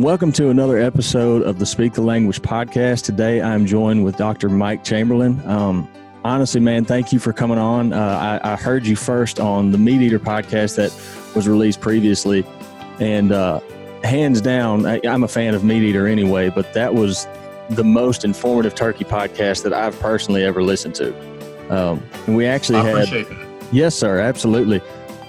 Welcome 0.00 0.32
to 0.32 0.48
another 0.48 0.78
episode 0.78 1.42
of 1.42 1.58
the 1.58 1.66
Speak 1.66 1.92
the 1.92 2.00
Language 2.00 2.40
podcast. 2.40 3.04
Today 3.04 3.42
I'm 3.42 3.66
joined 3.66 4.02
with 4.02 4.16
Dr. 4.16 4.48
Mike 4.48 4.82
Chamberlain. 4.82 5.46
Um, 5.46 5.86
honestly, 6.24 6.58
man, 6.58 6.86
thank 6.86 7.12
you 7.12 7.18
for 7.18 7.34
coming 7.34 7.58
on. 7.58 7.92
Uh, 7.92 8.40
I, 8.42 8.52
I, 8.54 8.56
heard 8.56 8.86
you 8.86 8.96
first 8.96 9.38
on 9.38 9.72
the 9.72 9.76
Meat 9.76 10.00
Eater 10.00 10.18
podcast 10.18 10.76
that 10.76 10.90
was 11.36 11.46
released 11.46 11.82
previously, 11.82 12.46
and 12.98 13.30
uh, 13.30 13.60
hands 14.02 14.40
down, 14.40 14.86
I, 14.86 15.00
am 15.04 15.22
a 15.22 15.28
fan 15.28 15.54
of 15.54 15.64
Meat 15.64 15.82
Eater 15.82 16.06
anyway, 16.06 16.48
but 16.48 16.72
that 16.72 16.94
was 16.94 17.28
the 17.68 17.84
most 17.84 18.24
informative 18.24 18.74
turkey 18.74 19.04
podcast 19.04 19.64
that 19.64 19.74
I've 19.74 20.00
personally 20.00 20.44
ever 20.44 20.62
listened 20.62 20.94
to. 20.94 21.14
Um, 21.68 22.02
and 22.26 22.36
we 22.36 22.46
actually 22.46 22.78
I 22.78 23.04
had. 23.04 23.26
Yes, 23.70 23.94
sir, 23.94 24.18
absolutely 24.18 24.80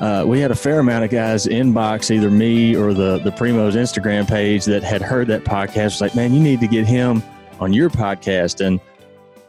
uh, 0.02 0.26
we 0.26 0.40
had 0.40 0.50
a 0.50 0.56
fair 0.56 0.80
amount 0.80 1.06
of 1.06 1.12
guys 1.12 1.46
inbox 1.46 2.10
either 2.10 2.32
me 2.32 2.76
or 2.76 2.92
the 2.92 3.20
the 3.20 3.30
Primos 3.30 3.74
Instagram 3.74 4.28
page 4.28 4.66
that 4.66 4.82
had 4.82 5.00
heard 5.00 5.28
that 5.28 5.44
podcast. 5.44 5.86
Was 5.86 6.02
like, 6.02 6.16
man, 6.16 6.34
you 6.34 6.40
need 6.40 6.60
to 6.60 6.68
get 6.68 6.88
him 6.88 7.22
on 7.60 7.72
your 7.72 7.88
podcast, 7.92 8.66
and 8.66 8.80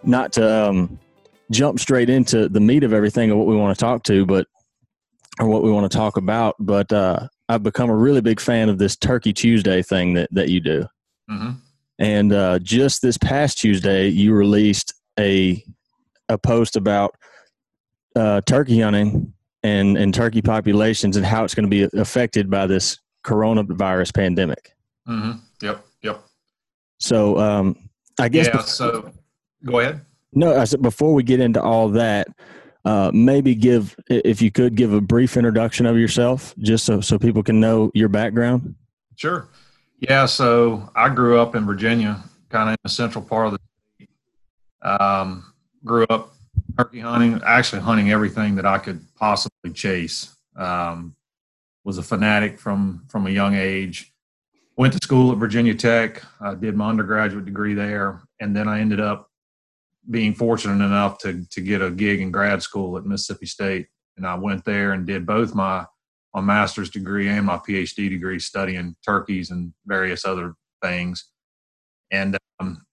not 0.05 0.31
to 0.35 0.69
um, 0.69 0.99
jump 1.51 1.81
straight 1.81 2.11
into 2.11 2.51
the 2.51 2.61
meat 2.61 2.85
of 2.85 2.93
everything 2.93 3.31
of 3.31 3.39
what 3.39 3.47
we 3.47 3.57
want 3.57 3.77
to 3.77 3.83
talk 3.83 4.03
to, 4.05 4.27
but 4.27 4.47
or 5.41 5.47
what 5.47 5.63
we 5.63 5.71
want 5.71 5.91
to 5.91 5.97
talk 5.97 6.19
about. 6.19 6.55
But 6.61 6.93
uh, 6.93 7.29
I've 7.49 7.63
become 7.63 7.89
a 7.89 7.97
really 7.97 8.21
big 8.21 8.39
fan 8.39 8.69
of 8.69 8.77
this 8.77 8.95
Turkey 8.95 9.33
Tuesday 9.33 9.81
thing 9.81 10.13
that 10.15 10.29
that 10.33 10.51
you 10.51 10.61
do. 10.61 10.87
Mm-hmm. 11.31 11.51
And 11.99 12.33
uh, 12.35 12.59
just 12.59 13.01
this 13.01 13.17
past 13.17 13.59
Tuesday, 13.59 14.09
you 14.09 14.35
released 14.35 14.93
a 15.19 15.65
a 16.29 16.37
post 16.37 16.77
about 16.77 17.15
uh, 18.15 18.43
turkey 18.43 18.81
hunting 18.81 19.33
and, 19.63 19.97
and 19.97 20.13
turkey 20.13 20.43
populations 20.43 21.17
and 21.17 21.25
how 21.25 21.45
it's 21.45 21.55
going 21.55 21.69
to 21.69 21.89
be 21.89 21.99
affected 21.99 22.51
by 22.51 22.67
this 22.67 22.99
coronavirus 23.25 24.15
pandemic. 24.15 24.75
Mm-hmm. 25.09 25.39
Yep. 25.63 25.87
Yep. 26.03 26.25
So, 26.99 27.39
um, 27.39 27.89
I 28.19 28.29
guess. 28.29 28.47
Yeah. 28.47 28.53
Before, 28.53 28.67
so 28.67 29.13
go 29.65 29.81
ahead. 29.81 30.01
No, 30.33 30.59
I 30.59 30.65
said 30.65 30.83
before 30.83 31.15
we 31.15 31.23
get 31.23 31.41
into 31.41 31.63
all 31.63 31.89
that, 31.91 32.29
uh, 32.85 33.11
maybe 33.15 33.55
give, 33.55 33.95
if 34.09 34.43
you 34.43 34.51
could 34.51 34.75
give 34.75 34.93
a 34.93 35.01
brief 35.01 35.37
introduction 35.37 35.87
of 35.87 35.97
yourself 35.97 36.55
just 36.59 36.85
so, 36.85 37.01
so 37.01 37.19
people 37.19 37.43
can 37.43 37.61
know 37.61 37.91
your 37.95 38.09
background. 38.09 38.75
Sure. 39.17 39.49
Yeah. 40.01 40.27
So 40.27 40.91
I 40.97 41.09
grew 41.09 41.41
up 41.41 41.55
in 41.55 41.65
Virginia, 41.65 42.23
kind 42.49 42.69
of 42.69 42.73
in 42.73 42.79
the 42.83 42.89
central 42.89 43.25
part 43.25 43.47
of 43.47 43.53
the 43.53 43.59
state. 43.95 44.11
Um, 44.83 45.53
grew 45.85 46.07
up 46.11 46.35
turkey 46.77 47.01
hunting, 47.01 47.41
actually 47.45 47.83
hunting 47.83 48.11
everything 48.11 48.57
that 48.57 48.67
I 48.67 48.79
could 48.79 49.01
possibly 49.17 49.73
chase. 49.73 50.37
Um, 50.57 51.17
was 51.85 51.99
a 51.99 52.03
fanatic 52.03 52.59
from 52.59 53.05
from 53.09 53.27
a 53.27 53.31
young 53.31 53.55
age. 53.55 54.13
Went 54.77 54.93
to 54.95 55.01
school 55.03 55.33
at 55.33 55.39
Virginia 55.39 55.75
Tech. 55.75 56.23
I 56.41 56.55
did 56.55 56.77
my 56.77 56.89
undergraduate 56.89 57.45
degree 57.45 57.75
there, 57.75 58.23
and 58.41 58.55
then 58.55 58.69
I 58.69 58.81
ended 58.81 59.01
up 59.01 59.29
being 60.11 60.35
fortunate 60.35 60.85
enough 60.85 61.19
to 61.19 61.45
to 61.51 61.61
get 61.61 61.83
a 61.83 61.91
gig 61.91 62.21
in 62.21 62.31
grad 62.31 62.63
school 62.63 62.97
at 62.97 63.05
Mississippi 63.05 63.47
State. 63.47 63.89
And 64.17 64.27
I 64.27 64.35
went 64.35 64.65
there 64.65 64.93
and 64.93 65.07
did 65.07 65.27
both 65.27 65.55
my 65.55 65.87
my 66.35 66.41
master's 66.41 66.91
degree 66.91 67.29
and 67.29 67.47
my 67.47 67.57
PhD 67.57 68.09
degree 68.09 68.39
studying 68.39 68.97
turkeys 69.05 69.51
and 69.51 69.73
various 69.87 70.25
other 70.25 70.55
things. 70.83 71.29
And 72.11 72.37
um, 72.61 72.85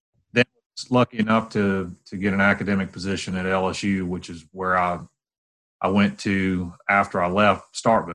lucky 0.90 1.20
enough 1.20 1.50
to 1.50 1.96
to 2.06 2.18
get 2.18 2.34
an 2.34 2.42
academic 2.42 2.92
position 2.92 3.36
at 3.36 3.46
LSU, 3.46 4.08
which 4.08 4.30
is 4.30 4.46
where 4.52 4.78
I 4.78 5.00
I 5.82 5.90
went 5.90 6.20
to 6.20 6.74
after 6.90 7.22
I 7.22 7.30
left 7.30 7.76
Starkville. 7.76 8.14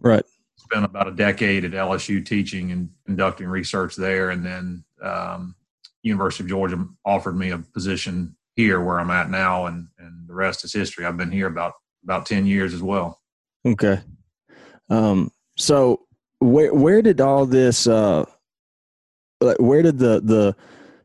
Right. 0.00 0.24
Spent 0.56 0.84
about 0.84 1.08
a 1.08 1.12
decade 1.12 1.64
at 1.64 1.72
LSU 1.72 2.24
teaching 2.24 2.72
and 2.72 2.90
conducting 3.06 3.46
research 3.46 3.96
there, 3.96 4.30
and 4.30 4.44
then 4.44 4.84
um, 5.02 5.54
University 6.02 6.44
of 6.44 6.48
Georgia 6.48 6.86
offered 7.04 7.36
me 7.36 7.50
a 7.50 7.58
position 7.58 8.36
here 8.54 8.80
where 8.80 9.00
I'm 9.00 9.10
at 9.10 9.30
now, 9.30 9.66
and 9.66 9.88
and 9.98 10.28
the 10.28 10.34
rest 10.34 10.64
is 10.64 10.72
history. 10.72 11.04
I've 11.04 11.16
been 11.16 11.32
here 11.32 11.46
about 11.46 11.74
about 12.04 12.26
ten 12.26 12.46
years 12.46 12.74
as 12.74 12.82
well. 12.82 13.20
Okay. 13.66 14.00
Um, 14.90 15.30
so 15.56 16.06
where 16.38 16.72
where 16.74 17.02
did 17.02 17.20
all 17.20 17.46
this 17.46 17.86
uh, 17.86 18.24
where 19.58 19.82
did 19.82 19.98
the 19.98 20.20
the 20.20 20.56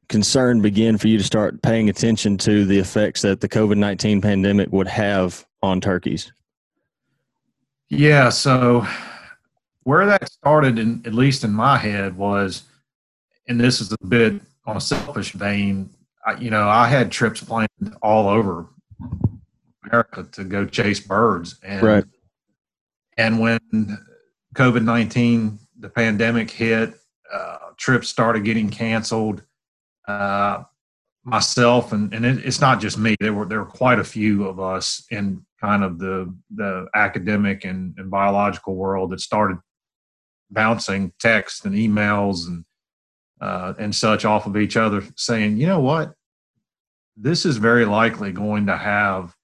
concern 0.10 0.62
begin 0.62 0.98
for 0.98 1.08
you 1.08 1.18
to 1.18 1.24
start 1.24 1.62
paying 1.62 1.90
attention 1.90 2.38
to 2.38 2.66
the 2.66 2.80
effects 2.80 3.22
that 3.22 3.42
the 3.42 3.50
COVID 3.50 3.78
19 3.78 4.22
pandemic 4.22 4.72
would 4.72 4.88
have 4.88 5.46
on 5.62 5.82
turkeys? 5.82 6.32
Yeah, 7.90 8.30
so 8.30 8.86
where 9.84 10.06
that 10.06 10.30
started, 10.30 10.78
in, 10.80 11.02
at 11.06 11.14
least 11.14 11.44
in 11.44 11.52
my 11.52 11.78
head, 11.78 12.18
was, 12.18 12.64
and 13.48 13.60
this 13.60 13.80
is 13.80 13.94
a 13.94 14.06
bit 14.08 14.42
on 14.66 14.76
a 14.76 14.82
selfish 14.82 15.32
vein, 15.32 15.90
I, 16.26 16.36
you 16.36 16.50
know, 16.50 16.68
I 16.68 16.88
had 16.88 17.12
trips 17.12 17.42
planned 17.42 17.70
all 18.02 18.28
over 18.28 18.68
America 19.86 20.28
to 20.34 20.44
go 20.44 20.66
chase 20.66 21.00
birds. 21.00 21.58
And, 21.64 21.82
right. 21.82 22.04
And 23.18 23.40
when 23.40 23.60
COVID 24.56 24.84
19, 24.84 25.58
the 25.80 25.90
pandemic 25.90 26.52
hit, 26.52 26.94
uh, 27.34 27.58
trips 27.78 28.10
started 28.10 28.44
getting 28.44 28.70
canceled 28.70 29.44
uh, 30.08 30.64
myself 31.24 31.92
and 31.92 32.14
and 32.14 32.26
it, 32.26 32.46
it's 32.46 32.62
not 32.62 32.80
just 32.80 32.98
me. 32.98 33.16
There 33.20 33.34
were 33.34 33.46
there 33.46 33.60
were 33.60 33.66
quite 33.66 34.00
a 34.00 34.04
few 34.04 34.48
of 34.48 34.60
us 34.60 35.06
in 35.12 35.46
kind 35.60 35.84
of 35.84 36.00
the 36.00 36.34
the 36.56 36.88
academic 36.96 37.66
and, 37.66 37.94
and 37.98 38.10
biological 38.10 38.76
world 38.76 39.12
that 39.12 39.20
started 39.20 39.58
bouncing 40.50 41.12
texts 41.20 41.66
and 41.66 41.76
emails 41.76 42.48
and 42.48 42.64
uh, 43.42 43.74
and 43.78 43.94
such 43.94 44.26
off 44.26 44.48
of 44.48 44.58
each 44.58 44.78
other, 44.78 45.04
saying, 45.16 45.58
you 45.58 45.68
know 45.68 45.80
what, 45.80 46.14
this 47.16 47.46
is 47.46 47.58
very 47.58 47.86
likely 47.86 48.32
going 48.32 48.66
to 48.68 48.78
have 48.78 49.36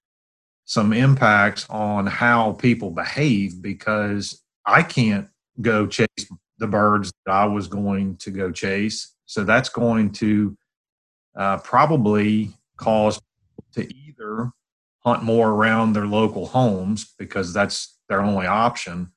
some 0.65 0.93
impacts 0.93 1.69
on 1.69 2.07
how 2.07 2.53
people 2.53 2.89
behave 2.89 3.61
because 3.61 4.41
I 4.65 4.81
can't 4.81 5.27
go 5.61 5.85
chase 5.85 6.07
the 6.57 6.67
birds 6.67 7.11
that 7.25 7.33
I 7.33 7.45
was 7.45 7.67
going 7.67 8.15
to 8.17 8.31
go 8.31 8.51
chase 8.51 9.12
so 9.25 9.43
that's 9.43 9.69
going 9.69 10.11
to 10.13 10.57
uh, 11.35 11.57
probably 11.57 12.51
cause 12.77 13.19
to 13.73 13.93
either 13.93 14.51
hunt 14.99 15.23
more 15.23 15.51
around 15.51 15.93
their 15.93 16.05
local 16.05 16.47
homes 16.47 17.13
because 17.17 17.53
that's 17.53 17.97
their 18.09 18.21
only 18.21 18.45
option, 18.45 19.11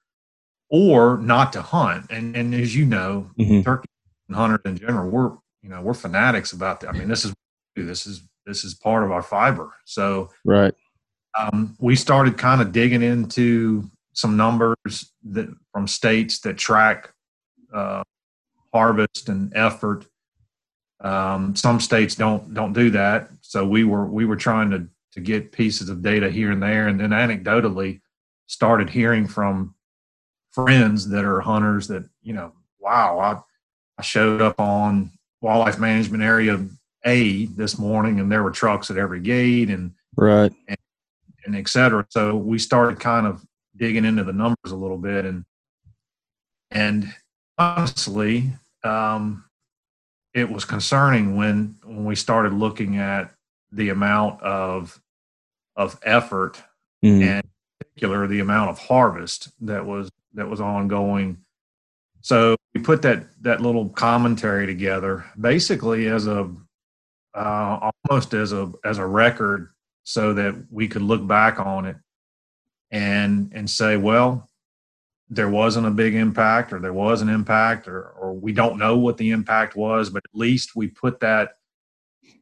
or 0.70 1.18
not 1.18 1.52
to 1.52 1.62
hunt. 1.62 2.06
And 2.10 2.36
and 2.36 2.54
as 2.54 2.74
you 2.74 2.84
know, 2.84 3.30
mm-hmm. 3.38 3.62
turkey 3.62 3.88
hunters 4.30 4.60
in 4.64 4.78
general, 4.78 5.10
we're 5.10 5.32
you 5.62 5.68
know 5.68 5.80
we're 5.82 5.94
fanatics 5.94 6.52
about 6.52 6.80
that. 6.80 6.88
I 6.88 6.92
mean, 6.92 7.08
this 7.08 7.24
is 7.24 7.34
this 7.76 8.06
is 8.06 8.22
this 8.46 8.64
is 8.64 8.74
part 8.74 9.04
of 9.04 9.10
our 9.10 9.22
fiber. 9.22 9.74
So 9.84 10.30
right, 10.44 10.74
um, 11.38 11.76
we 11.78 11.96
started 11.96 12.38
kind 12.38 12.60
of 12.60 12.72
digging 12.72 13.02
into 13.02 13.84
some 14.12 14.36
numbers 14.36 15.12
that 15.24 15.48
from 15.72 15.86
states 15.86 16.40
that 16.40 16.56
track 16.56 17.12
uh, 17.74 18.02
harvest 18.76 19.28
and 19.28 19.52
effort. 19.56 20.06
Um, 21.00 21.56
some 21.56 21.80
states 21.80 22.14
don't 22.14 22.52
don't 22.52 22.72
do 22.72 22.90
that, 22.90 23.30
so 23.40 23.66
we 23.66 23.84
were 23.84 24.06
we 24.06 24.24
were 24.24 24.36
trying 24.36 24.70
to 24.70 24.88
to 25.12 25.20
get 25.20 25.52
pieces 25.52 25.88
of 25.88 26.02
data 26.02 26.28
here 26.30 26.50
and 26.50 26.62
there, 26.62 26.88
and 26.88 27.00
then 27.00 27.10
anecdotally 27.10 28.00
started 28.46 28.90
hearing 28.90 29.26
from 29.26 29.74
friends 30.52 31.08
that 31.08 31.24
are 31.24 31.40
hunters 31.40 31.86
that 31.88 32.04
you 32.22 32.34
know, 32.34 32.52
wow, 32.78 33.18
I 33.18 33.32
I 33.98 34.02
showed 34.02 34.42
up 34.42 34.60
on 34.60 35.10
wildlife 35.40 35.78
management 35.78 36.22
area 36.22 36.66
A 37.04 37.46
this 37.46 37.78
morning, 37.78 38.20
and 38.20 38.30
there 38.30 38.42
were 38.42 38.50
trucks 38.50 38.90
at 38.90 38.98
every 38.98 39.20
gate, 39.20 39.70
and 39.70 39.92
right, 40.16 40.52
and, 40.68 40.78
and 41.44 41.56
et 41.56 41.68
cetera. 41.68 42.06
So 42.10 42.36
we 42.36 42.58
started 42.58 43.00
kind 43.00 43.26
of 43.26 43.44
digging 43.76 44.04
into 44.04 44.24
the 44.24 44.32
numbers 44.32 44.72
a 44.72 44.76
little 44.76 44.98
bit, 44.98 45.24
and 45.24 45.44
and 46.70 47.14
honestly, 47.58 48.52
um, 48.86 49.44
it 50.34 50.50
was 50.50 50.64
concerning 50.64 51.36
when 51.36 51.76
when 51.84 52.04
we 52.04 52.14
started 52.14 52.52
looking 52.52 52.98
at 52.98 53.32
the 53.72 53.88
amount 53.88 54.40
of 54.42 55.00
of 55.76 55.98
effort 56.02 56.62
mm. 57.04 57.22
and 57.22 57.42
in 57.44 57.50
particular 57.78 58.26
the 58.26 58.40
amount 58.40 58.70
of 58.70 58.78
harvest 58.78 59.50
that 59.60 59.84
was 59.84 60.10
that 60.34 60.48
was 60.48 60.60
ongoing 60.60 61.38
so 62.20 62.56
we 62.74 62.80
put 62.80 63.02
that 63.02 63.26
that 63.42 63.60
little 63.60 63.88
commentary 63.88 64.66
together 64.66 65.24
basically 65.40 66.06
as 66.06 66.26
a 66.26 66.50
uh, 67.34 67.90
almost 68.08 68.32
as 68.34 68.52
a 68.52 68.72
as 68.84 68.98
a 68.98 69.06
record 69.06 69.72
so 70.04 70.32
that 70.32 70.54
we 70.70 70.88
could 70.88 71.02
look 71.02 71.26
back 71.26 71.58
on 71.58 71.86
it 71.86 71.96
and 72.90 73.52
and 73.54 73.68
say 73.68 73.96
well 73.96 74.48
there 75.28 75.48
wasn't 75.48 75.86
a 75.86 75.90
big 75.90 76.14
impact 76.14 76.72
or 76.72 76.78
there 76.78 76.92
was 76.92 77.20
an 77.20 77.28
impact 77.28 77.88
or, 77.88 78.10
or 78.10 78.32
we 78.32 78.52
don't 78.52 78.78
know 78.78 78.96
what 78.96 79.16
the 79.16 79.30
impact 79.30 79.76
was 79.76 80.10
but 80.10 80.22
at 80.24 80.38
least 80.38 80.76
we 80.76 80.86
put 80.86 81.20
that 81.20 81.56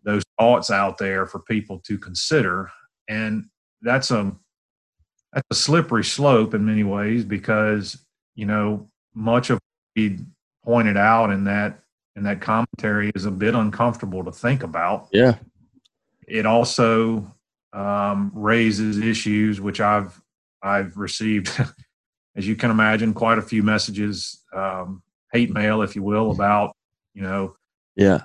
those 0.04 0.22
thoughts 0.38 0.70
out 0.70 0.98
there 0.98 1.26
for 1.26 1.40
people 1.40 1.78
to 1.78 1.96
consider 1.96 2.70
and 3.08 3.46
that's 3.82 4.10
a 4.10 4.34
that's 5.32 5.46
a 5.50 5.54
slippery 5.54 6.04
slope 6.04 6.54
in 6.54 6.64
many 6.64 6.84
ways 6.84 7.24
because 7.24 8.04
you 8.34 8.46
know 8.46 8.88
much 9.14 9.50
of 9.50 9.58
we 9.96 10.18
pointed 10.64 10.96
out 10.96 11.30
in 11.30 11.44
that 11.44 11.80
in 12.16 12.22
that 12.24 12.40
commentary 12.40 13.10
is 13.14 13.24
a 13.24 13.30
bit 13.30 13.54
uncomfortable 13.54 14.24
to 14.24 14.32
think 14.32 14.62
about. 14.62 15.08
Yeah. 15.12 15.36
It 16.26 16.46
also 16.46 17.34
um, 17.72 18.30
raises 18.34 18.98
issues 18.98 19.60
which 19.60 19.80
I've 19.80 20.20
I've 20.62 20.96
received, 20.96 21.50
as 22.36 22.46
you 22.46 22.56
can 22.56 22.70
imagine, 22.70 23.14
quite 23.14 23.38
a 23.38 23.42
few 23.42 23.62
messages, 23.62 24.42
um, 24.54 25.02
hate 25.32 25.52
mail, 25.52 25.82
if 25.82 25.94
you 25.94 26.02
will, 26.02 26.30
about 26.30 26.74
you 27.14 27.22
know, 27.22 27.56
yeah, 27.96 28.22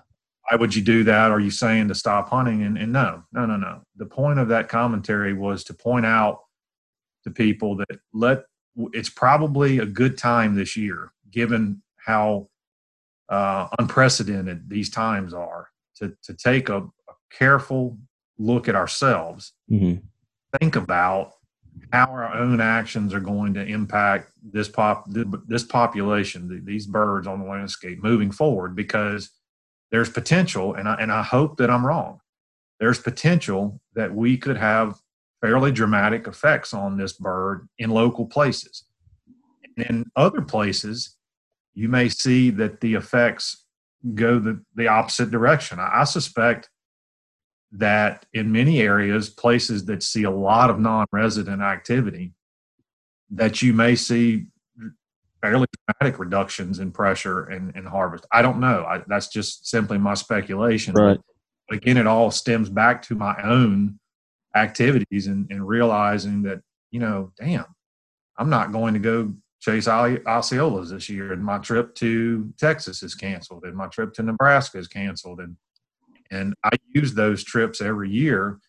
why 0.50 0.58
would 0.58 0.76
you 0.76 0.82
do 0.82 1.04
that? 1.04 1.32
Are 1.32 1.40
you 1.40 1.52
saying 1.52 1.88
to 1.90 1.96
stop 1.96 2.30
hunting? 2.30 2.64
And, 2.64 2.78
and 2.78 2.92
no, 2.92 3.24
no, 3.32 3.46
no, 3.46 3.56
no. 3.56 3.82
The 3.98 4.06
point 4.06 4.40
of 4.40 4.48
that 4.48 4.68
commentary 4.68 5.34
was 5.34 5.64
to 5.66 5.74
point 5.74 6.06
out 6.06 6.42
to 7.24 7.32
people 7.32 7.76
that 7.78 8.00
let 8.14 8.46
it's 8.94 9.10
probably 9.10 9.80
a 9.80 9.86
good 9.86 10.18
time 10.18 10.56
this 10.56 10.76
year, 10.76 11.12
given 11.32 11.82
how 11.98 12.50
uh, 13.30 13.68
unprecedented 13.78 14.70
these 14.70 14.90
times 14.90 15.34
are, 15.34 15.70
to 15.98 16.16
to 16.24 16.34
take 16.34 16.70
a, 16.70 16.78
a 16.78 17.14
careful 17.32 17.98
look 18.40 18.68
at 18.68 18.76
ourselves, 18.76 19.54
mm-hmm. 19.70 20.00
think 20.60 20.76
about 20.76 21.34
how 21.91 22.06
our 22.06 22.33
own 22.33 22.62
actions 22.62 23.13
are 23.13 23.19
going 23.19 23.53
to 23.56 23.65
impact 23.65 24.31
this 24.44 24.68
pop 24.68 25.06
this 25.09 25.63
population, 25.63 26.63
these 26.65 26.86
birds 26.86 27.27
on 27.27 27.39
the 27.39 27.50
landscape 27.50 28.01
moving 28.03 28.31
forward, 28.31 28.75
because 28.75 29.31
there's 29.91 30.09
potential, 30.09 30.75
and 30.75 30.88
I 30.88 30.95
and 30.95 31.12
I 31.12 31.24
hope 31.24 31.57
that 31.57 31.69
I'm 31.69 31.86
wrong. 31.86 32.19
There's 32.80 33.00
potential 33.00 33.81
that 33.95 34.13
we 34.13 34.38
could 34.38 34.57
have 34.57 35.00
fairly 35.41 35.71
dramatic 35.71 36.27
effects 36.27 36.74
on 36.74 36.97
this 36.97 37.13
bird 37.13 37.68
in 37.77 37.89
local 37.89 38.25
places. 38.25 38.83
And 39.63 39.86
in 39.86 40.06
other 40.15 40.41
places, 40.41 41.15
you 41.74 41.88
may 41.89 42.09
see 42.09 42.50
that 42.51 42.81
the 42.81 42.95
effects 42.95 43.65
go 44.13 44.39
the, 44.39 44.62
the 44.75 44.88
opposite 44.88 45.31
direction. 45.31 45.80
I, 45.80 46.01
I 46.01 46.03
suspect 46.03 46.69
that 47.71 48.25
in 48.33 48.51
many 48.51 48.81
areas, 48.81 49.30
places 49.30 49.86
that 49.86 50.04
see 50.04 50.24
a 50.24 50.31
lot 50.31 50.69
of 50.69 50.80
non 50.80 51.06
resident 51.12 51.62
activity, 51.62 52.33
that 53.31 53.62
you 53.62 53.74
may 53.74 53.95
see 53.95 54.48
fairly 55.42 55.68
dramatic 55.88 56.19
reductions 56.19 56.80
in 56.80 56.92
pressure 56.92 57.45
and, 57.45 57.74
and 57.75 57.88
harvest. 57.88 58.25
I 58.31 58.42
don't 58.42 58.60
know. 58.60 58.86
I, 58.86 59.04
that's 59.07 59.27
just 59.27 59.68
simply 59.68 59.98
my 59.98 60.13
speculation. 60.13 60.94
Right. 60.94 61.19
But 61.68 61.77
again, 61.77 61.98
it 61.98 62.07
all 62.07 62.31
stems 62.31 62.69
back 62.69 63.01
to 63.04 63.16
my 63.16 63.36
own 63.44 64.00
activities 64.56 65.27
and, 65.27 65.48
and 65.50 65.68
realizing 65.68 66.42
that, 66.44 66.62
you 66.92 67.00
know, 67.00 67.31
damn, 67.38 67.65
I'm 68.38 68.50
not 68.50 68.72
going 68.72 68.95
to 68.95 69.00
go 69.00 69.33
chase 69.62 69.88
Osceolas 69.88 70.89
this 70.89 71.10
year. 71.10 71.33
And 71.33 71.44
my 71.44 71.60
trip 71.60 71.94
to 71.95 72.51
Texas 72.57 73.04
is 73.04 73.13
canceled 73.13 73.65
and 73.65 73.75
my 73.75 73.88
trip 73.88 74.13
to 74.15 74.24
Nebraska 74.24 74.77
is 74.77 74.88
canceled. 74.88 75.39
And 75.39 75.56
and 76.31 76.54
I 76.64 76.72
use 76.94 77.14
those 77.14 77.44
trips 77.44 77.81
every 77.81 78.10
year 78.10 78.60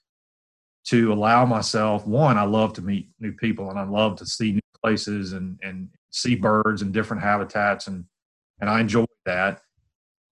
to 0.86 1.12
allow 1.12 1.44
myself 1.44 2.06
one, 2.06 2.38
I 2.38 2.44
love 2.44 2.72
to 2.74 2.82
meet 2.82 3.08
new 3.20 3.32
people 3.32 3.70
and 3.70 3.78
I 3.78 3.84
love 3.84 4.16
to 4.16 4.26
see 4.26 4.52
new 4.52 4.60
places 4.82 5.32
and, 5.32 5.58
and 5.62 5.88
see 6.10 6.34
birds 6.34 6.82
and 6.82 6.92
different 6.92 7.22
habitats 7.22 7.86
and 7.86 8.04
and 8.60 8.68
I 8.68 8.80
enjoy 8.80 9.06
that. 9.24 9.62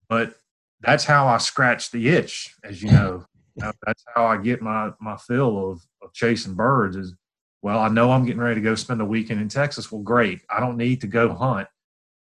But 0.09 0.35
that's 0.81 1.05
how 1.05 1.29
I 1.29 1.39
scratch 1.39 1.91
the 1.91 2.09
itch, 2.09 2.55
as 2.65 2.83
you 2.83 2.91
know. 2.91 3.25
Uh, 3.63 3.73
that's 3.87 4.05
how 4.15 4.27
I 4.27 4.37
get 4.37 4.61
my 4.61 4.91
my 5.01 5.17
fill 5.17 5.71
of, 5.71 5.81
of 6.03 6.13
chasing 6.13 6.53
birds 6.53 6.95
is 6.95 7.15
well, 7.63 7.79
I 7.79 7.89
know 7.89 8.13
I'm 8.13 8.27
getting 8.27 8.43
ready 8.43 8.57
to 8.57 8.61
go 8.61 8.75
spend 8.75 9.01
a 9.01 9.05
weekend 9.07 9.41
in 9.41 9.49
Texas. 9.49 9.91
Well, 9.91 10.03
great. 10.03 10.43
I 10.51 10.61
don't 10.61 10.77
need 10.77 11.01
to 11.01 11.07
go 11.07 11.33
hunt 11.33 11.67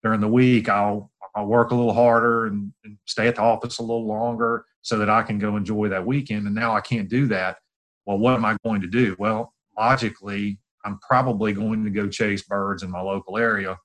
during 0.01 0.21
the 0.21 0.27
week. 0.27 0.69
I'll 0.69 1.11
I'll 1.35 1.45
work 1.45 1.69
a 1.69 1.75
little 1.75 1.93
harder 1.93 2.47
and, 2.47 2.73
and 2.83 2.97
stay 3.05 3.27
at 3.27 3.35
the 3.35 3.43
office 3.43 3.77
a 3.77 3.83
little 3.83 4.07
longer 4.07 4.65
so 4.81 4.97
that 4.97 5.09
I 5.09 5.23
can 5.23 5.39
go 5.39 5.57
enjoy 5.57 5.89
that 5.89 6.05
weekend. 6.05 6.45
And 6.45 6.55
now 6.55 6.75
I 6.75 6.81
can't 6.81 7.09
do 7.09 7.27
that. 7.27 7.57
Well, 8.05 8.17
what 8.17 8.33
am 8.33 8.45
I 8.45 8.57
going 8.65 8.81
to 8.81 8.87
do? 8.87 9.15
Well, 9.19 9.53
logically, 9.77 10.59
I'm 10.85 10.99
probably 10.99 11.53
going 11.53 11.83
to 11.83 11.89
go 11.89 12.07
chase 12.07 12.43
birds 12.43 12.83
in 12.83 12.89
my 12.89 13.01
local 13.01 13.37
area 13.37 13.77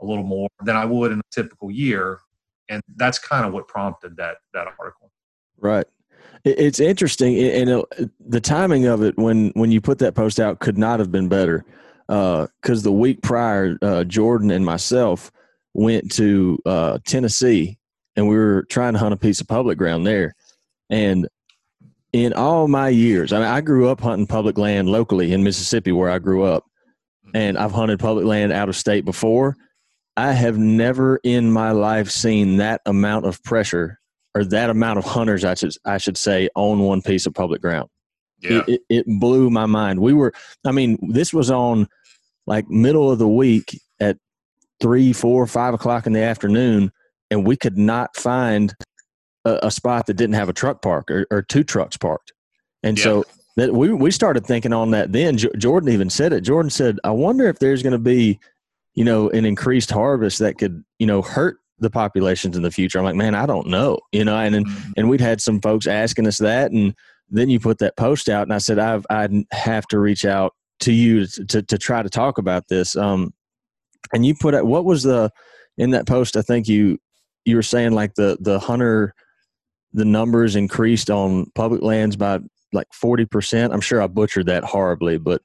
a 0.00 0.04
little 0.04 0.24
more 0.24 0.48
than 0.64 0.76
I 0.76 0.84
would 0.84 1.12
in 1.12 1.20
a 1.20 1.22
typical 1.32 1.70
year. 1.70 2.18
And 2.68 2.82
that's 2.96 3.18
kind 3.18 3.46
of 3.46 3.52
what 3.52 3.68
prompted 3.68 4.16
that 4.16 4.38
that 4.54 4.66
article. 4.78 5.10
Right. 5.58 5.86
It's 6.44 6.80
interesting, 6.80 7.38
and 7.38 7.84
the 8.20 8.40
timing 8.40 8.86
of 8.86 9.02
it 9.02 9.16
when 9.16 9.50
when 9.54 9.70
you 9.70 9.80
put 9.80 9.98
that 10.00 10.14
post 10.14 10.40
out 10.40 10.60
could 10.60 10.76
not 10.76 10.98
have 10.98 11.10
been 11.10 11.28
better. 11.28 11.64
Because 12.06 12.80
uh, 12.80 12.82
the 12.82 12.92
week 12.92 13.22
prior, 13.22 13.78
uh, 13.80 14.04
Jordan 14.04 14.50
and 14.50 14.64
myself 14.64 15.32
went 15.72 16.12
to 16.12 16.58
uh, 16.66 16.98
Tennessee 17.06 17.78
and 18.16 18.28
we 18.28 18.36
were 18.36 18.64
trying 18.68 18.92
to 18.92 18.98
hunt 18.98 19.14
a 19.14 19.18
piece 19.18 19.40
of 19.40 19.48
public 19.48 19.78
ground 19.78 20.06
there. 20.06 20.34
And 20.90 21.28
in 22.12 22.32
all 22.32 22.68
my 22.68 22.88
years, 22.88 23.32
I 23.32 23.38
mean, 23.38 23.48
I 23.48 23.60
grew 23.60 23.88
up 23.88 24.00
hunting 24.00 24.26
public 24.26 24.56
land 24.56 24.88
locally 24.88 25.32
in 25.32 25.42
Mississippi, 25.42 25.92
where 25.92 26.10
I 26.10 26.18
grew 26.18 26.44
up, 26.44 26.64
and 27.34 27.58
I've 27.58 27.72
hunted 27.72 27.98
public 27.98 28.24
land 28.24 28.52
out 28.52 28.68
of 28.68 28.76
state 28.76 29.04
before. 29.04 29.56
I 30.16 30.32
have 30.32 30.56
never 30.56 31.18
in 31.24 31.50
my 31.50 31.72
life 31.72 32.10
seen 32.10 32.58
that 32.58 32.80
amount 32.86 33.26
of 33.26 33.42
pressure 33.42 33.98
or 34.34 34.44
that 34.44 34.70
amount 34.70 34.98
of 34.98 35.04
hunters, 35.04 35.44
I 35.44 35.54
should 35.54 35.72
I 35.84 35.98
should 35.98 36.16
say, 36.16 36.48
on 36.54 36.80
one 36.80 37.02
piece 37.02 37.26
of 37.26 37.34
public 37.34 37.60
ground. 37.60 37.88
Yeah. 38.40 38.62
It, 38.66 38.68
it, 38.68 38.80
it 38.88 39.20
blew 39.20 39.50
my 39.50 39.66
mind. 39.66 40.00
We 40.00 40.12
were, 40.12 40.32
I 40.64 40.72
mean, 40.72 40.98
this 41.10 41.32
was 41.32 41.50
on 41.50 41.88
like 42.46 42.68
middle 42.68 43.10
of 43.10 43.18
the 43.18 43.28
week 43.28 43.80
at 44.00 44.18
three, 44.80 45.12
four, 45.12 45.46
five 45.46 45.74
o'clock 45.74 46.06
in 46.06 46.12
the 46.12 46.22
afternoon 46.22 46.92
and 47.34 47.46
we 47.46 47.56
could 47.56 47.76
not 47.76 48.16
find 48.16 48.74
a, 49.44 49.58
a 49.64 49.70
spot 49.70 50.06
that 50.06 50.14
didn't 50.14 50.36
have 50.36 50.48
a 50.48 50.52
truck 50.52 50.80
park 50.80 51.10
or, 51.10 51.26
or 51.30 51.42
two 51.42 51.64
trucks 51.64 51.96
parked. 51.96 52.32
And 52.82 52.96
yeah. 52.96 53.04
so 53.04 53.24
that 53.56 53.74
we 53.74 53.92
we 53.92 54.10
started 54.10 54.46
thinking 54.46 54.72
on 54.72 54.92
that. 54.92 55.12
Then 55.12 55.36
J- 55.36 55.50
Jordan 55.58 55.90
even 55.90 56.10
said 56.10 56.32
it. 56.32 56.42
Jordan 56.42 56.70
said, 56.70 56.98
"I 57.04 57.10
wonder 57.10 57.48
if 57.48 57.58
there's 57.58 57.82
going 57.82 57.92
to 57.92 57.98
be, 57.98 58.38
you 58.94 59.04
know, 59.04 59.30
an 59.30 59.44
increased 59.44 59.90
harvest 59.90 60.38
that 60.38 60.58
could, 60.58 60.84
you 60.98 61.06
know, 61.06 61.22
hurt 61.22 61.58
the 61.78 61.90
populations 61.90 62.56
in 62.56 62.62
the 62.62 62.70
future." 62.70 62.98
I'm 62.98 63.04
like, 63.04 63.16
man, 63.16 63.34
I 63.34 63.46
don't 63.46 63.66
know, 63.66 63.98
you 64.12 64.24
know. 64.24 64.36
And 64.36 64.54
and, 64.54 64.66
mm-hmm. 64.66 64.92
and 64.96 65.10
we'd 65.10 65.20
had 65.20 65.40
some 65.40 65.60
folks 65.60 65.86
asking 65.86 66.26
us 66.26 66.38
that, 66.38 66.70
and 66.70 66.94
then 67.28 67.48
you 67.48 67.58
put 67.58 67.78
that 67.78 67.96
post 67.96 68.28
out, 68.28 68.42
and 68.42 68.52
I 68.52 68.58
said, 68.58 68.78
I've 68.78 69.06
I 69.10 69.28
have 69.52 69.86
to 69.88 69.98
reach 69.98 70.24
out 70.24 70.52
to 70.80 70.92
you 70.92 71.26
to, 71.26 71.44
to, 71.46 71.62
to 71.62 71.78
try 71.78 72.02
to 72.02 72.10
talk 72.10 72.38
about 72.38 72.68
this. 72.68 72.96
Um, 72.96 73.32
and 74.12 74.26
you 74.26 74.34
put 74.34 74.54
out 74.54 74.66
what 74.66 74.84
was 74.84 75.02
the 75.04 75.30
in 75.78 75.90
that 75.90 76.06
post? 76.06 76.36
I 76.36 76.42
think 76.42 76.68
you 76.68 76.98
you 77.44 77.56
were 77.56 77.62
saying 77.62 77.92
like 77.92 78.14
the 78.14 78.36
the 78.40 78.58
hunter 78.58 79.14
the 79.92 80.04
numbers 80.04 80.56
increased 80.56 81.10
on 81.10 81.46
public 81.54 81.80
lands 81.80 82.16
by 82.16 82.40
like 82.72 82.88
40%. 82.90 83.72
I'm 83.72 83.80
sure 83.80 84.02
I 84.02 84.08
butchered 84.08 84.46
that 84.46 84.64
horribly, 84.64 85.18
but 85.18 85.40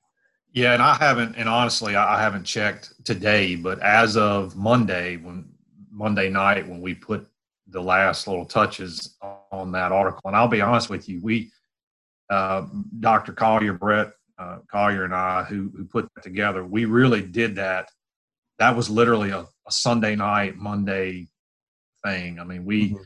yeah, 0.51 0.73
and 0.73 0.81
I 0.81 0.95
haven't 0.95 1.35
and 1.35 1.47
honestly 1.47 1.95
I 1.95 2.21
haven't 2.21 2.45
checked 2.45 2.93
today, 3.05 3.55
but 3.55 3.79
as 3.79 4.17
of 4.17 4.55
Monday 4.55 5.17
when 5.17 5.47
Monday 5.91 6.29
night 6.29 6.67
when 6.67 6.81
we 6.81 6.95
put 6.95 7.27
the 7.67 7.81
last 7.81 8.27
little 8.27 8.45
touches 8.45 9.15
on 9.51 9.71
that 9.73 9.91
article 9.91 10.21
and 10.25 10.35
I'll 10.35 10.47
be 10.47 10.61
honest 10.61 10.89
with 10.89 11.07
you, 11.07 11.21
we 11.21 11.51
uh, 12.31 12.65
Dr. 12.99 13.33
Collier 13.33 13.73
Bret 13.73 14.11
uh, 14.39 14.59
Collier 14.71 15.03
and 15.03 15.13
I 15.13 15.43
who 15.43 15.71
who 15.75 15.85
put 15.85 16.09
that 16.15 16.23
together, 16.23 16.65
we 16.65 16.85
really 16.85 17.21
did 17.21 17.55
that 17.57 17.89
that 18.57 18.75
was 18.75 18.89
literally 18.89 19.29
a, 19.29 19.39
a 19.39 19.71
Sunday 19.71 20.15
night, 20.15 20.57
Monday 20.57 21.27
thing. 22.05 22.39
I 22.39 22.43
mean, 22.43 22.65
we 22.65 22.91
mm-hmm. 22.91 23.03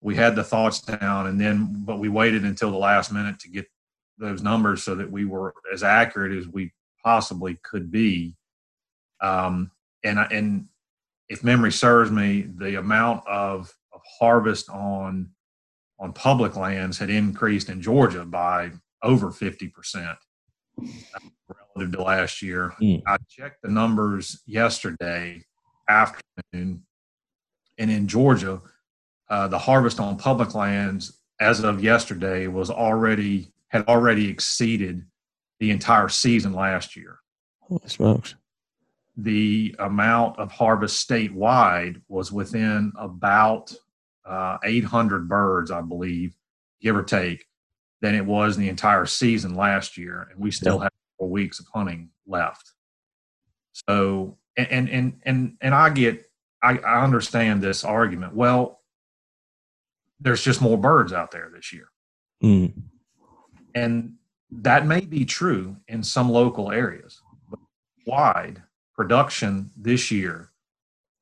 we 0.00 0.14
had 0.14 0.36
the 0.36 0.44
thoughts 0.44 0.80
down, 0.80 1.26
and 1.26 1.40
then 1.40 1.84
but 1.84 1.98
we 1.98 2.08
waited 2.08 2.44
until 2.44 2.70
the 2.70 2.78
last 2.78 3.12
minute 3.12 3.38
to 3.40 3.50
get 3.50 3.66
those 4.18 4.42
numbers 4.42 4.82
so 4.82 4.94
that 4.96 5.10
we 5.10 5.24
were 5.24 5.54
as 5.72 5.82
accurate 5.82 6.36
as 6.36 6.48
we 6.48 6.72
possibly 7.04 7.58
could 7.62 7.90
be. 7.90 8.36
Um, 9.20 9.70
and 10.04 10.18
and 10.18 10.68
if 11.28 11.44
memory 11.44 11.72
serves 11.72 12.10
me, 12.10 12.48
the 12.56 12.78
amount 12.78 13.26
of, 13.26 13.72
of 13.92 14.00
harvest 14.18 14.68
on 14.70 15.30
on 16.00 16.12
public 16.12 16.56
lands 16.56 16.98
had 16.98 17.10
increased 17.10 17.68
in 17.68 17.82
Georgia 17.82 18.24
by 18.24 18.70
over 19.02 19.30
fifty 19.30 19.68
percent 19.68 20.18
relative 21.76 21.92
to 21.92 22.02
last 22.02 22.42
year. 22.42 22.74
Mm. 22.80 23.02
I 23.06 23.16
checked 23.28 23.62
the 23.62 23.68
numbers 23.68 24.42
yesterday 24.46 25.42
afternoon, 25.88 26.84
and 27.78 27.90
in 27.90 28.08
Georgia, 28.08 28.60
uh, 29.30 29.48
the 29.48 29.58
harvest 29.58 30.00
on 30.00 30.16
public 30.16 30.54
lands 30.54 31.18
as 31.40 31.62
of 31.62 31.82
yesterday 31.82 32.46
was 32.46 32.70
already 32.70 33.52
had 33.68 33.86
already 33.86 34.28
exceeded 34.28 35.04
the 35.60 35.70
entire 35.70 36.08
season 36.08 36.52
last 36.52 36.96
year. 36.96 37.18
Holy 37.60 37.88
smokes! 37.88 38.34
The 39.16 39.74
amount 39.78 40.38
of 40.38 40.50
harvest 40.50 41.08
statewide 41.08 42.00
was 42.08 42.32
within 42.32 42.92
about 42.96 43.74
uh, 44.24 44.58
800 44.64 45.28
birds, 45.28 45.70
I 45.70 45.80
believe, 45.80 46.36
give 46.80 46.96
or 46.96 47.02
take, 47.02 47.46
than 48.00 48.14
it 48.14 48.24
was 48.24 48.56
in 48.56 48.62
the 48.62 48.68
entire 48.68 49.06
season 49.06 49.54
last 49.54 49.96
year, 49.96 50.28
and 50.30 50.40
we 50.40 50.50
still 50.50 50.76
yeah. 50.76 50.84
have 50.84 50.92
four 51.18 51.28
weeks 51.28 51.60
of 51.60 51.66
hunting 51.72 52.10
left. 52.26 52.72
So, 53.72 54.38
and 54.56 54.88
and 54.88 55.20
and 55.24 55.56
and 55.60 55.74
I 55.74 55.90
get 55.90 56.27
I, 56.62 56.78
I 56.78 57.04
understand 57.04 57.62
this 57.62 57.84
argument. 57.84 58.34
Well, 58.34 58.80
there's 60.20 60.42
just 60.42 60.60
more 60.60 60.76
birds 60.76 61.12
out 61.12 61.30
there 61.30 61.50
this 61.54 61.72
year. 61.72 61.88
Mm. 62.42 62.72
And 63.74 64.14
that 64.50 64.86
may 64.86 65.00
be 65.00 65.24
true 65.24 65.76
in 65.86 66.02
some 66.02 66.30
local 66.30 66.72
areas, 66.72 67.20
but 67.50 67.60
wide 68.06 68.62
production 68.94 69.70
this 69.76 70.10
year 70.10 70.50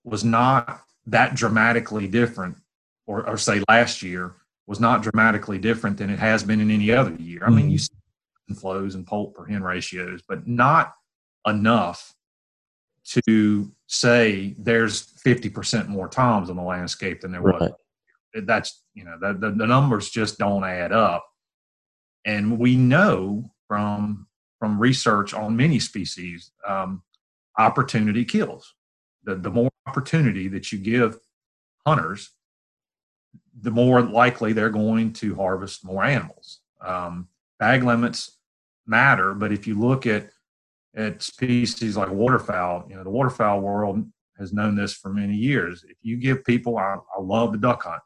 was 0.04 0.24
not 0.24 0.80
that 1.06 1.34
dramatically 1.34 2.08
different, 2.08 2.56
or, 3.06 3.28
or 3.28 3.36
say 3.36 3.62
last 3.68 4.02
year 4.02 4.36
was 4.66 4.80
not 4.80 5.02
dramatically 5.02 5.58
different 5.58 5.96
than 5.98 6.10
it 6.10 6.18
has 6.18 6.42
been 6.42 6.60
in 6.60 6.70
any 6.70 6.90
other 6.90 7.14
year. 7.14 7.42
I 7.44 7.50
mean, 7.50 7.70
you 7.70 7.78
see 7.78 7.92
flows 8.58 8.94
and 8.94 9.06
poult 9.06 9.34
per 9.34 9.44
hen 9.44 9.62
ratios, 9.62 10.22
but 10.26 10.46
not 10.46 10.94
enough 11.46 12.14
to 13.04 13.72
say 13.86 14.54
there's 14.58 15.06
50% 15.24 15.88
more 15.88 16.08
toms 16.08 16.50
on 16.50 16.56
the 16.56 16.62
landscape 16.62 17.20
than 17.20 17.32
there 17.32 17.40
Right. 17.42 17.60
was. 17.60 17.70
That's, 18.44 18.82
you 18.94 19.04
know, 19.04 19.16
the, 19.20 19.32
the, 19.32 19.50
the 19.52 19.66
numbers 19.66 20.10
just 20.10 20.38
don't 20.38 20.64
add 20.64 20.92
up. 20.92 21.26
And 22.24 22.58
we 22.58 22.76
know 22.76 23.44
from 23.68 24.26
from 24.58 24.78
research 24.78 25.34
on 25.34 25.54
many 25.56 25.78
species, 25.78 26.50
um, 26.66 27.02
opportunity 27.58 28.24
kills. 28.24 28.74
The, 29.24 29.34
the 29.36 29.50
more 29.50 29.70
opportunity 29.86 30.48
that 30.48 30.72
you 30.72 30.78
give 30.78 31.18
hunters, 31.86 32.30
the 33.60 33.70
more 33.70 34.00
likely 34.02 34.52
they're 34.52 34.70
going 34.70 35.12
to 35.14 35.34
harvest 35.34 35.84
more 35.84 36.04
animals. 36.04 36.60
Um, 36.80 37.28
bag 37.58 37.82
limits 37.82 38.38
matter, 38.86 39.34
but 39.34 39.52
if 39.52 39.66
you 39.66 39.78
look 39.78 40.06
at 40.06 40.30
at 40.96 41.22
species 41.22 41.96
like 41.96 42.10
waterfowl, 42.10 42.86
you 42.88 42.96
know 42.96 43.04
the 43.04 43.10
waterfowl 43.10 43.60
world 43.60 44.04
has 44.38 44.52
known 44.52 44.74
this 44.76 44.92
for 44.94 45.10
many 45.12 45.34
years. 45.34 45.84
If 45.88 45.96
you 46.02 46.16
give 46.16 46.44
people, 46.44 46.76
I, 46.78 46.96
I 47.16 47.20
love 47.20 47.52
the 47.52 47.58
duck 47.58 47.84
hunt. 47.84 48.02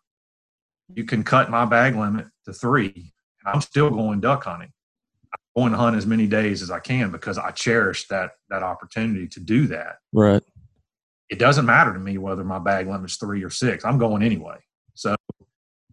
You 0.95 1.05
can 1.05 1.23
cut 1.23 1.51
my 1.51 1.65
bag 1.65 1.97
limit 1.97 2.27
to 2.45 2.53
three, 2.53 3.13
and 3.45 3.55
I'm 3.55 3.61
still 3.61 3.91
going 3.91 4.21
duck 4.21 4.45
hunting. 4.45 4.73
I'm 5.33 5.63
going 5.63 5.73
to 5.73 5.79
hunt 5.79 5.97
as 5.97 6.07
many 6.07 6.27
days 6.27 6.63
as 6.63 6.71
I 6.71 6.79
can 6.81 7.11
because 7.11 7.39
I 7.39 7.51
cherish 7.53 8.07
that 8.09 8.33
that 8.49 8.63
opportunity 8.63 9.27
to 9.29 9.41
do 9.41 9.67
that 9.69 9.97
Right. 10.13 10.43
it 11.29 11.39
doesn't 11.39 11.67
matter 11.67 11.93
to 11.93 11.99
me 11.99 12.19
whether 12.19 12.45
my 12.45 12.59
bag 12.59 12.89
limit's 12.89 13.17
three 13.17 13.43
or 13.45 13.51
six. 13.51 13.85
I'm 13.85 13.99
going 13.99 14.23
anyway. 14.23 14.57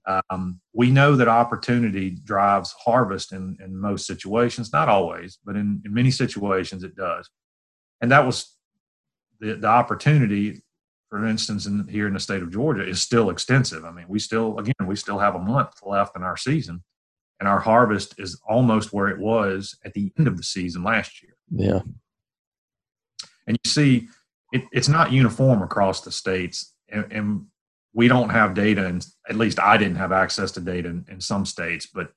Um, 0.08 0.62
we 0.74 0.90
know 0.90 1.16
that 1.18 1.28
opportunity 1.28 2.12
drives 2.12 2.74
harvest 2.86 3.34
in, 3.34 3.58
in 3.64 3.76
most 3.76 4.08
situations, 4.08 4.72
not 4.72 4.88
always, 4.88 5.38
but 5.44 5.56
in, 5.58 5.82
in 5.86 5.94
many 5.94 6.12
situations 6.12 6.84
it 6.84 6.96
does. 6.96 7.30
And 8.00 8.12
that 8.12 8.26
was 8.26 8.56
the, 9.42 9.56
the 9.56 9.68
opportunity, 9.68 10.62
for 11.10 11.26
instance, 11.26 11.66
in, 11.66 11.88
here 11.90 12.08
in 12.08 12.14
the 12.14 12.20
state 12.22 12.42
of 12.42 12.52
Georgia, 12.52 12.88
is 12.88 13.02
still 13.02 13.30
extensive. 13.30 13.84
I 13.84 13.92
mean, 13.92 14.06
we 14.08 14.20
still, 14.20 14.58
again, 14.60 14.86
we 14.86 14.96
still 14.96 15.20
have 15.20 15.36
a 15.36 15.40
month 15.40 15.74
left 15.84 16.16
in 16.16 16.24
our 16.24 16.38
season, 16.38 16.84
and 17.40 17.50
our 17.50 17.60
harvest 17.60 18.16
is 18.18 18.40
almost 18.48 18.94
where 18.94 19.10
it 19.10 19.20
was 19.20 19.78
at 19.84 19.94
the 19.94 20.12
end 20.18 20.28
of 20.28 20.38
the 20.38 20.44
season 20.44 20.84
last 20.84 21.22
year 21.22 21.34
Yeah. 21.52 21.82
and 23.46 23.58
you 23.64 23.70
see 23.70 24.08
it, 24.52 24.64
it's 24.72 24.88
not 24.88 25.12
uniform 25.12 25.62
across 25.62 26.02
the 26.02 26.12
states 26.12 26.74
and, 26.90 27.12
and 27.12 27.46
we 27.94 28.08
don't 28.08 28.30
have 28.30 28.54
data 28.54 28.86
and 28.86 29.06
at 29.30 29.36
least 29.36 29.60
i 29.60 29.78
didn't 29.78 29.96
have 29.96 30.12
access 30.12 30.52
to 30.52 30.60
data 30.60 30.90
in, 30.90 31.06
in 31.10 31.22
some 31.22 31.46
states 31.46 31.88
but 31.94 32.12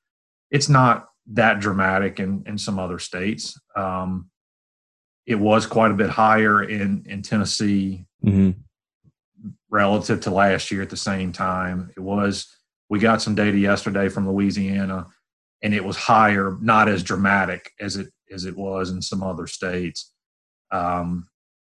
it's 0.50 0.68
not 0.68 1.10
that 1.32 1.60
dramatic 1.60 2.18
in, 2.20 2.42
in 2.46 2.58
some 2.58 2.78
other 2.78 2.98
states. 2.98 3.58
Um, 3.76 4.30
it 5.26 5.36
was 5.36 5.66
quite 5.66 5.90
a 5.90 5.94
bit 5.94 6.10
higher 6.10 6.62
in, 6.62 7.04
in 7.06 7.22
tennessee 7.22 8.06
hmm 8.22 8.50
relative 9.70 10.20
to 10.20 10.30
last 10.30 10.70
year 10.72 10.82
at 10.82 10.90
the 10.90 10.96
same 10.96 11.32
time. 11.32 11.90
It 11.96 12.00
was 12.00 12.54
we 12.90 12.98
got 12.98 13.22
some 13.22 13.36
data 13.36 13.56
yesterday 13.56 14.08
from 14.08 14.28
louisiana 14.28 15.06
and 15.62 15.72
it 15.72 15.84
was 15.84 15.96
higher 15.96 16.58
not 16.60 16.88
as 16.88 17.04
dramatic 17.04 17.70
as 17.80 17.96
it 17.96 18.08
as 18.32 18.44
it 18.44 18.56
was 18.56 18.90
in 18.90 19.00
some 19.00 19.22
other 19.22 19.46
states. 19.46 20.12
Um, 20.72 21.28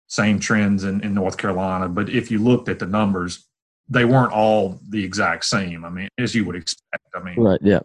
same 0.08 0.40
trends 0.40 0.84
in, 0.84 1.02
in 1.02 1.14
north 1.14 1.38
carolina 1.38 1.90
but 1.90 2.10
if 2.10 2.30
you 2.30 2.38
looked 2.38 2.70
at 2.70 2.80
the 2.80 2.86
numbers 2.86 3.48
they 3.90 4.06
weren't 4.06 4.32
all 4.34 4.80
the 4.90 5.04
exact 5.04 5.46
same 5.46 5.86
i 5.86 5.90
mean 5.90 6.10
as 6.18 6.34
you 6.34 6.44
would 6.46 6.56
expect 6.56 7.04
i 7.16 7.20
mean 7.22 7.36
Right. 7.38 7.60
Yeah. 7.62 7.82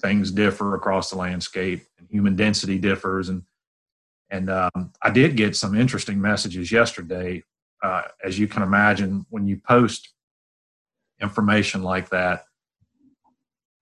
things 0.00 0.30
differ 0.30 0.74
across 0.74 1.10
the 1.10 1.16
landscape 1.16 1.84
and 1.98 2.08
human 2.08 2.36
density 2.36 2.78
differs 2.78 3.28
and 3.28 3.42
and 4.30 4.50
um, 4.50 4.92
i 5.02 5.10
did 5.10 5.36
get 5.36 5.56
some 5.56 5.76
interesting 5.76 6.20
messages 6.20 6.70
yesterday 6.70 7.42
uh, 7.82 8.02
as 8.22 8.38
you 8.38 8.46
can 8.46 8.62
imagine 8.62 9.26
when 9.30 9.46
you 9.46 9.56
post 9.56 10.12
information 11.20 11.82
like 11.82 12.08
that 12.10 12.44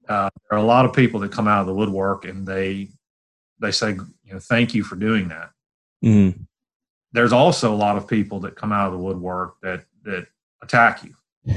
uh, 0.09 0.29
there 0.49 0.59
are 0.59 0.63
a 0.63 0.67
lot 0.67 0.85
of 0.85 0.93
people 0.93 1.21
that 1.21 1.31
come 1.31 1.47
out 1.47 1.61
of 1.61 1.67
the 1.67 1.75
woodwork 1.75 2.25
and 2.25 2.47
they 2.47 2.89
they 3.59 3.71
say 3.71 3.91
you 4.25 4.33
know 4.33 4.39
thank 4.39 4.75
you 4.75 4.83
for 4.85 4.97
doing 4.97 5.29
that 5.29 5.51
hmm 6.03 6.31
there's 7.13 7.33
also 7.33 7.75
a 7.75 7.77
lot 7.77 7.97
of 7.97 8.07
people 8.07 8.39
that 8.39 8.55
come 8.55 8.71
out 8.71 8.87
of 8.87 8.93
the 8.93 8.99
woodwork 8.99 9.61
that 9.63 9.85
that 10.05 10.27
attack 10.63 11.03
you 11.05 11.15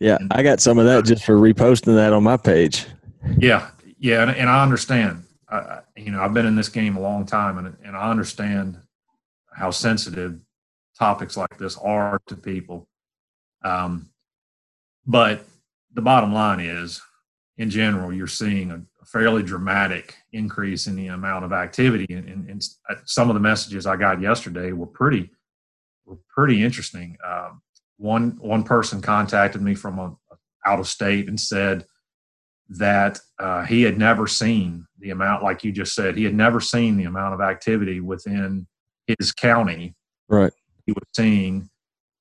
Yeah. 0.00 0.16
I 0.30 0.42
got 0.42 0.60
some 0.60 0.78
of 0.78 0.86
that 0.86 1.04
just 1.04 1.24
for 1.24 1.36
reposting 1.36 1.94
that 1.94 2.14
on 2.14 2.22
my 2.22 2.38
page. 2.38 2.86
Yeah, 3.38 3.68
yeah, 3.98 4.22
and, 4.22 4.30
and 4.30 4.48
I 4.48 4.62
understand. 4.62 5.24
I, 5.50 5.80
you 5.94 6.10
know, 6.10 6.22
I've 6.22 6.32
been 6.32 6.46
in 6.46 6.56
this 6.56 6.70
game 6.70 6.96
a 6.96 7.00
long 7.00 7.26
time, 7.26 7.58
and 7.58 7.76
and 7.84 7.94
I 7.94 8.10
understand 8.10 8.78
how 9.52 9.70
sensitive 9.70 10.40
topics 10.98 11.36
like 11.36 11.58
this 11.58 11.76
are 11.76 12.18
to 12.28 12.36
people. 12.36 12.88
Um, 13.62 14.08
but 15.06 15.44
the 15.92 16.00
bottom 16.00 16.32
line 16.32 16.60
is, 16.60 17.02
in 17.58 17.68
general, 17.68 18.12
you're 18.12 18.26
seeing 18.26 18.70
a, 18.70 18.82
fairly 19.06 19.42
dramatic 19.42 20.14
increase 20.32 20.86
in 20.86 20.94
the 20.94 21.08
amount 21.08 21.44
of 21.44 21.52
activity, 21.52 22.06
and, 22.10 22.28
and, 22.28 22.48
and 22.48 22.64
some 23.06 23.28
of 23.28 23.34
the 23.34 23.40
messages 23.40 23.84
I 23.84 23.96
got 23.96 24.20
yesterday 24.20 24.70
were 24.72 24.86
pretty 24.86 25.30
were 26.06 26.18
pretty 26.28 26.62
interesting. 26.62 27.18
Um, 27.26 27.60
one 28.00 28.38
one 28.40 28.62
person 28.64 29.02
contacted 29.02 29.60
me 29.60 29.74
from 29.74 29.98
a, 29.98 30.16
out 30.66 30.80
of 30.80 30.88
state 30.88 31.28
and 31.28 31.38
said 31.38 31.84
that 32.70 33.18
uh, 33.38 33.64
he 33.64 33.82
had 33.82 33.98
never 33.98 34.26
seen 34.26 34.86
the 35.00 35.10
amount, 35.10 35.42
like 35.42 35.64
you 35.64 35.70
just 35.72 35.94
said, 35.94 36.16
he 36.16 36.24
had 36.24 36.34
never 36.34 36.60
seen 36.60 36.96
the 36.96 37.04
amount 37.04 37.34
of 37.34 37.40
activity 37.40 38.00
within 38.00 38.66
his 39.06 39.32
county 39.32 39.94
Right. 40.28 40.52
he 40.86 40.92
was 40.92 41.04
seeing. 41.14 41.68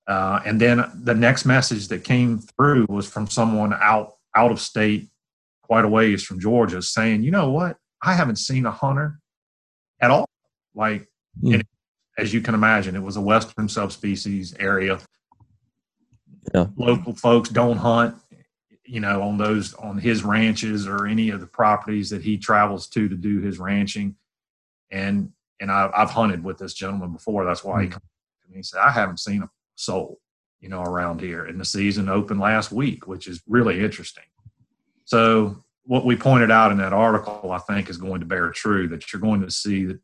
Uh, 0.08 0.42
and 0.46 0.60
then 0.60 0.84
the 1.04 1.14
next 1.14 1.46
message 1.46 1.88
that 1.90 2.04
came 2.04 2.40
through 2.40 2.86
was 2.90 3.08
from 3.10 3.28
someone 3.28 3.74
out 3.74 4.14
out 4.36 4.52
of 4.52 4.60
state, 4.60 5.08
quite 5.64 5.86
a 5.86 5.88
ways 5.88 6.24
from 6.24 6.40
Georgia, 6.40 6.82
saying, 6.82 7.24
"You 7.24 7.32
know 7.32 7.52
what? 7.52 7.78
I 8.02 8.14
haven't 8.14 8.38
seen 8.38 8.66
a 8.66 8.72
hunter 8.72 9.20
at 10.02 10.12
all. 10.12 10.26
Like, 10.76 11.08
Hmm. 11.42 11.54
and 11.56 11.64
as 12.18 12.34
you 12.34 12.42
can 12.42 12.54
imagine, 12.56 12.96
it 12.96 13.04
was 13.04 13.16
a 13.18 13.22
western 13.22 13.70
subspecies 13.70 14.54
area. 14.60 15.00
Yeah. 16.54 16.68
Local 16.78 17.14
folks 17.14 17.50
don't 17.50 17.78
hunt, 17.78 18.16
you 18.86 19.00
know, 19.00 19.22
on 19.22 19.38
those 19.38 19.74
on 19.76 19.98
his 19.98 20.24
ranches 20.24 20.88
or 20.88 21.06
any 21.08 21.30
of 21.30 21.40
the 21.40 21.48
properties 21.48 22.10
that 22.10 22.22
he 22.24 22.38
travels 22.38 22.88
to 22.90 23.08
to 23.10 23.16
do 23.16 23.40
his 23.40 23.60
ranching. 23.60 24.16
And 24.92 25.32
and 25.60 25.72
I, 25.72 25.90
I've 25.96 26.12
hunted 26.12 26.44
with 26.44 26.58
this 26.58 26.74
gentleman 26.74 27.12
before. 27.14 27.46
That's 27.46 27.64
why 27.64 27.82
he 27.82 27.88
Hmm. 27.88 27.94
come 27.94 28.02
to 28.44 28.50
me. 28.52 28.58
He 28.58 28.64
said, 28.64 28.80
"I 28.80 28.92
haven't 28.92 29.20
seen 29.20 29.44
a 29.44 29.50
soul, 29.76 30.20
you 30.60 30.70
know, 30.70 30.82
around 30.82 31.22
here." 31.22 31.46
And 31.46 31.60
the 31.60 31.66
season 31.66 32.10
opened 32.10 32.40
last 32.40 32.72
week, 32.72 33.08
which 33.08 33.28
is 33.28 33.42
really 33.48 33.84
interesting. 33.84 34.24
So 35.06 35.64
what 35.84 36.06
we 36.06 36.16
pointed 36.16 36.52
out 36.52 36.72
in 36.72 36.78
that 36.78 36.94
article, 36.94 37.52
I 37.52 37.58
think, 37.60 37.90
is 37.90 37.98
going 37.98 38.20
to 38.22 38.26
bear 38.26 38.50
true 38.52 38.88
that 38.90 39.12
you're 39.12 39.22
going 39.22 39.42
to 39.42 39.52
see 39.52 39.86
that 39.86 40.00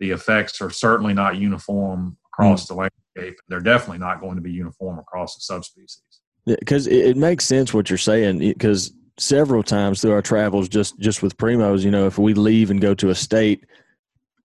the 0.00 0.10
effects 0.10 0.60
are 0.60 0.70
certainly 0.70 1.12
not 1.14 1.36
uniform 1.36 2.16
across 2.38 2.66
the 2.66 2.74
landscape. 2.74 3.38
They're 3.48 3.60
definitely 3.60 3.98
not 3.98 4.20
going 4.20 4.36
to 4.36 4.40
be 4.42 4.52
uniform 4.52 4.98
across 4.98 5.34
the 5.34 5.40
subspecies. 5.40 6.02
because 6.46 6.86
it, 6.86 6.96
it 7.06 7.16
makes 7.16 7.44
sense 7.44 7.74
what 7.74 7.90
you're 7.90 7.98
saying 7.98 8.38
because 8.38 8.92
several 9.18 9.62
times 9.62 10.00
through 10.00 10.12
our 10.12 10.22
travels 10.22 10.68
just 10.68 10.96
just 11.00 11.22
with 11.24 11.36
primos 11.36 11.84
you 11.84 11.90
know 11.90 12.06
if 12.06 12.18
we 12.18 12.34
leave 12.34 12.70
and 12.70 12.80
go 12.80 12.94
to 12.94 13.10
a 13.10 13.14
state 13.16 13.64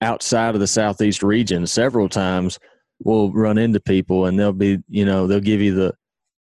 outside 0.02 0.56
of 0.56 0.60
the 0.60 0.66
southeast 0.68 1.22
region 1.22 1.68
several 1.68 2.10
times 2.10 2.58
we'll 3.04 3.32
run 3.34 3.60
into 3.60 3.80
people 3.80 4.26
and 4.26 4.40
they'll 4.40 4.52
be 4.52 4.80
you 4.90 5.06
know 5.06 5.28
they'll 5.28 5.40
give 5.40 5.62
you 5.62 5.76
the 5.76 5.94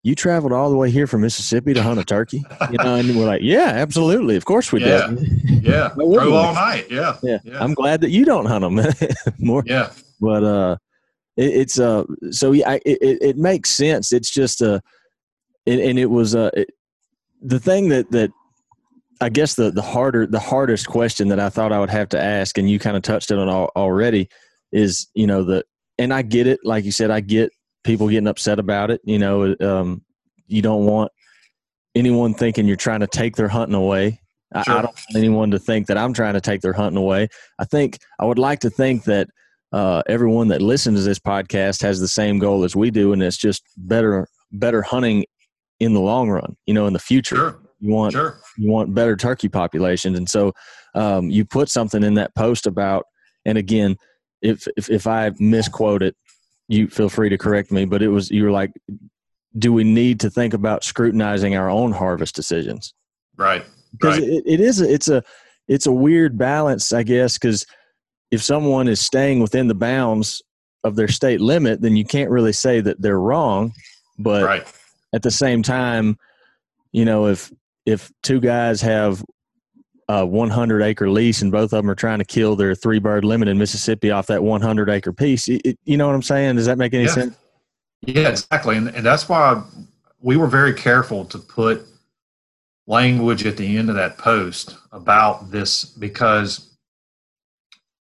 you 0.03 0.15
traveled 0.15 0.51
all 0.51 0.71
the 0.71 0.77
way 0.77 0.91
here 0.91 1.07
from 1.07 1.21
mississippi 1.21 1.75
to 1.75 1.83
hunt 1.83 2.01
a 2.01 2.05
turkey 2.05 2.43
you 2.71 2.79
know 2.79 2.95
and 2.95 3.15
we're 3.17 3.27
like 3.27 3.43
yeah 3.43 3.69
absolutely 3.75 4.35
of 4.35 4.47
course 4.47 4.73
we 4.73 4.81
Yeah. 4.83 5.09
did 5.09 5.63
Yeah, 5.63 5.91
drove 5.95 6.33
all 6.33 6.55
night. 6.55 6.91
Yeah, 6.91 7.17
yeah. 7.23 7.39
yeah, 7.45 7.63
i'm 7.63 7.75
glad 7.75 8.01
that 8.01 8.11
you 8.11 8.25
don't 8.25 8.47
hunt 8.47 8.63
them 8.65 8.93
more 9.39 9.63
yeah. 9.67 9.91
but 10.23 10.43
uh 10.43 10.77
it, 11.37 11.55
it's 11.55 11.79
uh 11.79 12.05
so 12.31 12.53
yeah 12.53 12.75
it, 12.75 12.99
it, 13.01 13.19
it 13.23 13.37
makes 13.37 13.71
sense 13.71 14.13
it's 14.13 14.31
just 14.31 14.61
a 14.61 14.83
and, 15.67 15.81
and 15.81 15.99
it 15.99 16.11
was 16.11 16.35
uh 16.35 16.51
it, 16.55 16.71
the 17.41 17.61
thing 17.61 17.89
that 17.89 18.11
that 18.11 18.31
i 19.21 19.29
guess 19.29 19.55
the 19.55 19.71
the 19.71 19.83
harder 19.83 20.27
the 20.27 20.41
hardest 20.41 20.87
question 20.87 21.29
that 21.29 21.41
i 21.41 21.49
thought 21.49 21.73
i 21.73 21.81
would 21.81 21.91
have 21.91 22.09
to 22.09 22.21
ask 22.21 22.59
and 22.59 22.71
you 22.71 22.79
kind 22.79 22.97
of 22.97 23.03
touched 23.03 23.31
it 23.31 23.39
on 23.39 23.49
al- 23.49 23.73
already 23.77 24.29
is 24.73 25.09
you 25.15 25.27
know 25.27 25.43
the 25.43 25.65
and 25.99 26.13
i 26.13 26.23
get 26.23 26.47
it 26.47 26.61
like 26.65 26.85
you 26.85 26.93
said 26.93 27.11
i 27.11 27.21
get 27.21 27.51
people 27.85 28.09
getting 28.09 28.29
upset 28.29 28.59
about 28.59 28.91
it. 28.91 29.01
You 29.05 29.19
know, 29.19 29.55
um, 29.61 30.03
you 30.47 30.63
don't 30.63 30.85
want 30.85 31.13
anyone 31.95 32.35
thinking 32.35 32.67
you're 32.67 32.77
trying 32.77 33.01
to 33.01 33.07
take 33.07 33.37
their 33.37 33.49
hunting 33.49 33.75
away. 33.75 34.21
Sure. 34.65 34.75
I, 34.75 34.79
I, 34.79 34.83
don't 34.83 34.95
want 34.95 35.17
anyone 35.17 35.51
to 35.53 35.59
think 35.59 35.87
that 35.87 35.97
I'm 35.97 36.13
trying 36.13 36.35
to 36.35 36.41
take 36.41 36.61
their 36.61 36.73
hunting 36.73 36.99
away. 36.99 37.29
I 37.59 37.65
think 37.65 37.99
I 38.19 38.27
would 38.27 38.39
like 38.39 38.61
to 38.61 38.71
think 38.71 39.05
that 39.05 39.29
uh, 39.73 40.03
everyone 40.09 40.49
that 40.49 40.61
listens 40.61 41.01
to 41.01 41.05
this 41.05 41.19
podcast 41.19 41.83
has 41.83 42.01
the 42.01 42.09
same 42.09 42.39
goal 42.39 42.65
as 42.65 42.77
we 42.77 42.91
do, 42.91 43.13
and 43.13 43.23
it's 43.23 43.37
just 43.37 43.63
better 43.77 44.29
better 44.53 44.83
hunting 44.83 45.25
in 45.81 45.95
the 45.95 46.01
long 46.01 46.29
run. 46.29 46.57
You 46.67 46.75
know, 46.75 46.87
in 46.87 46.93
the 46.93 46.99
future, 46.99 47.37
sure. 47.37 47.61
you 47.81 47.93
want 47.93 48.13
sure. 48.13 48.41
you 48.59 48.71
want 48.71 48.95
better 48.95 49.17
turkey 49.17 49.49
populations, 49.49 50.19
and 50.19 50.29
so 50.29 50.53
um, 50.95 51.31
you 51.31 51.45
put 51.45 51.69
something 51.69 52.03
in 52.03 52.15
that 52.15 52.35
post 52.35 52.67
about. 52.67 53.05
And 53.45 53.57
again, 53.59 53.97
if 54.43 54.67
if, 54.77 54.91
if 54.91 55.07
I 55.07 55.31
misquote 55.39 56.03
it, 56.03 56.17
you 56.69 56.89
feel 56.89 57.09
free 57.09 57.31
to 57.31 57.39
correct 57.39 57.73
me. 57.73 57.85
But 57.85 58.03
it 58.03 58.09
was 58.09 58.31
you 58.31 58.45
were 58.45 58.51
like, 58.51 58.73
do 59.59 59.73
we 59.73 59.85
need 59.85 60.21
to 60.21 60.31
think 60.31 60.55
about 60.55 60.85
scrutinizing 60.85 61.57
our 61.57 61.71
own 61.71 61.93
harvest 61.93 62.35
decisions? 62.35 62.95
Right. 63.37 63.65
Because 63.93 64.19
right. 64.19 64.29
it, 64.29 64.45
it 64.47 64.61
is 64.61 64.81
it's 64.81 65.09
a 65.09 65.23
it's 65.69 65.87
a 65.87 65.93
weird 65.93 66.37
balance, 66.37 66.93
I 66.93 67.03
guess, 67.03 67.39
because 67.39 67.65
if 68.33 68.43
someone 68.43 68.89
is 68.89 68.99
staying 68.99 69.39
within 69.41 69.69
the 69.69 69.75
bounds 69.75 70.43
of 70.83 70.97
their 70.97 71.07
state 71.07 71.41
limit, 71.41 71.83
then 71.83 71.95
you 71.95 72.05
can't 72.05 72.31
really 72.31 72.53
say 72.53 72.81
that 72.81 73.01
they're 73.01 73.21
wrong. 73.21 73.73
But 74.19 74.43
right. 74.43 74.67
at 75.15 75.23
the 75.23 75.31
same 75.31 75.63
time, 75.63 76.19
you 76.91 77.05
know, 77.05 77.27
if 77.27 77.53
if 77.87 78.11
two 78.23 78.41
guys 78.41 78.81
have 78.81 79.23
a 80.09 80.25
100 80.25 80.83
acre 80.83 81.11
lease 81.11 81.43
and 81.43 81.53
both 81.53 81.73
of 81.73 81.83
them 81.83 81.91
are 81.91 81.95
trying 81.95 82.19
to 82.19 82.25
kill 82.25 82.57
their 82.57 82.75
three 82.75 82.99
bird 82.99 83.25
limit 83.25 83.49
in 83.49 83.59
Mississippi 83.59 84.11
off 84.11 84.27
that 84.27 84.43
100 84.43 84.89
acre 84.89 85.13
piece, 85.13 85.49
it, 85.49 85.79
you 85.85 85.97
know 85.97 86.07
what 86.07 86.15
I'm 86.15 86.23
saying? 86.23 86.57
Does 86.57 86.67
that 86.67 86.79
make 86.79 86.95
any 86.95 87.05
yeah. 87.05 87.11
sense? 87.11 87.37
Yeah, 88.03 88.29
exactly. 88.29 88.77
And, 88.77 88.89
and 88.89 89.05
that's 89.05 89.29
why 89.29 89.63
we 90.21 90.37
were 90.37 90.49
very 90.49 90.75
careful 90.75 91.25
to 91.27 91.39
put 91.39 91.87
language 92.87 93.47
at 93.47 93.57
the 93.57 93.77
end 93.77 93.91
of 93.91 93.97
that 93.97 94.19
post 94.19 94.77
about 94.91 95.51
this 95.51 95.85
because 95.85 96.72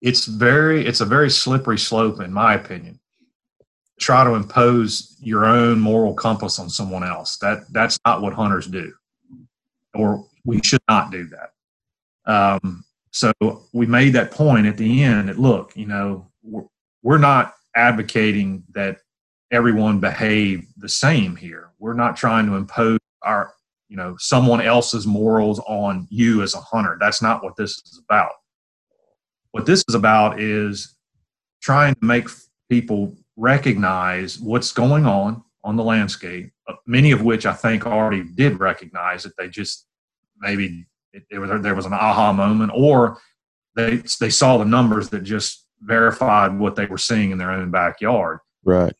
it's 0.02 0.26
very 0.26 0.86
it's 0.86 1.02
a 1.02 1.06
very 1.06 1.30
slippery 1.30 1.78
slope 1.78 2.22
in 2.22 2.32
my 2.32 2.54
opinion. 2.54 3.00
Try 4.00 4.24
to 4.24 4.36
impose 4.36 5.18
your 5.20 5.46
own 5.46 5.80
moral 5.80 6.14
compass 6.14 6.58
on 6.58 6.70
someone 6.70 7.04
else. 7.04 7.38
That 7.38 7.72
that's 7.72 8.00
not 8.06 8.22
what 8.22 8.34
hunters 8.34 8.68
do 8.68 8.94
or 9.94 10.26
we 10.46 10.62
should 10.64 10.82
not 10.88 11.12
do 11.12 11.28
that. 11.28 12.32
Um, 12.32 12.84
so 13.12 13.32
we 13.74 13.86
made 13.86 14.14
that 14.14 14.32
point 14.32 14.68
at 14.68 14.78
the 14.78 15.04
end 15.04 15.30
that 15.30 15.40
look 15.40 15.76
you 15.76 15.88
know 15.88 16.28
we're, 16.44 16.66
we're 17.02 17.18
not 17.18 17.56
advocating 17.76 18.64
that 18.74 18.98
everyone 19.52 20.00
behave 20.00 20.68
the 20.78 20.90
same 20.90 21.36
here. 21.36 21.72
We're 21.80 21.94
not 21.94 22.16
trying 22.16 22.46
to 22.46 22.56
impose 22.56 23.00
our 23.24 23.54
you 23.90 23.98
know 23.98 24.16
someone 24.20 24.62
else's 24.62 25.06
morals 25.06 25.60
on 25.68 26.08
you 26.10 26.42
as 26.42 26.54
a 26.54 26.62
hunter. 26.62 26.98
That's 27.00 27.22
not 27.22 27.44
what 27.44 27.56
this 27.58 27.72
is 27.72 28.02
about 28.06 28.32
what 29.52 29.66
this 29.66 29.84
is 29.88 29.96
about 29.96 30.40
is 30.40 30.96
trying 31.62 31.94
to 31.96 32.06
make 32.06 32.28
people 32.70 33.16
recognize 33.36 34.40
what's 34.40 34.72
going 34.72 35.06
on 35.06 35.44
on 35.64 35.76
the 35.76 35.84
landscape, 35.84 36.52
uh, 36.68 36.74
many 36.86 37.12
of 37.12 37.22
which 37.22 37.46
I 37.46 37.54
think 37.54 37.86
already 37.86 38.24
did 38.24 38.60
recognize 38.60 39.26
it. 39.26 39.34
They 39.38 39.50
just 39.50 39.86
maybe 40.40 40.86
it, 41.14 41.24
it 41.32 41.40
was, 41.40 41.62
there 41.62 41.76
was 41.76 41.86
an 41.86 41.94
aha 41.94 42.32
moment, 42.34 42.72
or 42.74 43.20
they 43.76 44.02
they 44.20 44.30
saw 44.30 44.58
the 44.58 44.66
numbers 44.66 45.10
that 45.10 45.24
just 45.24 45.66
verified 45.82 46.58
what 46.58 46.76
they 46.76 46.86
were 46.86 46.98
seeing 46.98 47.32
in 47.32 47.38
their 47.38 47.52
own 47.52 47.72
backyard. 47.72 48.40
Right. 48.64 48.94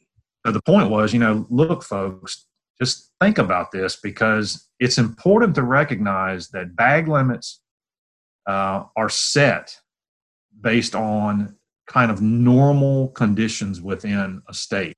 So 0.46 0.52
the 0.52 0.62
point 0.62 0.90
was, 0.90 1.14
you 1.14 1.20
know, 1.20 1.46
look, 1.50 1.84
folks, 1.84 2.46
just 2.82 3.12
think 3.20 3.38
about 3.38 3.72
this 3.72 3.98
because 3.98 4.70
it's 4.80 4.98
important 4.98 5.56
to 5.56 5.64
recognize 5.64 6.50
that 6.50 6.76
bag 6.76 7.10
limits 7.10 7.62
uh, 8.48 8.84
are 8.96 9.10
set 9.10 9.78
based 10.62 10.96
on 10.96 11.56
kind 11.88 12.12
of 12.12 12.22
normal 12.22 13.10
conditions 13.10 13.82
within 13.82 14.42
a 14.48 14.54
state. 14.54 14.98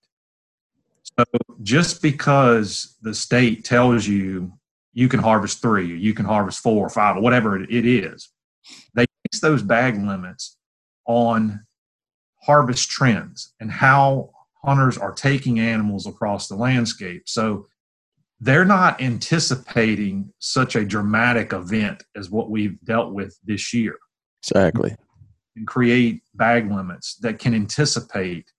So 1.03 1.23
just 1.61 2.01
because 2.01 2.97
the 3.01 3.13
state 3.13 3.63
tells 3.63 4.07
you 4.07 4.53
you 4.93 5.07
can 5.07 5.21
harvest 5.21 5.61
three, 5.61 5.91
or 5.91 5.95
you 5.95 6.13
can 6.13 6.25
harvest 6.25 6.59
four 6.59 6.85
or 6.85 6.89
five, 6.89 7.15
or 7.15 7.21
whatever 7.21 7.57
it 7.57 7.85
is, 7.85 8.29
they 8.93 9.05
base 9.23 9.39
those 9.41 9.63
bag 9.63 9.95
limits 9.95 10.57
on 11.07 11.65
harvest 12.43 12.89
trends 12.89 13.53
and 13.59 13.71
how 13.71 14.31
hunters 14.63 14.97
are 14.97 15.13
taking 15.13 15.59
animals 15.59 16.05
across 16.05 16.47
the 16.47 16.55
landscape. 16.55 17.23
So 17.25 17.67
they're 18.39 18.65
not 18.65 19.01
anticipating 19.01 20.33
such 20.39 20.75
a 20.75 20.83
dramatic 20.83 21.53
event 21.53 22.03
as 22.15 22.29
what 22.29 22.49
we've 22.49 22.79
dealt 22.83 23.13
with 23.13 23.37
this 23.45 23.73
year. 23.73 23.95
Exactly 24.43 24.95
and 25.55 25.67
create 25.67 26.21
bag 26.33 26.71
limits 26.71 27.15
that 27.15 27.39
can 27.39 27.53
anticipate 27.53 28.51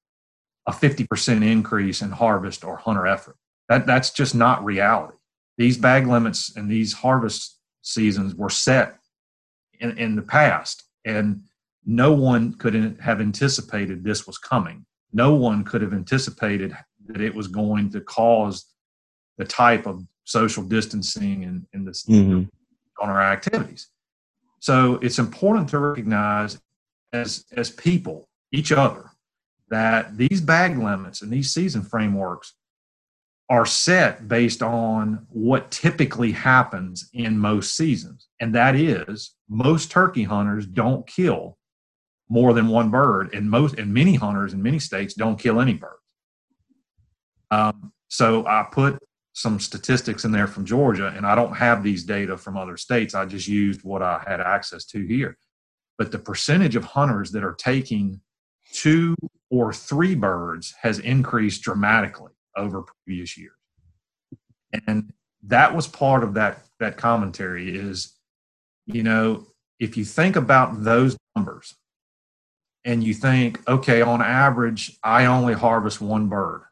a 0.66 0.72
50% 0.72 1.44
increase 1.44 2.02
in 2.02 2.10
harvest 2.10 2.64
or 2.64 2.76
hunter 2.76 3.06
effort. 3.06 3.36
That, 3.68 3.86
that's 3.86 4.10
just 4.10 4.34
not 4.34 4.64
reality. 4.64 5.16
These 5.58 5.78
bag 5.78 6.06
limits 6.06 6.56
and 6.56 6.70
these 6.70 6.92
harvest 6.92 7.58
seasons 7.82 8.34
were 8.34 8.50
set 8.50 8.98
in, 9.80 9.96
in 9.98 10.16
the 10.16 10.22
past, 10.22 10.84
and 11.04 11.42
no 11.84 12.12
one 12.12 12.54
could 12.54 12.74
have 12.74 13.20
anticipated 13.20 14.04
this 14.04 14.26
was 14.26 14.38
coming. 14.38 14.86
No 15.12 15.34
one 15.34 15.64
could 15.64 15.82
have 15.82 15.92
anticipated 15.92 16.76
that 17.06 17.20
it 17.20 17.34
was 17.34 17.48
going 17.48 17.90
to 17.90 18.00
cause 18.00 18.66
the 19.36 19.44
type 19.44 19.86
of 19.86 20.04
social 20.24 20.62
distancing 20.62 21.44
and, 21.44 21.66
and 21.72 21.86
this 21.86 22.04
mm-hmm. 22.06 22.44
on 23.02 23.10
our 23.10 23.20
activities. 23.20 23.88
So 24.60 24.94
it's 25.02 25.18
important 25.18 25.68
to 25.70 25.78
recognize 25.80 26.60
as 27.12 27.44
as 27.52 27.70
people, 27.70 28.28
each 28.52 28.72
other, 28.72 29.10
that 29.68 30.16
these 30.16 30.40
bag 30.40 30.78
limits 30.78 31.22
and 31.22 31.30
these 31.32 31.52
season 31.52 31.82
frameworks 31.82 32.54
are 33.48 33.66
set 33.66 34.28
based 34.28 34.62
on 34.62 35.26
what 35.28 35.70
typically 35.70 36.32
happens 36.32 37.10
in 37.12 37.38
most 37.38 37.76
seasons. 37.76 38.28
And 38.40 38.54
that 38.54 38.74
is 38.74 39.34
most 39.48 39.90
turkey 39.90 40.22
hunters 40.22 40.66
don't 40.66 41.06
kill 41.06 41.58
more 42.28 42.54
than 42.54 42.68
one 42.68 42.90
bird, 42.90 43.34
and 43.34 43.50
most 43.50 43.78
and 43.78 43.92
many 43.92 44.14
hunters 44.14 44.54
in 44.54 44.62
many 44.62 44.78
states 44.78 45.12
don't 45.12 45.38
kill 45.38 45.60
any 45.60 45.74
birds. 45.74 45.96
Um, 47.50 47.92
so 48.08 48.46
I 48.46 48.66
put 48.72 48.98
some 49.34 49.60
statistics 49.60 50.24
in 50.24 50.32
there 50.32 50.46
from 50.46 50.64
Georgia, 50.64 51.12
and 51.14 51.26
I 51.26 51.34
don't 51.34 51.54
have 51.54 51.82
these 51.82 52.04
data 52.04 52.38
from 52.38 52.56
other 52.56 52.78
states. 52.78 53.14
I 53.14 53.26
just 53.26 53.48
used 53.48 53.82
what 53.82 54.02
I 54.02 54.22
had 54.26 54.40
access 54.40 54.86
to 54.86 55.06
here 55.06 55.36
but 55.98 56.12
the 56.12 56.18
percentage 56.18 56.76
of 56.76 56.84
hunters 56.84 57.30
that 57.32 57.44
are 57.44 57.54
taking 57.54 58.20
two 58.72 59.14
or 59.50 59.72
three 59.72 60.14
birds 60.14 60.74
has 60.80 60.98
increased 60.98 61.62
dramatically 61.62 62.32
over 62.56 62.84
previous 63.04 63.36
years. 63.36 63.52
And 64.86 65.12
that 65.42 65.74
was 65.74 65.86
part 65.86 66.22
of 66.22 66.34
that 66.34 66.60
that 66.78 66.96
commentary 66.96 67.76
is 67.76 68.16
you 68.86 69.02
know 69.02 69.46
if 69.78 69.96
you 69.96 70.04
think 70.04 70.36
about 70.36 70.82
those 70.84 71.16
numbers 71.36 71.74
and 72.84 73.02
you 73.02 73.14
think 73.14 73.60
okay 73.68 74.02
on 74.02 74.22
average 74.22 74.98
I 75.02 75.26
only 75.26 75.54
harvest 75.54 76.00
one 76.00 76.28
bird 76.28 76.62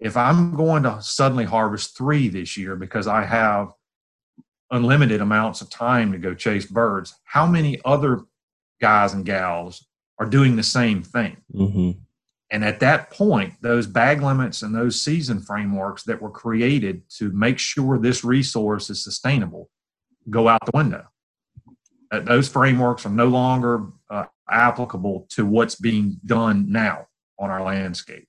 if 0.00 0.16
I'm 0.16 0.56
going 0.56 0.82
to 0.82 1.00
suddenly 1.00 1.44
harvest 1.44 1.96
3 1.96 2.28
this 2.28 2.56
year 2.56 2.76
because 2.76 3.06
I 3.06 3.24
have 3.24 3.72
unlimited 4.70 5.20
amounts 5.20 5.60
of 5.60 5.70
time 5.70 6.12
to 6.12 6.18
go 6.18 6.34
chase 6.34 6.66
birds 6.66 7.14
how 7.24 7.46
many 7.46 7.80
other 7.84 8.22
guys 8.84 9.14
and 9.14 9.24
gals 9.24 9.86
are 10.18 10.26
doing 10.26 10.56
the 10.56 10.62
same 10.62 11.02
thing. 11.02 11.38
Mm-hmm. 11.54 11.92
And 12.50 12.64
at 12.64 12.80
that 12.80 13.10
point, 13.10 13.54
those 13.62 13.86
bag 13.86 14.20
limits 14.20 14.60
and 14.60 14.74
those 14.74 15.00
season 15.00 15.40
frameworks 15.40 16.02
that 16.02 16.20
were 16.20 16.30
created 16.30 17.02
to 17.18 17.32
make 17.32 17.58
sure 17.58 17.98
this 17.98 18.22
resource 18.24 18.90
is 18.90 19.02
sustainable 19.02 19.70
go 20.28 20.48
out 20.48 20.64
the 20.64 20.72
window. 20.74 21.04
Uh, 22.10 22.20
those 22.20 22.48
frameworks 22.48 23.04
are 23.06 23.10
no 23.10 23.26
longer 23.26 23.86
uh, 24.10 24.24
applicable 24.50 25.26
to 25.30 25.44
what's 25.44 25.74
being 25.74 26.18
done 26.24 26.70
now 26.70 27.06
on 27.38 27.50
our 27.50 27.62
landscape. 27.62 28.28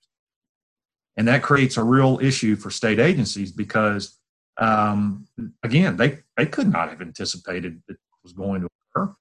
And 1.17 1.27
that 1.27 1.43
creates 1.43 1.77
a 1.77 1.83
real 1.83 2.19
issue 2.21 2.55
for 2.55 2.69
state 2.69 2.99
agencies 2.99 3.51
because, 3.51 4.17
um, 4.57 5.27
again, 5.63 5.97
they, 5.97 6.19
they 6.35 6.45
could 6.45 6.71
not 6.71 6.89
have 6.89 7.01
anticipated 7.01 7.81
that 7.87 7.97
was 8.23 8.33
going 8.33 8.61
to 8.61 8.67
occur. 8.95 9.13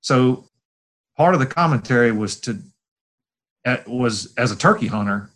So 0.00 0.47
part 1.18 1.34
of 1.34 1.40
the 1.40 1.46
commentary 1.46 2.12
was 2.12 2.40
to 2.40 2.58
uh, 3.66 3.76
was 3.86 4.32
as 4.36 4.50
a 4.50 4.56
turkey 4.56 4.86
hunter 4.86 5.30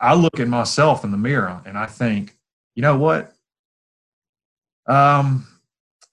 I, 0.00 0.14
look 0.14 0.38
at 0.38 0.46
myself 0.46 1.02
in 1.02 1.10
the 1.10 1.16
mirror 1.16 1.60
and 1.66 1.76
i 1.76 1.86
think 1.86 2.36
you 2.76 2.82
know 2.82 2.96
what 2.96 3.34
um 4.86 5.46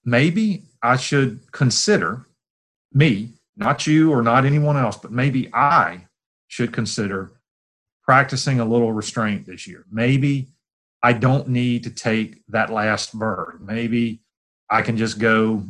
maybe 0.04 0.64
i 0.82 0.96
should 0.96 1.52
consider 1.52 2.26
me 2.92 3.34
not 3.56 3.86
you 3.86 4.10
or 4.10 4.22
not 4.22 4.44
anyone 4.44 4.76
else 4.76 4.96
but 4.96 5.12
maybe 5.12 5.48
i 5.54 6.00
should 6.48 6.72
consider 6.72 7.30
practicing 8.10 8.58
a 8.58 8.64
little 8.64 8.92
restraint 8.92 9.46
this 9.46 9.68
year. 9.68 9.84
Maybe 9.88 10.48
I 11.00 11.12
don't 11.12 11.46
need 11.46 11.84
to 11.84 11.90
take 11.90 12.42
that 12.48 12.68
last 12.68 13.16
bird. 13.16 13.60
Maybe 13.64 14.20
I 14.68 14.82
can 14.82 14.96
just 14.96 15.20
go 15.20 15.62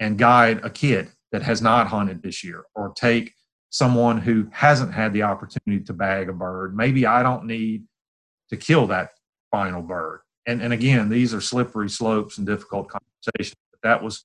and 0.00 0.16
guide 0.16 0.64
a 0.64 0.70
kid 0.70 1.11
that 1.32 1.42
has 1.42 1.60
not 1.60 1.88
hunted 1.88 2.22
this 2.22 2.44
year 2.44 2.64
or 2.74 2.92
take 2.94 3.34
someone 3.70 4.18
who 4.18 4.48
hasn't 4.52 4.92
had 4.92 5.12
the 5.12 5.22
opportunity 5.22 5.82
to 5.82 5.92
bag 5.92 6.28
a 6.28 6.32
bird. 6.32 6.76
Maybe 6.76 7.06
I 7.06 7.22
don't 7.22 7.46
need 7.46 7.84
to 8.50 8.56
kill 8.56 8.86
that 8.88 9.10
final 9.50 9.82
bird. 9.82 10.20
And, 10.46 10.60
and 10.60 10.72
again, 10.72 11.08
these 11.08 11.32
are 11.32 11.40
slippery 11.40 11.88
slopes 11.88 12.36
and 12.36 12.46
difficult 12.46 12.88
conversations. 12.88 13.56
But 13.70 13.88
that 13.88 14.02
was 14.02 14.24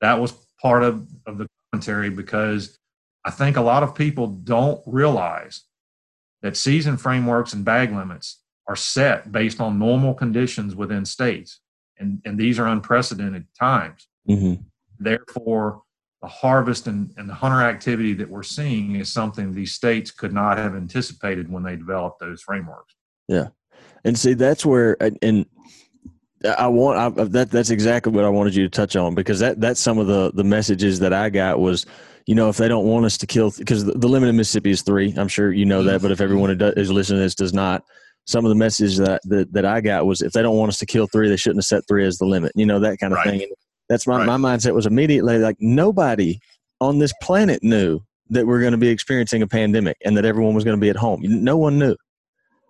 that 0.00 0.18
was 0.18 0.32
part 0.60 0.82
of, 0.82 1.06
of 1.26 1.38
the 1.38 1.46
commentary 1.70 2.10
because 2.10 2.78
I 3.24 3.30
think 3.30 3.56
a 3.56 3.62
lot 3.62 3.82
of 3.82 3.94
people 3.94 4.26
don't 4.26 4.80
realize 4.86 5.64
that 6.42 6.56
season 6.56 6.96
frameworks 6.96 7.52
and 7.52 7.64
bag 7.64 7.92
limits 7.92 8.42
are 8.66 8.76
set 8.76 9.30
based 9.30 9.60
on 9.60 9.78
normal 9.78 10.14
conditions 10.14 10.74
within 10.74 11.04
states. 11.04 11.60
And, 11.98 12.22
and 12.24 12.38
these 12.38 12.58
are 12.58 12.66
unprecedented 12.66 13.46
times. 13.58 14.08
Mm-hmm. 14.28 14.62
Therefore, 14.98 15.82
the 16.22 16.28
harvest 16.28 16.86
and, 16.86 17.12
and 17.16 17.28
the 17.28 17.34
hunter 17.34 17.62
activity 17.62 18.12
that 18.14 18.28
we're 18.28 18.42
seeing 18.42 18.96
is 18.96 19.12
something 19.12 19.54
these 19.54 19.72
states 19.72 20.10
could 20.10 20.32
not 20.32 20.58
have 20.58 20.74
anticipated 20.74 21.50
when 21.50 21.62
they 21.62 21.76
developed 21.76 22.20
those 22.20 22.42
frameworks. 22.42 22.94
Yeah. 23.28 23.48
And 24.04 24.18
see, 24.18 24.34
that's 24.34 24.64
where, 24.66 24.96
and 25.22 25.46
I 26.58 26.68
want 26.68 27.18
I, 27.18 27.24
that. 27.24 27.50
That's 27.50 27.70
exactly 27.70 28.12
what 28.12 28.24
I 28.24 28.28
wanted 28.30 28.54
you 28.54 28.64
to 28.64 28.70
touch 28.70 28.96
on 28.96 29.14
because 29.14 29.40
that 29.40 29.60
that's 29.60 29.78
some 29.78 29.98
of 29.98 30.06
the 30.06 30.32
the 30.34 30.44
messages 30.44 30.98
that 31.00 31.12
I 31.12 31.28
got 31.28 31.60
was, 31.60 31.84
you 32.26 32.34
know, 32.34 32.48
if 32.48 32.56
they 32.56 32.68
don't 32.68 32.86
want 32.86 33.04
us 33.04 33.18
to 33.18 33.26
kill 33.26 33.50
because 33.50 33.84
the, 33.84 33.92
the 33.92 34.08
limit 34.08 34.30
in 34.30 34.36
Mississippi 34.36 34.70
is 34.70 34.80
three. 34.80 35.12
I'm 35.18 35.28
sure 35.28 35.52
you 35.52 35.66
know 35.66 35.82
that, 35.82 36.00
but 36.00 36.10
if 36.10 36.20
everyone 36.20 36.50
is 36.50 36.90
listening 36.90 37.18
to 37.18 37.22
this 37.22 37.34
does 37.34 37.52
not, 37.52 37.82
some 38.26 38.46
of 38.46 38.48
the 38.48 38.54
messages 38.54 38.96
that, 38.96 39.20
that 39.24 39.52
that 39.52 39.66
I 39.66 39.82
got 39.82 40.06
was 40.06 40.22
if 40.22 40.32
they 40.32 40.40
don't 40.40 40.56
want 40.56 40.70
us 40.70 40.78
to 40.78 40.86
kill 40.86 41.06
three, 41.08 41.28
they 41.28 41.36
shouldn't 41.36 41.58
have 41.58 41.66
set 41.66 41.82
three 41.86 42.06
as 42.06 42.16
the 42.16 42.26
limit. 42.26 42.52
You 42.54 42.64
know 42.64 42.80
that 42.80 42.98
kind 42.98 43.12
of 43.12 43.18
right. 43.18 43.28
thing. 43.28 43.42
And 43.42 43.52
that's 43.90 44.06
my 44.06 44.24
right. 44.24 44.26
my 44.26 44.36
mindset 44.36 44.72
was 44.72 44.86
immediately 44.86 45.36
like 45.38 45.56
nobody 45.58 46.38
on 46.80 46.98
this 46.98 47.12
planet 47.20 47.62
knew 47.62 48.00
that 48.30 48.46
we're 48.46 48.60
going 48.60 48.72
to 48.72 48.78
be 48.78 48.88
experiencing 48.88 49.42
a 49.42 49.46
pandemic 49.46 49.96
and 50.04 50.16
that 50.16 50.24
everyone 50.24 50.54
was 50.54 50.62
going 50.62 50.76
to 50.76 50.80
be 50.80 50.88
at 50.88 50.96
home. 50.96 51.20
No 51.22 51.56
one 51.56 51.78
knew. 51.78 51.96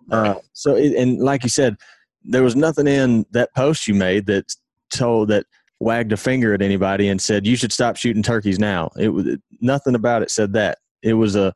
Uh, 0.09 0.33
so, 0.53 0.75
it, 0.75 0.95
and 0.95 1.19
like 1.19 1.43
you 1.43 1.49
said, 1.49 1.75
there 2.23 2.41
was 2.41 2.55
nothing 2.55 2.87
in 2.87 3.23
that 3.31 3.53
post 3.55 3.87
you 3.87 3.93
made 3.93 4.25
that 4.25 4.51
told 4.91 5.29
that 5.29 5.45
wagged 5.79 6.11
a 6.11 6.17
finger 6.17 6.55
at 6.55 6.61
anybody 6.63 7.07
and 7.07 7.21
said 7.21 7.45
you 7.45 7.55
should 7.55 7.71
stop 7.71 7.95
shooting 7.95 8.23
turkeys 8.23 8.57
now. 8.57 8.89
It 8.97 9.09
was 9.09 9.37
nothing 9.61 9.93
about 9.93 10.23
it 10.23 10.31
said 10.31 10.53
that. 10.53 10.79
It 11.03 11.13
was 11.13 11.35
a, 11.35 11.53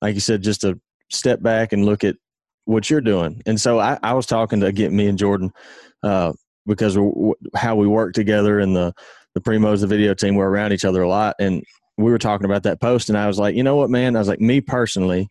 like 0.00 0.14
you 0.14 0.20
said, 0.20 0.42
just 0.42 0.64
a 0.64 0.80
step 1.10 1.42
back 1.42 1.74
and 1.74 1.84
look 1.84 2.02
at 2.02 2.16
what 2.64 2.88
you're 2.88 3.02
doing. 3.02 3.42
And 3.44 3.60
so 3.60 3.78
I, 3.78 3.98
I 4.02 4.14
was 4.14 4.24
talking 4.24 4.60
to 4.60 4.72
get 4.72 4.90
me 4.90 5.06
and 5.06 5.18
Jordan 5.18 5.52
uh, 6.02 6.32
because 6.66 6.96
how 7.54 7.76
we 7.76 7.86
work 7.86 8.14
together 8.14 8.60
and 8.60 8.74
the 8.74 8.92
the 9.34 9.40
primos, 9.40 9.80
the 9.80 9.86
video 9.86 10.12
team, 10.12 10.34
we're 10.34 10.48
around 10.48 10.72
each 10.72 10.84
other 10.84 11.02
a 11.02 11.08
lot, 11.08 11.36
and 11.38 11.64
we 11.96 12.10
were 12.10 12.18
talking 12.18 12.44
about 12.44 12.64
that 12.64 12.80
post, 12.80 13.08
and 13.08 13.16
I 13.16 13.26
was 13.26 13.38
like, 13.38 13.54
you 13.54 13.62
know 13.62 13.76
what, 13.76 13.88
man, 13.88 14.14
I 14.14 14.18
was 14.18 14.28
like, 14.28 14.40
me 14.40 14.60
personally, 14.60 15.30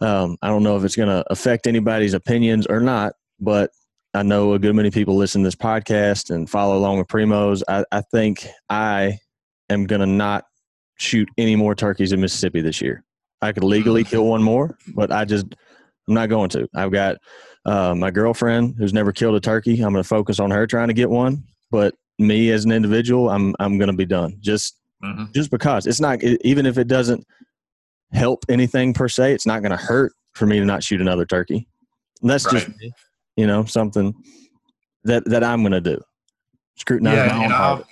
um, 0.00 0.36
I 0.42 0.48
don't 0.48 0.62
know 0.62 0.76
if 0.76 0.84
it's 0.84 0.96
going 0.96 1.08
to 1.08 1.24
affect 1.30 1.66
anybody's 1.66 2.14
opinions 2.14 2.66
or 2.66 2.80
not, 2.80 3.12
but 3.40 3.70
I 4.14 4.22
know 4.22 4.54
a 4.54 4.58
good 4.58 4.74
many 4.74 4.90
people 4.90 5.16
listen 5.16 5.42
to 5.42 5.46
this 5.46 5.54
podcast 5.54 6.30
and 6.34 6.48
follow 6.48 6.76
along 6.76 6.98
with 6.98 7.08
Primos. 7.08 7.62
I, 7.68 7.84
I 7.90 8.00
think 8.00 8.46
I 8.70 9.18
am 9.68 9.86
going 9.86 10.00
to 10.00 10.06
not 10.06 10.44
shoot 10.96 11.28
any 11.36 11.56
more 11.56 11.74
turkeys 11.74 12.12
in 12.12 12.20
Mississippi 12.20 12.60
this 12.60 12.80
year. 12.80 13.04
I 13.42 13.52
could 13.52 13.64
legally 13.64 14.04
kill 14.04 14.26
one 14.26 14.42
more, 14.42 14.78
but 14.94 15.10
I 15.10 15.24
just 15.24 15.46
I'm 16.08 16.14
not 16.14 16.28
going 16.28 16.50
to. 16.50 16.68
I've 16.74 16.92
got 16.92 17.16
uh, 17.64 17.94
my 17.94 18.10
girlfriend 18.10 18.74
who's 18.78 18.92
never 18.92 19.12
killed 19.12 19.34
a 19.34 19.40
turkey. 19.40 19.80
I'm 19.80 19.92
going 19.92 20.02
to 20.02 20.08
focus 20.08 20.40
on 20.40 20.50
her 20.50 20.66
trying 20.66 20.88
to 20.88 20.94
get 20.94 21.10
one. 21.10 21.44
But 21.70 21.94
me 22.18 22.50
as 22.50 22.64
an 22.64 22.72
individual, 22.72 23.30
I'm 23.30 23.54
I'm 23.58 23.78
going 23.78 23.90
to 23.90 23.96
be 23.96 24.06
done. 24.06 24.36
Just 24.40 24.76
mm-hmm. 25.02 25.24
just 25.32 25.50
because 25.50 25.86
it's 25.86 26.00
not 26.00 26.22
even 26.22 26.66
if 26.66 26.78
it 26.78 26.88
doesn't 26.88 27.26
help 28.12 28.44
anything 28.48 28.94
per 28.94 29.08
se, 29.08 29.32
it's 29.32 29.46
not 29.46 29.60
going 29.60 29.70
to 29.70 29.76
hurt 29.76 30.12
for 30.34 30.46
me 30.46 30.58
to 30.58 30.64
not 30.64 30.82
shoot 30.82 31.00
another 31.00 31.24
turkey. 31.24 31.66
And 32.20 32.30
that's 32.30 32.46
right. 32.46 32.66
just 32.66 32.70
you 33.36 33.46
know 33.46 33.64
something 33.64 34.14
that 35.04 35.24
that 35.26 35.42
I'm 35.42 35.62
going 35.62 35.72
to 35.72 35.80
do. 35.80 36.00
Scrutinize 36.76 37.16
yeah, 37.16 37.26
my 37.26 37.44
own 37.44 37.50
know, 37.50 37.84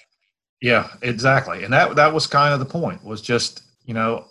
Yeah, 0.60 0.88
exactly. 1.02 1.64
And 1.64 1.72
that 1.72 1.96
that 1.96 2.12
was 2.12 2.26
kind 2.26 2.52
of 2.52 2.60
the 2.60 2.66
point. 2.66 3.02
Was 3.04 3.22
just 3.22 3.62
you 3.84 3.94
know 3.94 4.26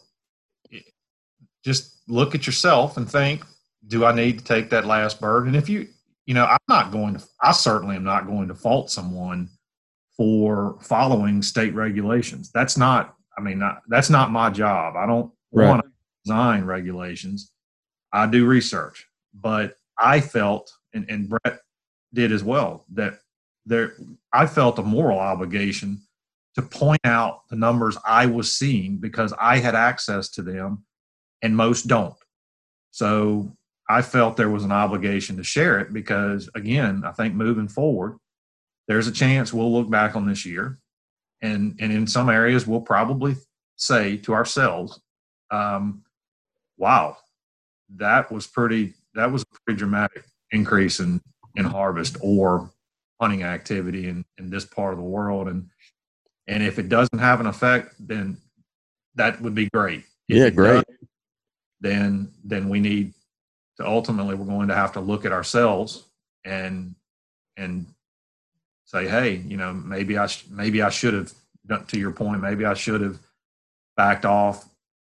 just 1.63 2.01
look 2.08 2.36
at 2.36 2.45
yourself 2.45 2.97
and 2.97 3.10
think, 3.10 3.45
do 3.88 4.06
I 4.06 4.13
need 4.13 4.39
to 4.39 4.46
take 4.46 4.70
that 4.70 4.86
last 4.86 5.20
bird? 5.20 5.48
And 5.48 5.56
if 5.56 5.67
you 5.70 5.88
you 6.26 6.34
know, 6.34 6.46
I'm 6.46 6.60
not 6.70 6.91
going 6.91 7.15
to. 7.15 7.26
I 7.41 7.52
certainly 7.52 7.96
am 7.96 8.04
not 8.04 8.28
going 8.28 8.48
to 8.48 8.56
fault 8.56 8.91
someone 8.91 9.50
for 10.15 10.78
following 10.82 11.41
state 11.41 11.74
regulations. 11.74 12.52
That's 12.54 12.78
not. 12.78 13.15
I 13.38 13.41
mean, 13.41 13.60
not, 13.60 13.82
that's 13.88 14.10
not 14.10 14.32
my 14.32 14.50
job. 14.50 14.96
I 14.96 15.06
don't 15.06 15.32
right. 15.52 15.67
want 15.67 15.84
to 15.84 15.91
design 16.24 16.63
regulations. 16.63 17.52
I 18.13 18.28
do 18.28 18.46
research, 18.46 19.08
but 19.34 19.76
I 19.98 20.22
felt, 20.22 20.72
and, 20.94 21.06
and 21.10 21.30
Bret 21.30 21.60
did 22.13 22.32
as 22.32 22.44
well, 22.44 22.86
that 22.94 23.20
there 23.65 23.94
I 24.32 24.46
felt 24.48 24.80
a 24.80 24.84
moral 24.84 25.20
obligation 25.20 26.02
to 26.56 26.62
point 26.62 27.02
out 27.06 27.41
the 27.50 27.56
numbers 27.56 27.98
I 28.06 28.26
was 28.26 28.54
seeing 28.54 28.98
because 28.98 29.34
I 29.39 29.58
had 29.58 29.76
access 29.76 30.30
to 30.32 30.41
them 30.41 30.84
and 31.41 31.56
most 31.56 31.88
don't. 31.88 32.15
So 32.91 33.56
I 33.91 34.01
felt 34.01 34.38
there 34.38 34.49
was 34.49 34.63
an 34.63 34.71
obligation 34.71 35.36
to 35.36 35.43
share 35.43 35.80
it 35.80 35.91
because, 35.91 36.49
again, 36.56 37.04
I 37.06 37.12
think 37.12 37.34
moving 37.34 37.67
forward, 37.67 38.17
there's 38.88 39.08
a 39.08 39.12
chance 39.12 39.51
we'll 39.51 39.71
look 39.73 39.89
back 39.89 40.15
on 40.15 40.25
this 40.25 40.45
year, 40.45 40.80
and 41.41 41.75
and 41.80 41.91
in 41.91 42.08
some 42.08 42.30
areas 42.30 42.65
we'll 42.65 42.82
probably 42.82 43.36
say 43.75 44.15
to 44.17 44.34
ourselves, 44.34 45.01
um, 45.51 46.04
"Wow, 46.77 47.17
that 47.97 48.32
was 48.32 48.47
pretty. 48.47 48.93
That 49.13 49.30
was 49.30 49.41
a 49.41 49.60
pretty 49.65 49.77
dramatic 49.77 50.23
increase 50.51 51.01
in 51.01 51.21
in 51.58 51.65
harvest 51.65 52.15
or 52.21 52.71
hunting 53.19 53.43
activity 53.43 54.08
in 54.08 54.23
in 54.38 54.49
this 54.49 54.65
part 54.65 54.93
of 54.93 54.99
the 54.99 55.06
world." 55.06 55.49
And 55.49 55.69
and 56.47 56.63
if 56.63 56.80
it 56.80 56.88
doesn't 56.88 57.19
have 57.19 57.41
an 57.41 57.47
effect, 57.47 57.95
then 57.99 58.38
that 59.15 59.41
would 59.41 59.54
be 59.54 59.69
great. 59.73 60.06
If 60.30 60.38
yeah, 60.38 60.49
great. 60.49 60.86
Does, 60.86 60.95
then 61.82 62.32
then 62.45 62.69
we 62.69 62.80
need 62.80 63.13
to 63.77 63.88
ultimately 63.88 64.36
we're 64.36 64.45
going 64.45 64.67
to 64.67 64.75
have 64.75 64.93
to 64.93 64.99
look 64.99 65.25
at 65.25 65.31
ourselves 65.31 66.05
and 66.45 66.95
and 67.57 67.86
say, 68.86 69.07
hey, 69.07 69.36
you 69.36 69.57
know, 69.57 69.73
maybe 69.73 70.17
I 70.17 70.27
sh- 70.27 70.45
maybe 70.49 70.81
I 70.81 70.89
should 70.89 71.13
have 71.13 71.31
done 71.65 71.86
to 71.88 71.99
your 71.99 72.12
point, 72.12 72.41
maybe 72.41 72.65
I 72.65 72.73
should 72.73 73.01
have 73.01 73.19
backed 73.95 74.25
off. 74.25 74.67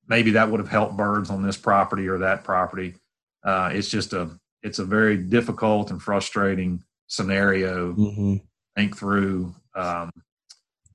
Maybe 0.08 0.32
that 0.32 0.50
would 0.50 0.60
have 0.60 0.70
helped 0.70 0.98
birds 0.98 1.30
on 1.30 1.44
this 1.44 1.58
property 1.58 2.08
or 2.08 2.20
that 2.20 2.44
property. 2.44 2.96
Uh, 3.44 3.70
it's 3.74 3.90
just 3.90 4.14
a 4.14 4.30
it's 4.64 4.80
a 4.80 4.86
very 4.86 5.18
difficult 5.18 5.92
and 5.92 6.02
frustrating 6.02 6.84
scenario. 7.08 7.94
Mm-hmm. 7.94 8.36
Think 8.76 8.98
through. 8.98 9.54
Um, 9.76 10.12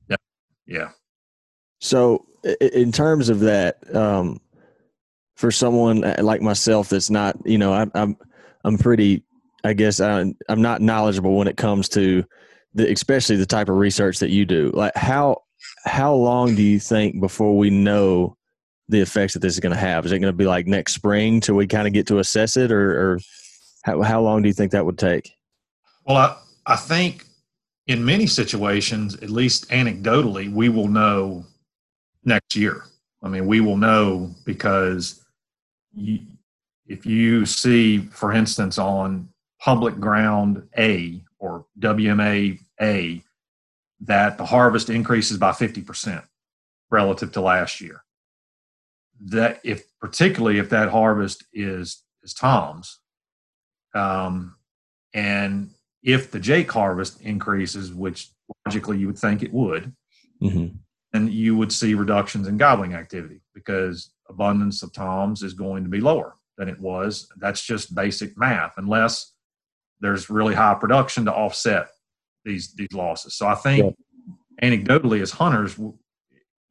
yeah, 0.09 0.17
yeah. 0.67 0.89
So, 1.81 2.27
in 2.61 2.93
terms 2.93 3.29
of 3.29 3.41
that, 3.41 3.95
um, 3.95 4.41
for 5.37 5.51
someone 5.51 6.03
uh, 6.03 6.17
like 6.21 6.43
myself 6.43 6.89
that's 6.89 7.11
not, 7.11 7.37
you 7.45 7.59
know, 7.59 7.73
I, 7.73 7.87
I'm 7.95 8.17
I'm 8.65 8.79
pretty, 8.79 9.23
I 9.65 9.75
guess 9.75 10.01
I, 10.01 10.33
I'm 10.49 10.63
not 10.63 10.81
knowledgeable 10.81 11.37
when 11.37 11.47
it 11.47 11.57
comes 11.57 11.89
to 11.91 12.25
the, 12.75 12.91
especially 12.91 13.37
the 13.37 13.47
type 13.47 13.69
of 13.69 13.77
research 13.77 14.19
that 14.19 14.31
you 14.31 14.45
do. 14.45 14.71
Like 14.75 14.97
how 14.97 15.43
how 15.85 16.15
long 16.15 16.55
do 16.55 16.63
you 16.63 16.81
think 16.81 17.21
before 17.21 17.57
we 17.57 17.71
know 17.71 18.37
the 18.89 19.01
effects 19.01 19.35
that 19.35 19.41
this 19.41 19.55
is 19.55 19.61
going 19.61 19.75
to 19.75 19.81
have? 19.81 20.07
Is 20.07 20.13
it 20.13 20.19
going 20.19 20.33
to 20.33 20.37
be 20.37 20.47
like 20.47 20.67
next 20.67 20.95
spring 20.95 21.41
till 21.41 21.55
we 21.55 21.67
kind 21.67 21.87
of 21.87 21.93
get 21.93 22.07
to 22.09 22.19
assess 22.19 22.57
it, 22.57 22.73
or, 22.73 23.13
or 23.13 23.19
how 23.83 24.03
how 24.03 24.21
long 24.21 24.43
do 24.43 24.49
you 24.49 24.55
think 24.55 24.73
that 24.73 24.87
would 24.87 24.99
take? 24.99 25.33
Well, 26.05 26.17
I 26.17 26.37
I 26.67 26.77
think 26.77 27.25
in 27.87 28.05
many 28.05 28.27
situations, 28.27 29.15
at 29.17 29.31
least 29.31 29.69
anecdotally, 29.71 30.53
we 30.53 30.69
will 30.69 30.89
know 30.89 31.45
next 32.25 32.57
year. 32.57 32.85
I 33.23 33.29
mean, 33.29 33.47
we 33.47 33.61
will 33.61 33.77
know 33.77 34.35
because 34.45 35.25
you, 35.97 36.21
if 36.87 37.07
you 37.07 37.47
see, 37.47 37.99
for 37.99 38.33
instance, 38.33 38.79
on 38.79 39.29
public 39.61 39.99
ground 39.99 40.69
A 40.79 41.23
or 41.39 41.67
WMA 41.81 42.61
A, 42.81 43.23
that 44.01 44.39
the 44.39 44.47
harvest 44.47 44.91
increases 44.91 45.39
by 45.39 45.51
50% 45.51 46.23
relative 46.91 47.33
to 47.33 47.41
last 47.41 47.81
year. 47.81 48.05
That 49.21 49.61
if 49.65 49.85
particularly 50.01 50.59
if 50.59 50.71
that 50.71 50.91
harvest 50.91 51.45
is 51.53 52.03
is 52.23 52.35
Tom's, 52.35 52.99
um, 53.95 54.57
and 55.15 55.71
if 56.03 56.31
the 56.31 56.39
Jake 56.39 56.71
harvest 56.71 57.23
increases, 57.23 57.93
which 57.93 58.29
logically 58.67 58.99
you 58.99 59.07
would 59.07 59.19
think 59.19 59.43
it 59.43 59.53
would, 59.53 59.93
mm-hmm. 60.43 60.77
then 61.13 61.33
you 61.33 61.57
would 61.57 61.73
see 61.73 61.95
reductions 61.95 62.47
in 62.47 62.59
gobbling 62.59 62.93
activity 62.93 63.41
because 63.55 64.11
abundance 64.29 64.83
of 64.83 64.93
toms 64.93 65.43
is 65.43 65.55
going 65.55 65.85
to 65.85 65.91
be 65.91 66.01
lower. 66.01 66.37
than 66.59 66.69
it 66.69 66.81
was. 66.81 67.29
That's 67.37 67.63
just 67.63 67.95
basic 67.95 68.37
math, 68.39 68.75
unless 68.77 69.33
there's 70.01 70.31
really 70.31 70.55
high 70.55 70.75
production 70.75 71.25
to 71.27 71.33
offset 71.33 71.89
these 72.45 72.75
these 72.75 72.93
losses. 72.93 73.35
So 73.35 73.47
I 73.47 73.55
think 73.55 73.97
yeah. 74.61 74.71
anecdotally, 74.71 75.21
as 75.21 75.31
hunters, 75.31 75.79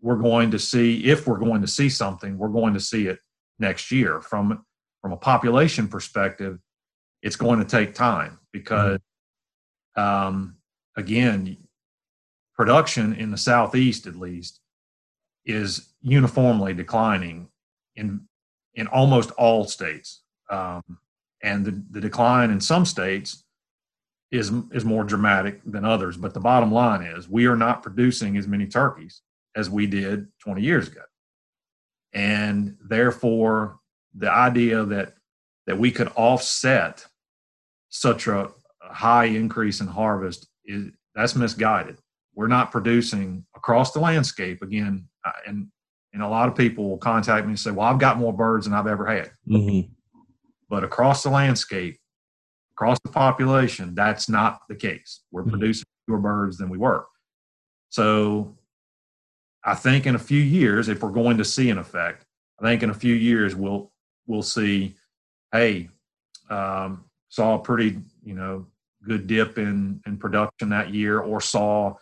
we're 0.01 0.15
going 0.17 0.51
to 0.51 0.59
see 0.59 1.05
if 1.05 1.27
we're 1.27 1.39
going 1.39 1.61
to 1.61 1.67
see 1.67 1.89
something, 1.89 2.37
we're 2.37 2.49
going 2.49 2.73
to 2.73 2.79
see 2.79 3.07
it 3.07 3.19
next 3.59 3.91
year. 3.91 4.21
From 4.21 4.65
from 5.01 5.11
a 5.11 5.17
population 5.17 5.87
perspective, 5.87 6.59
it's 7.21 7.35
going 7.35 7.59
to 7.59 7.65
take 7.65 7.93
time 7.93 8.39
because, 8.51 8.99
mm-hmm. 9.97 10.01
um, 10.01 10.55
again, 10.97 11.57
production 12.55 13.13
in 13.13 13.29
the 13.29 13.37
southeast, 13.37 14.07
at 14.07 14.15
least, 14.15 14.61
is 15.45 15.89
uniformly 16.01 16.73
declining 16.73 17.49
in 17.95 18.27
in 18.73 18.87
almost 18.87 19.31
all 19.31 19.65
states. 19.65 20.21
Um, 20.49 20.83
and 21.41 21.65
the, 21.65 21.83
the 21.91 22.01
decline 22.01 22.51
in 22.51 22.59
some 22.59 22.85
states 22.85 23.43
is 24.31 24.51
is 24.71 24.85
more 24.85 25.03
dramatic 25.03 25.61
than 25.65 25.85
others. 25.85 26.17
But 26.17 26.33
the 26.33 26.39
bottom 26.39 26.71
line 26.71 27.03
is 27.03 27.29
we 27.29 27.45
are 27.45 27.55
not 27.55 27.83
producing 27.83 28.37
as 28.37 28.47
many 28.47 28.67
turkeys 28.67 29.21
as 29.55 29.69
we 29.69 29.87
did 29.87 30.27
20 30.39 30.61
years 30.61 30.87
ago, 30.87 31.01
and 32.13 32.75
therefore 32.81 33.79
the 34.13 34.31
idea 34.31 34.83
that 34.85 35.13
that 35.67 35.77
we 35.77 35.91
could 35.91 36.11
offset 36.15 37.05
such 37.89 38.27
a 38.27 38.51
high 38.81 39.25
increase 39.25 39.81
in 39.81 39.87
harvest 39.87 40.47
is 40.65 40.91
that's 41.13 41.35
misguided. 41.35 41.97
We're 42.35 42.47
not 42.47 42.71
producing 42.71 43.45
across 43.55 43.91
the 43.91 43.99
landscape 43.99 44.61
again, 44.61 45.07
and 45.47 45.67
and 46.13 46.23
a 46.23 46.27
lot 46.27 46.47
of 46.47 46.55
people 46.55 46.89
will 46.89 46.97
contact 46.97 47.45
me 47.45 47.51
and 47.51 47.59
say, 47.59 47.71
"Well, 47.71 47.87
I've 47.87 47.99
got 47.99 48.17
more 48.17 48.33
birds 48.33 48.65
than 48.65 48.73
I've 48.73 48.87
ever 48.87 49.05
had." 49.05 49.31
Mm-hmm. 49.47 49.91
But 50.69 50.83
across 50.83 51.23
the 51.23 51.29
landscape, 51.29 51.97
across 52.75 52.97
the 53.03 53.11
population, 53.11 53.95
that's 53.95 54.27
not 54.27 54.61
the 54.67 54.75
case. 54.75 55.21
We're 55.31 55.41
mm-hmm. 55.41 55.51
producing 55.51 55.85
fewer 56.05 56.19
birds 56.19 56.57
than 56.57 56.69
we 56.69 56.77
were. 56.77 57.05
So 57.89 58.57
I 59.63 59.75
think 59.75 60.05
in 60.05 60.15
a 60.15 60.19
few 60.19 60.41
years, 60.41 60.89
if 60.89 61.01
we're 61.01 61.11
going 61.11 61.37
to 61.37 61.45
see 61.45 61.69
an 61.69 61.77
effect, 61.77 62.25
I 62.59 62.63
think 62.63 62.83
in 62.83 62.89
a 62.89 62.93
few 62.93 63.15
years 63.15 63.55
we'll 63.55 63.91
we'll 64.27 64.43
see, 64.43 64.95
hey, 65.51 65.89
um, 66.49 67.05
saw 67.29 67.55
a 67.55 67.59
pretty 67.59 67.99
you 68.23 68.35
know 68.35 68.67
good 69.03 69.27
dip 69.27 69.57
in 69.57 70.01
in 70.05 70.17
production 70.17 70.69
that 70.69 70.93
year, 70.93 71.19
or 71.19 71.41
saw 71.41 71.95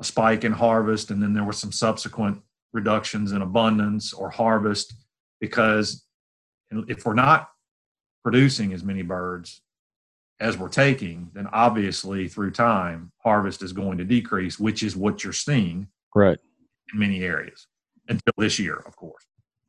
a 0.00 0.04
spike 0.04 0.44
in 0.44 0.52
harvest, 0.52 1.10
and 1.10 1.22
then 1.22 1.34
there 1.34 1.44
were 1.44 1.52
some 1.52 1.72
subsequent 1.72 2.40
reductions 2.72 3.32
in 3.32 3.42
abundance 3.42 4.12
or 4.12 4.30
harvest 4.30 4.94
because 5.40 6.04
if 6.70 7.06
we're 7.06 7.14
not 7.14 7.50
producing 8.22 8.72
as 8.72 8.82
many 8.82 9.02
birds 9.02 9.60
as 10.40 10.58
we're 10.58 10.68
taking, 10.68 11.30
then 11.34 11.46
obviously 11.52 12.26
through 12.26 12.50
time, 12.50 13.12
harvest 13.22 13.62
is 13.62 13.72
going 13.72 13.98
to 13.98 14.04
decrease, 14.04 14.58
which 14.58 14.82
is 14.82 14.96
what 14.96 15.22
you're 15.22 15.32
seeing 15.32 15.86
right 16.14 16.38
in 16.92 16.98
many 16.98 17.22
areas 17.22 17.66
until 18.08 18.32
this 18.36 18.58
year, 18.58 18.82
of 18.86 18.96
course. 18.96 19.24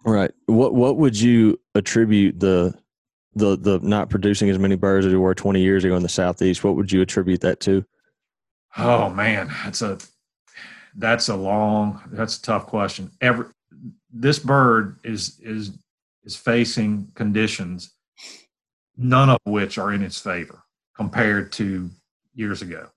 Right. 0.06 0.32
What 0.48 0.74
what 0.74 0.98
would 0.98 1.20
you 1.20 1.60
attribute 1.76 2.40
the 2.40 2.74
the 3.36 3.58
the 3.58 3.80
not 3.80 4.10
producing 4.10 4.50
as 4.50 4.60
many 4.60 4.76
birds 4.76 5.06
as 5.06 5.12
we 5.12 5.20
were 5.20 5.36
20 5.36 5.62
years 5.62 5.84
ago 5.84 5.96
in 5.96 6.04
the 6.04 6.10
southeast? 6.10 6.64
What 6.64 6.76
would 6.76 6.92
you 6.92 7.02
attribute 7.02 7.42
that 7.42 7.60
to? 7.62 7.86
Oh 8.78 9.10
man, 9.10 9.50
that's 9.64 9.82
a 9.82 9.98
that's 10.98 11.30
a 11.30 11.36
long 11.36 12.02
that's 12.12 12.38
a 12.38 12.42
tough 12.42 12.68
question. 12.68 13.12
Every 13.22 13.46
this 14.12 14.40
bird 14.40 15.00
is 15.04 15.40
is 15.42 15.78
is 16.24 16.36
facing 16.36 17.12
conditions 17.16 17.96
none 18.98 19.30
of 19.30 19.40
which 19.44 19.78
are 19.78 19.92
in 19.92 20.02
its 20.02 20.20
favor 20.20 20.64
compared 20.96 21.52
to 21.54 21.90
years 22.34 22.62
ago. 22.62 22.88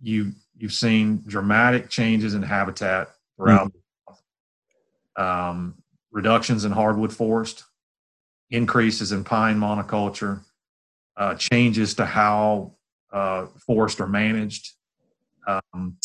You 0.00 0.32
you've 0.56 0.72
seen 0.72 1.22
dramatic 1.26 1.88
changes 1.88 2.34
in 2.34 2.42
habitat 2.42 3.10
throughout, 3.36 3.72
mm-hmm. 4.08 5.22
um, 5.22 5.74
reductions 6.12 6.64
in 6.64 6.72
hardwood 6.72 7.12
forest, 7.12 7.64
increases 8.50 9.12
in 9.12 9.24
pine 9.24 9.58
monoculture, 9.58 10.42
uh, 11.16 11.34
changes 11.34 11.94
to 11.94 12.06
how 12.06 12.74
uh, 13.12 13.46
forests 13.66 14.00
are 14.00 14.06
managed, 14.06 14.72
um, 15.46 15.96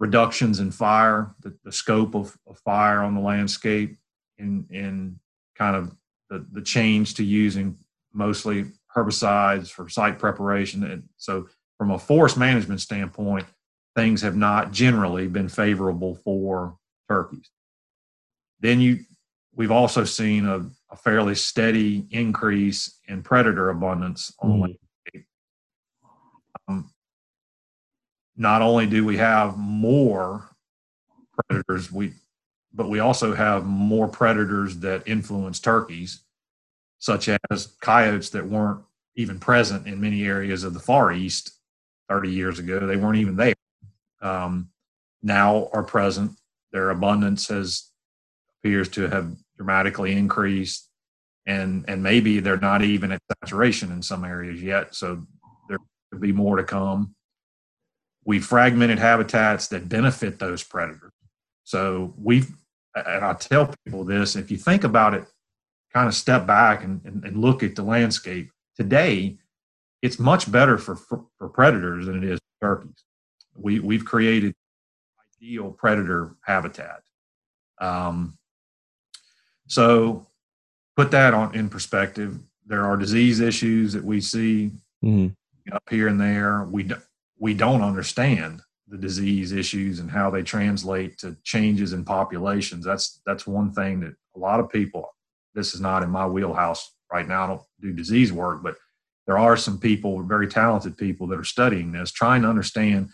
reductions 0.00 0.58
in 0.58 0.72
fire, 0.72 1.32
the, 1.42 1.54
the 1.62 1.70
scope 1.70 2.16
of, 2.16 2.36
of, 2.48 2.58
fire 2.58 3.02
on 3.02 3.14
the 3.14 3.20
landscape, 3.20 3.96
in 4.38 4.66
in 4.70 5.20
kind 5.56 5.76
of 5.76 5.94
the, 6.30 6.44
the 6.52 6.62
change 6.62 7.14
to 7.14 7.22
using 7.22 7.76
mostly 8.12 8.64
herbicides 8.96 9.68
for 9.68 9.88
site 9.88 10.18
preparation. 10.18 10.82
And 10.84 11.04
so, 11.16 11.48
from 11.78 11.92
a 11.92 11.98
forest 11.98 12.36
management 12.36 12.80
standpoint, 12.80 13.46
things 13.94 14.22
have 14.22 14.36
not 14.36 14.72
generally 14.72 15.28
been 15.28 15.48
favorable 15.48 16.16
for 16.16 16.76
turkeys. 17.08 17.50
Then 18.60 18.80
you, 18.80 19.00
we've 19.54 19.70
also 19.70 20.04
seen 20.04 20.46
a, 20.46 20.66
a 20.90 20.96
fairly 20.96 21.34
steady 21.34 22.06
increase 22.10 22.98
in 23.06 23.22
predator 23.22 23.70
abundance 23.70 24.32
on 24.40 24.50
the 24.50 24.56
landscape. 24.56 25.26
Um, 26.68 26.90
not 28.36 28.62
only 28.62 28.86
do 28.86 29.04
we 29.04 29.16
have 29.16 29.56
more 29.56 30.48
predators, 31.48 31.90
we 31.90 32.14
but 32.72 32.88
we 32.88 33.00
also 33.00 33.34
have 33.34 33.66
more 33.66 34.06
predators 34.06 34.78
that 34.78 35.02
influence 35.06 35.58
turkeys 35.58 36.20
such 37.00 37.28
as 37.50 37.66
coyotes 37.80 38.30
that 38.30 38.46
weren't 38.46 38.80
even 39.16 39.40
present 39.40 39.86
in 39.86 40.00
many 40.00 40.24
areas 40.24 40.62
of 40.62 40.74
the 40.74 40.80
Far 40.80 41.12
East 41.12 41.52
30 42.08 42.30
years 42.30 42.58
ago. 42.58 42.86
They 42.86 42.96
weren't 42.96 43.18
even 43.18 43.36
there. 43.36 43.54
Um, 44.20 44.70
now 45.22 45.68
are 45.72 45.82
present. 45.82 46.32
Their 46.72 46.90
abundance 46.90 47.48
has 47.48 47.90
appears 48.58 48.88
to 48.90 49.08
have 49.08 49.34
dramatically 49.56 50.12
increased, 50.12 50.88
and 51.46 51.84
and 51.88 52.02
maybe 52.02 52.40
they're 52.40 52.58
not 52.58 52.82
even 52.82 53.12
at 53.12 53.22
saturation 53.42 53.90
in 53.92 54.02
some 54.02 54.24
areas 54.24 54.62
yet. 54.62 54.94
So 54.94 55.26
there 55.68 55.78
could 56.10 56.20
be 56.20 56.32
more 56.32 56.56
to 56.56 56.64
come. 56.64 57.14
We 58.24 58.38
fragmented 58.38 58.98
habitats 58.98 59.68
that 59.68 59.88
benefit 59.88 60.38
those 60.38 60.62
predators. 60.62 61.12
So 61.64 62.14
we've, 62.16 62.50
and 62.94 63.24
I 63.24 63.32
tell 63.34 63.74
people 63.84 64.04
this: 64.04 64.36
if 64.36 64.50
you 64.50 64.56
think 64.56 64.84
about 64.84 65.14
it 65.14 65.24
kind 65.92 66.06
of 66.06 66.14
step 66.14 66.46
back 66.46 66.84
and, 66.84 67.00
and, 67.04 67.24
and 67.24 67.36
look 67.36 67.62
at 67.62 67.74
the 67.74 67.82
landscape 67.82 68.50
today, 68.76 69.38
it's 70.02 70.18
much 70.18 70.50
better 70.50 70.78
for, 70.78 70.96
for, 70.96 71.24
for 71.36 71.48
predators 71.48 72.06
than 72.06 72.22
it 72.22 72.30
is 72.30 72.38
for 72.60 72.76
turkeys. 72.76 73.04
We, 73.56 73.80
we've 73.80 74.04
created 74.04 74.54
ideal 75.36 75.70
predator 75.70 76.36
habitat. 76.42 77.02
Um, 77.80 78.38
so 79.66 80.26
put 80.96 81.10
that 81.10 81.34
on 81.34 81.54
in 81.54 81.68
perspective. 81.68 82.38
There 82.66 82.84
are 82.84 82.96
disease 82.96 83.40
issues 83.40 83.92
that 83.94 84.04
we 84.04 84.20
see 84.20 84.70
mm-hmm. 85.04 85.74
up 85.74 85.82
here 85.90 86.08
and 86.08 86.20
there. 86.20 86.64
We 86.64 86.84
do, 86.84 86.96
we 87.40 87.54
don't 87.54 87.82
understand 87.82 88.62
the 88.86 88.98
disease 88.98 89.50
issues 89.50 89.98
and 89.98 90.10
how 90.10 90.30
they 90.30 90.42
translate 90.42 91.18
to 91.18 91.36
changes 91.42 91.92
in 91.92 92.04
populations. 92.04 92.84
That's 92.84 93.20
that's 93.26 93.46
one 93.46 93.72
thing 93.72 94.00
that 94.00 94.14
a 94.36 94.38
lot 94.38 94.60
of 94.60 94.70
people 94.70 95.10
this 95.54 95.74
is 95.74 95.80
not 95.80 96.02
in 96.02 96.10
my 96.10 96.26
wheelhouse 96.26 96.94
right 97.12 97.26
now. 97.26 97.44
I 97.44 97.46
don't 97.48 97.62
do 97.80 97.92
disease 97.92 98.32
work, 98.32 98.62
but 98.62 98.76
there 99.26 99.38
are 99.38 99.56
some 99.56 99.78
people, 99.78 100.22
very 100.22 100.48
talented 100.48 100.96
people, 100.96 101.26
that 101.28 101.38
are 101.38 101.44
studying 101.44 101.92
this, 101.92 102.12
trying 102.12 102.42
to 102.42 102.48
understand 102.48 103.10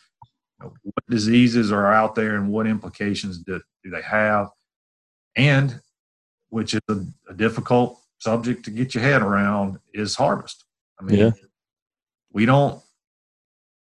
you 0.61 0.67
know, 0.67 0.75
what 0.83 1.05
diseases 1.09 1.73
are 1.73 1.93
out 1.93 2.15
there 2.15 2.37
and 2.37 2.51
what 2.51 2.67
implications 2.67 3.39
do, 3.39 3.61
do 3.85 3.91
they 3.91 4.03
have, 4.03 4.51
and 5.37 5.81
which 6.51 6.75
is 6.75 6.81
a, 6.89 6.99
a, 7.29 7.35
difficult 7.35 8.01
subject 8.19 8.65
to 8.65 8.71
get 8.71 8.95
your 8.95 9.03
head 9.03 9.21
around 9.21 9.79
is 9.93 10.15
harvest. 10.15 10.65
I 10.99 11.05
mean, 11.05 11.19
yeah. 11.19 11.31
we 12.33 12.47
don't 12.47 12.81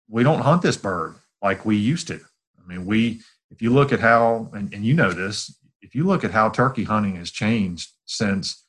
we 0.09 0.23
don't 0.23 0.41
hunt 0.41 0.61
this 0.61 0.77
bird 0.77 1.15
like 1.41 1.65
we 1.65 1.75
used 1.75 2.07
to. 2.07 2.15
I 2.15 2.67
mean, 2.67 2.85
we 2.85 3.21
if 3.51 3.61
you 3.61 3.71
look 3.71 3.91
at 3.91 3.99
how 3.99 4.49
and, 4.53 4.73
and 4.73 4.85
you 4.85 4.93
know 4.93 5.11
this, 5.11 5.55
if 5.81 5.95
you 5.95 6.05
look 6.05 6.23
at 6.23 6.31
how 6.31 6.49
turkey 6.49 6.83
hunting 6.83 7.15
has 7.15 7.31
changed 7.31 7.91
since 8.05 8.63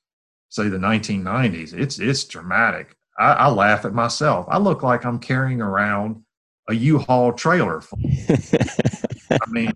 say 0.51 0.69
the 0.69 0.79
1990s, 0.79 1.75
it's 1.75 1.99
it's 1.99 2.25
dramatic. 2.25 2.95
I, 3.19 3.33
I 3.33 3.49
laugh 3.49 3.85
at 3.85 3.95
myself. 3.95 4.47
I 4.49 4.59
look 4.59 4.83
like 4.83 5.05
I'm 5.05 5.19
carrying 5.19 5.61
around 5.61 6.23
a 6.69 6.75
U-Haul 6.75 7.33
trailer. 7.33 7.83
I 9.31 9.51
mean, 9.51 9.73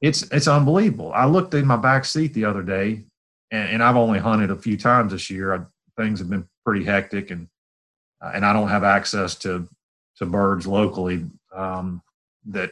it's 0.00 0.22
it's 0.30 0.48
unbelievable. 0.48 1.12
I 1.14 1.24
looked 1.26 1.54
in 1.54 1.66
my 1.66 1.76
back 1.76 2.04
seat 2.04 2.34
the 2.34 2.44
other 2.44 2.62
day, 2.62 3.04
and, 3.50 3.70
and 3.70 3.82
I've 3.82 3.96
only 3.96 4.18
hunted 4.18 4.50
a 4.50 4.56
few 4.56 4.76
times 4.76 5.12
this 5.12 5.30
year. 5.30 5.54
I, 5.54 5.60
things 6.00 6.18
have 6.18 6.28
been 6.28 6.46
pretty 6.64 6.84
hectic, 6.84 7.30
and 7.30 7.48
uh, 8.20 8.32
and 8.34 8.44
I 8.44 8.52
don't 8.52 8.68
have 8.68 8.84
access 8.84 9.34
to 9.36 9.68
to 10.18 10.26
birds 10.26 10.66
locally 10.66 11.26
um, 11.54 12.02
that 12.46 12.70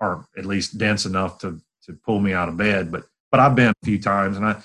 are 0.00 0.26
at 0.36 0.46
least 0.46 0.78
dense 0.78 1.06
enough 1.06 1.38
to 1.38 1.60
to 1.84 1.94
pull 2.04 2.20
me 2.20 2.32
out 2.32 2.48
of 2.48 2.56
bed. 2.56 2.92
But 2.92 3.04
but 3.30 3.40
I've 3.40 3.56
been 3.56 3.70
a 3.70 3.84
few 3.86 4.00
times, 4.00 4.36
and 4.36 4.46
I 4.46 4.62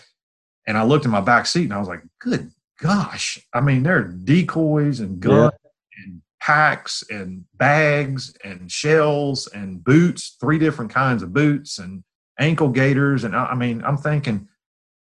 And 0.65 0.77
I 0.77 0.83
looked 0.83 1.05
in 1.05 1.11
my 1.11 1.21
back 1.21 1.45
seat 1.45 1.63
and 1.63 1.73
I 1.73 1.79
was 1.79 1.87
like, 1.87 2.03
good 2.19 2.51
gosh. 2.79 3.39
I 3.53 3.61
mean, 3.61 3.83
there 3.83 3.97
are 3.97 4.03
decoys 4.03 4.99
and 4.99 5.19
guns 5.19 5.51
yeah. 5.63 6.03
and 6.03 6.21
packs 6.39 7.03
and 7.09 7.45
bags 7.55 8.35
and 8.43 8.71
shells 8.71 9.47
and 9.47 9.83
boots, 9.83 10.37
three 10.39 10.59
different 10.59 10.91
kinds 10.91 11.23
of 11.23 11.33
boots 11.33 11.79
and 11.79 12.03
ankle 12.39 12.69
gaiters. 12.69 13.23
And 13.23 13.35
I, 13.35 13.47
I 13.47 13.55
mean, 13.55 13.83
I'm 13.83 13.97
thinking, 13.97 14.47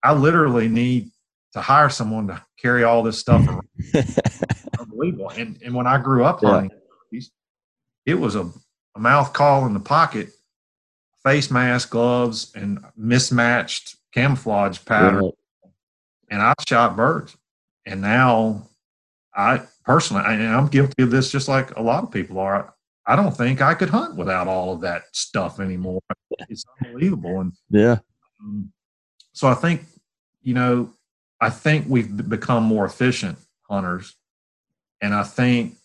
I 0.04 0.13
literally 0.13 0.67
need 0.67 1.12
to 1.54 1.62
hire 1.62 1.89
someone 1.89 2.28
to 2.28 2.43
carry 2.62 2.84
all 2.84 3.04
this 3.04 3.19
stuff 3.19 3.47
around. 3.47 3.67
Unbelievable. 4.80 5.30
And 5.30 5.60
and 5.63 5.73
when 5.73 5.88
I 5.88 5.97
grew 5.97 6.23
up 6.23 6.41
yeah. 6.41 6.49
hunting, 6.49 6.79
it 8.10 8.19
was 8.19 8.36
a, 8.36 8.50
a 8.95 9.00
mouth 9.00 9.34
call 9.34 9.65
in 9.65 9.74
the 9.74 9.80
pocket, 9.80 10.30
face 11.24 11.52
mask, 11.52 11.91
gloves, 11.91 12.52
and 12.56 12.80
mismatched 12.98 13.95
camouflage 14.13 14.84
pattern. 14.86 15.32
And 16.30 16.41
I 16.41 16.54
shot 16.67 16.95
birds. 16.95 17.36
And 17.86 18.02
now 18.02 18.67
I 19.36 19.62
personally, 19.84 20.24
and 20.26 20.43
I'm 20.43 20.67
guilty 20.67 21.04
of 21.04 21.12
this 21.12 21.32
just 21.32 21.48
like 21.48 21.76
a 21.76 21.82
lot 21.82 22.04
of 22.04 22.12
people 22.12 22.39
are. 22.39 22.74
I 23.06 23.15
don't 23.15 23.36
think 23.36 23.60
I 23.62 23.74
could 23.74 23.89
hunt 23.89 24.15
without 24.15 24.48
all 24.48 24.74
of 24.74 24.82
that 24.82 25.04
stuff 25.13 25.60
anymore. 25.60 26.02
It's 26.48 26.63
unbelievable. 26.86 27.41
And 27.41 27.54
yeah. 27.69 27.98
Um, 28.39 28.72
so 29.34 29.48
I 29.48 29.56
think, 29.56 29.86
you 30.43 30.54
know, 30.54 30.91
I 31.41 31.50
think 31.50 31.88
we've 31.89 32.30
become 32.30 32.63
more 32.63 32.86
efficient 32.86 33.39
hunters. 33.67 34.15
And 35.02 35.15
I 35.15 35.24
think 35.24 35.79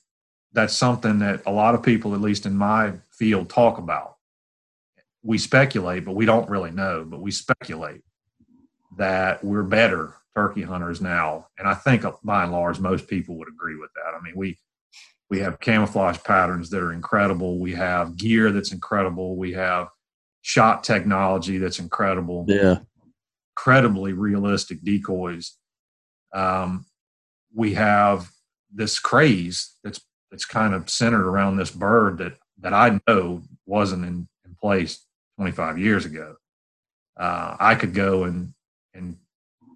that's 0.54 0.76
something 0.76 1.18
that 1.18 1.42
a 1.46 1.52
lot 1.52 1.74
of 1.74 1.82
people, 1.82 2.14
at 2.14 2.20
least 2.20 2.46
in 2.46 2.56
my 2.56 2.94
field, 3.10 3.50
talk 3.50 3.78
about. 3.78 4.16
We 5.22 5.38
speculate, 5.38 6.04
but 6.04 6.14
we 6.14 6.26
don't 6.26 6.48
really 6.48 6.70
know, 6.70 7.04
but 7.06 7.20
we 7.20 7.30
speculate 7.30 8.02
that 8.96 9.44
we're 9.44 9.62
better 9.62 10.14
turkey 10.34 10.62
hunters 10.62 11.00
now. 11.00 11.48
And 11.58 11.68
I 11.68 11.74
think 11.74 12.04
by 12.22 12.44
and 12.44 12.52
large, 12.52 12.78
most 12.78 13.08
people 13.08 13.36
would 13.36 13.48
agree 13.48 13.76
with 13.76 13.90
that. 13.94 14.16
I 14.16 14.22
mean, 14.22 14.34
we, 14.36 14.58
we 15.30 15.40
have 15.40 15.60
camouflage 15.60 16.18
patterns 16.22 16.70
that 16.70 16.82
are 16.82 16.92
incredible. 16.92 17.58
We 17.58 17.72
have 17.72 18.16
gear 18.16 18.52
that's 18.52 18.72
incredible. 18.72 19.36
We 19.36 19.52
have 19.52 19.88
shot 20.42 20.84
technology 20.84 21.58
that's 21.58 21.78
incredible. 21.78 22.44
Yeah 22.48 22.78
incredibly 23.56 24.12
realistic 24.12 24.82
decoys. 24.82 25.56
Um, 26.34 26.86
we 27.54 27.74
have 27.74 28.30
this 28.72 28.98
craze 28.98 29.76
that's 29.84 30.00
that's 30.34 30.44
kind 30.44 30.74
of 30.74 30.90
centered 30.90 31.24
around 31.24 31.56
this 31.56 31.70
bird 31.70 32.18
that 32.18 32.32
that 32.58 32.74
I 32.74 32.98
know 33.06 33.40
wasn't 33.66 34.04
in, 34.04 34.26
in 34.44 34.56
place 34.60 35.06
25 35.36 35.78
years 35.78 36.06
ago. 36.06 36.34
Uh, 37.16 37.56
I 37.60 37.76
could 37.76 37.94
go 37.94 38.24
and 38.24 38.52
and 38.94 39.16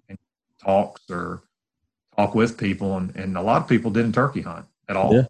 and 0.09 0.17
talks 0.61 1.09
or 1.09 1.43
talk 2.17 2.35
with 2.35 2.57
people, 2.57 2.97
and, 2.97 3.15
and 3.15 3.37
a 3.37 3.41
lot 3.41 3.61
of 3.61 3.69
people 3.69 3.89
didn't 3.89 4.11
turkey 4.11 4.41
hunt 4.41 4.65
at 4.89 4.97
all. 4.97 5.15
Yeah. 5.15 5.27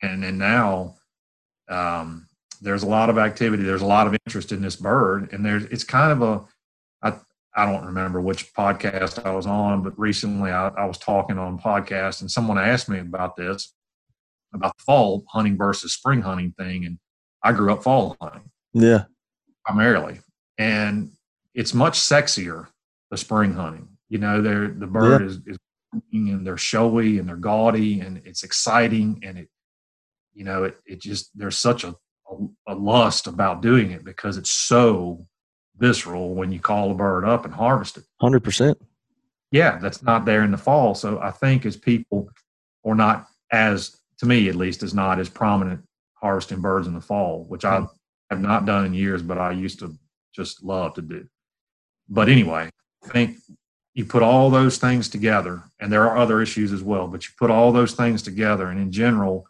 And 0.00 0.24
and 0.24 0.38
now 0.38 0.94
um, 1.68 2.28
there's 2.60 2.84
a 2.84 2.88
lot 2.88 3.10
of 3.10 3.18
activity. 3.18 3.64
There's 3.64 3.82
a 3.82 3.86
lot 3.86 4.06
of 4.06 4.16
interest 4.26 4.52
in 4.52 4.62
this 4.62 4.76
bird, 4.76 5.32
and 5.32 5.44
there's 5.44 5.64
it's 5.64 5.82
kind 5.82 6.12
of 6.12 6.22
a 6.22 6.44
I, 7.02 7.18
I 7.52 7.72
don't 7.72 7.86
remember 7.86 8.20
which 8.20 8.54
podcast 8.54 9.26
I 9.26 9.32
was 9.32 9.46
on, 9.48 9.82
but 9.82 9.98
recently 9.98 10.52
I, 10.52 10.68
I, 10.68 10.84
was 10.84 10.98
talking 10.98 11.38
on 11.38 11.58
podcast 11.58 12.20
and 12.20 12.30
someone 12.30 12.58
asked 12.58 12.88
me 12.88 13.00
about 13.00 13.34
this, 13.36 13.74
about 14.54 14.76
the 14.76 14.82
fall 14.84 15.24
hunting 15.28 15.56
versus 15.56 15.92
spring 15.92 16.22
hunting 16.22 16.54
thing. 16.58 16.84
And 16.84 16.98
I 17.42 17.52
grew 17.52 17.72
up 17.72 17.82
fall 17.82 18.16
hunting. 18.20 18.50
Yeah. 18.72 19.04
Primarily. 19.64 20.20
And 20.58 21.12
it's 21.54 21.74
much 21.74 21.98
sexier, 21.98 22.68
the 23.10 23.16
spring 23.16 23.52
hunting. 23.52 23.88
You 24.08 24.18
know, 24.18 24.40
they're, 24.40 24.68
the 24.68 24.86
bird 24.86 25.22
yeah. 25.22 25.26
is, 25.26 25.40
is 25.46 25.58
and 26.12 26.46
they're 26.46 26.58
showy 26.58 27.18
and 27.18 27.28
they're 27.28 27.36
gaudy 27.36 28.00
and 28.00 28.20
it's 28.24 28.42
exciting 28.42 29.20
and 29.22 29.38
it, 29.38 29.48
you 30.34 30.44
know, 30.44 30.64
it, 30.64 30.78
it 30.86 31.00
just, 31.00 31.30
there's 31.34 31.58
such 31.58 31.84
a, 31.84 31.88
a, 32.30 32.46
a 32.68 32.74
lust 32.74 33.26
about 33.26 33.62
doing 33.62 33.90
it 33.90 34.04
because 34.04 34.36
it's 34.36 34.50
so 34.50 35.26
visceral 35.76 36.34
when 36.34 36.52
you 36.52 36.60
call 36.60 36.90
a 36.90 36.94
bird 36.94 37.24
up 37.24 37.44
and 37.44 37.54
harvest 37.54 37.96
it. 37.96 38.04
Hundred 38.20 38.44
percent. 38.44 38.78
Yeah, 39.50 39.78
that's 39.78 40.02
not 40.02 40.24
there 40.24 40.42
in 40.42 40.50
the 40.50 40.58
fall. 40.58 40.94
So 40.94 41.18
I 41.20 41.30
think 41.30 41.64
as 41.64 41.76
people, 41.76 42.28
or 42.82 42.94
not 42.94 43.26
as 43.50 43.97
to 44.18 44.26
me 44.26 44.48
at 44.48 44.56
least, 44.56 44.82
is 44.82 44.94
not 44.94 45.18
as 45.18 45.28
prominent 45.28 45.82
harvesting 46.14 46.60
birds 46.60 46.86
in 46.86 46.94
the 46.94 47.00
fall, 47.00 47.44
which 47.48 47.64
I 47.64 47.80
hmm. 47.80 47.86
have 48.30 48.40
not 48.40 48.66
done 48.66 48.84
in 48.86 48.94
years, 48.94 49.22
but 49.22 49.38
I 49.38 49.52
used 49.52 49.78
to 49.80 49.96
just 50.34 50.62
love 50.62 50.94
to 50.94 51.02
do. 51.02 51.26
But 52.08 52.28
anyway, 52.28 52.70
I 53.04 53.08
think 53.08 53.36
you 53.94 54.04
put 54.04 54.22
all 54.22 54.50
those 54.50 54.78
things 54.78 55.08
together, 55.08 55.62
and 55.80 55.92
there 55.92 56.08
are 56.08 56.16
other 56.16 56.40
issues 56.40 56.72
as 56.72 56.82
well, 56.82 57.08
but 57.08 57.24
you 57.24 57.30
put 57.38 57.50
all 57.50 57.72
those 57.72 57.94
things 57.94 58.22
together, 58.22 58.68
and 58.68 58.80
in 58.80 58.92
general, 58.92 59.46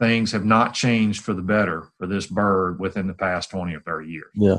things 0.00 0.32
have 0.32 0.44
not 0.44 0.74
changed 0.74 1.22
for 1.22 1.34
the 1.34 1.42
better 1.42 1.88
for 1.98 2.06
this 2.06 2.26
bird 2.26 2.80
within 2.80 3.06
the 3.06 3.14
past 3.14 3.50
20 3.50 3.74
or 3.74 3.80
30 3.80 4.08
years. 4.08 4.30
Yeah. 4.34 4.58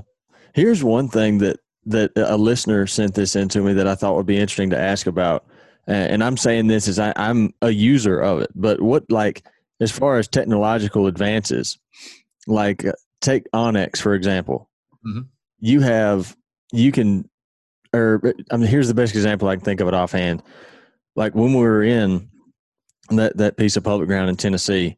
Here's 0.53 0.83
one 0.83 1.07
thing 1.07 1.39
that 1.39 1.59
that 1.85 2.11
a 2.15 2.37
listener 2.37 2.85
sent 2.85 3.15
this 3.15 3.35
into 3.35 3.61
me 3.61 3.73
that 3.73 3.87
I 3.87 3.95
thought 3.95 4.15
would 4.15 4.25
be 4.25 4.37
interesting 4.37 4.69
to 4.69 4.79
ask 4.79 5.07
about, 5.07 5.45
and 5.87 6.23
I'm 6.23 6.37
saying 6.37 6.67
this 6.67 6.87
as 6.87 6.99
I, 6.99 7.13
I'm 7.15 7.53
a 7.61 7.69
user 7.69 8.19
of 8.19 8.41
it. 8.41 8.51
But 8.55 8.81
what 8.81 9.09
like 9.09 9.43
as 9.79 9.91
far 9.91 10.17
as 10.17 10.27
technological 10.27 11.07
advances, 11.07 11.79
like 12.47 12.85
uh, 12.85 12.93
take 13.21 13.49
onX 13.53 13.97
for 13.99 14.13
example, 14.13 14.69
mm-hmm. 15.05 15.21
you 15.59 15.81
have 15.81 16.35
you 16.71 16.91
can, 16.91 17.29
or 17.93 18.21
I 18.51 18.57
mean, 18.57 18.67
here's 18.67 18.87
the 18.87 18.93
best 18.93 19.15
example 19.15 19.47
I 19.47 19.55
can 19.55 19.65
think 19.65 19.81
of 19.81 19.87
it 19.87 19.93
offhand. 19.93 20.43
Like 21.15 21.35
when 21.35 21.53
we 21.53 21.61
were 21.61 21.83
in 21.83 22.29
that 23.09 23.37
that 23.37 23.57
piece 23.57 23.75
of 23.75 23.83
public 23.83 24.07
ground 24.07 24.29
in 24.29 24.35
Tennessee, 24.35 24.97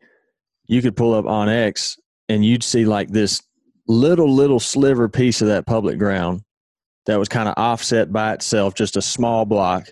you 0.68 0.82
could 0.82 0.96
pull 0.96 1.14
up 1.14 1.26
onX 1.26 1.98
and 2.30 2.46
you'd 2.46 2.64
see 2.64 2.86
like 2.86 3.10
this 3.10 3.42
little 3.88 4.34
little 4.34 4.60
sliver 4.60 5.10
piece 5.10 5.42
of 5.42 5.48
that 5.48 5.66
public 5.66 5.98
ground 5.98 6.42
that 7.06 7.20
was 7.20 7.28
kind 7.28 7.50
of 7.50 7.56
offset 7.58 8.14
by 8.14 8.34
itself, 8.34 8.76
just 8.76 8.96
a 8.96 9.02
small 9.02 9.46
block 9.46 9.90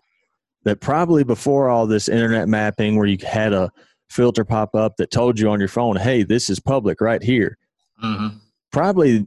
that 0.63 0.81
probably 0.81 1.23
before 1.23 1.69
all 1.69 1.87
this 1.87 2.07
internet 2.07 2.47
mapping 2.47 2.95
where 2.95 3.07
you 3.07 3.17
had 3.25 3.53
a 3.53 3.71
filter 4.09 4.43
pop 4.43 4.75
up 4.75 4.97
that 4.97 5.11
told 5.11 5.39
you 5.39 5.49
on 5.49 5.59
your 5.59 5.69
phone, 5.69 5.95
hey, 5.95 6.23
this 6.23 6.49
is 6.49 6.59
public 6.59 7.01
right 7.01 7.23
here. 7.23 7.57
Mm-hmm. 8.03 8.37
Probably 8.71 9.25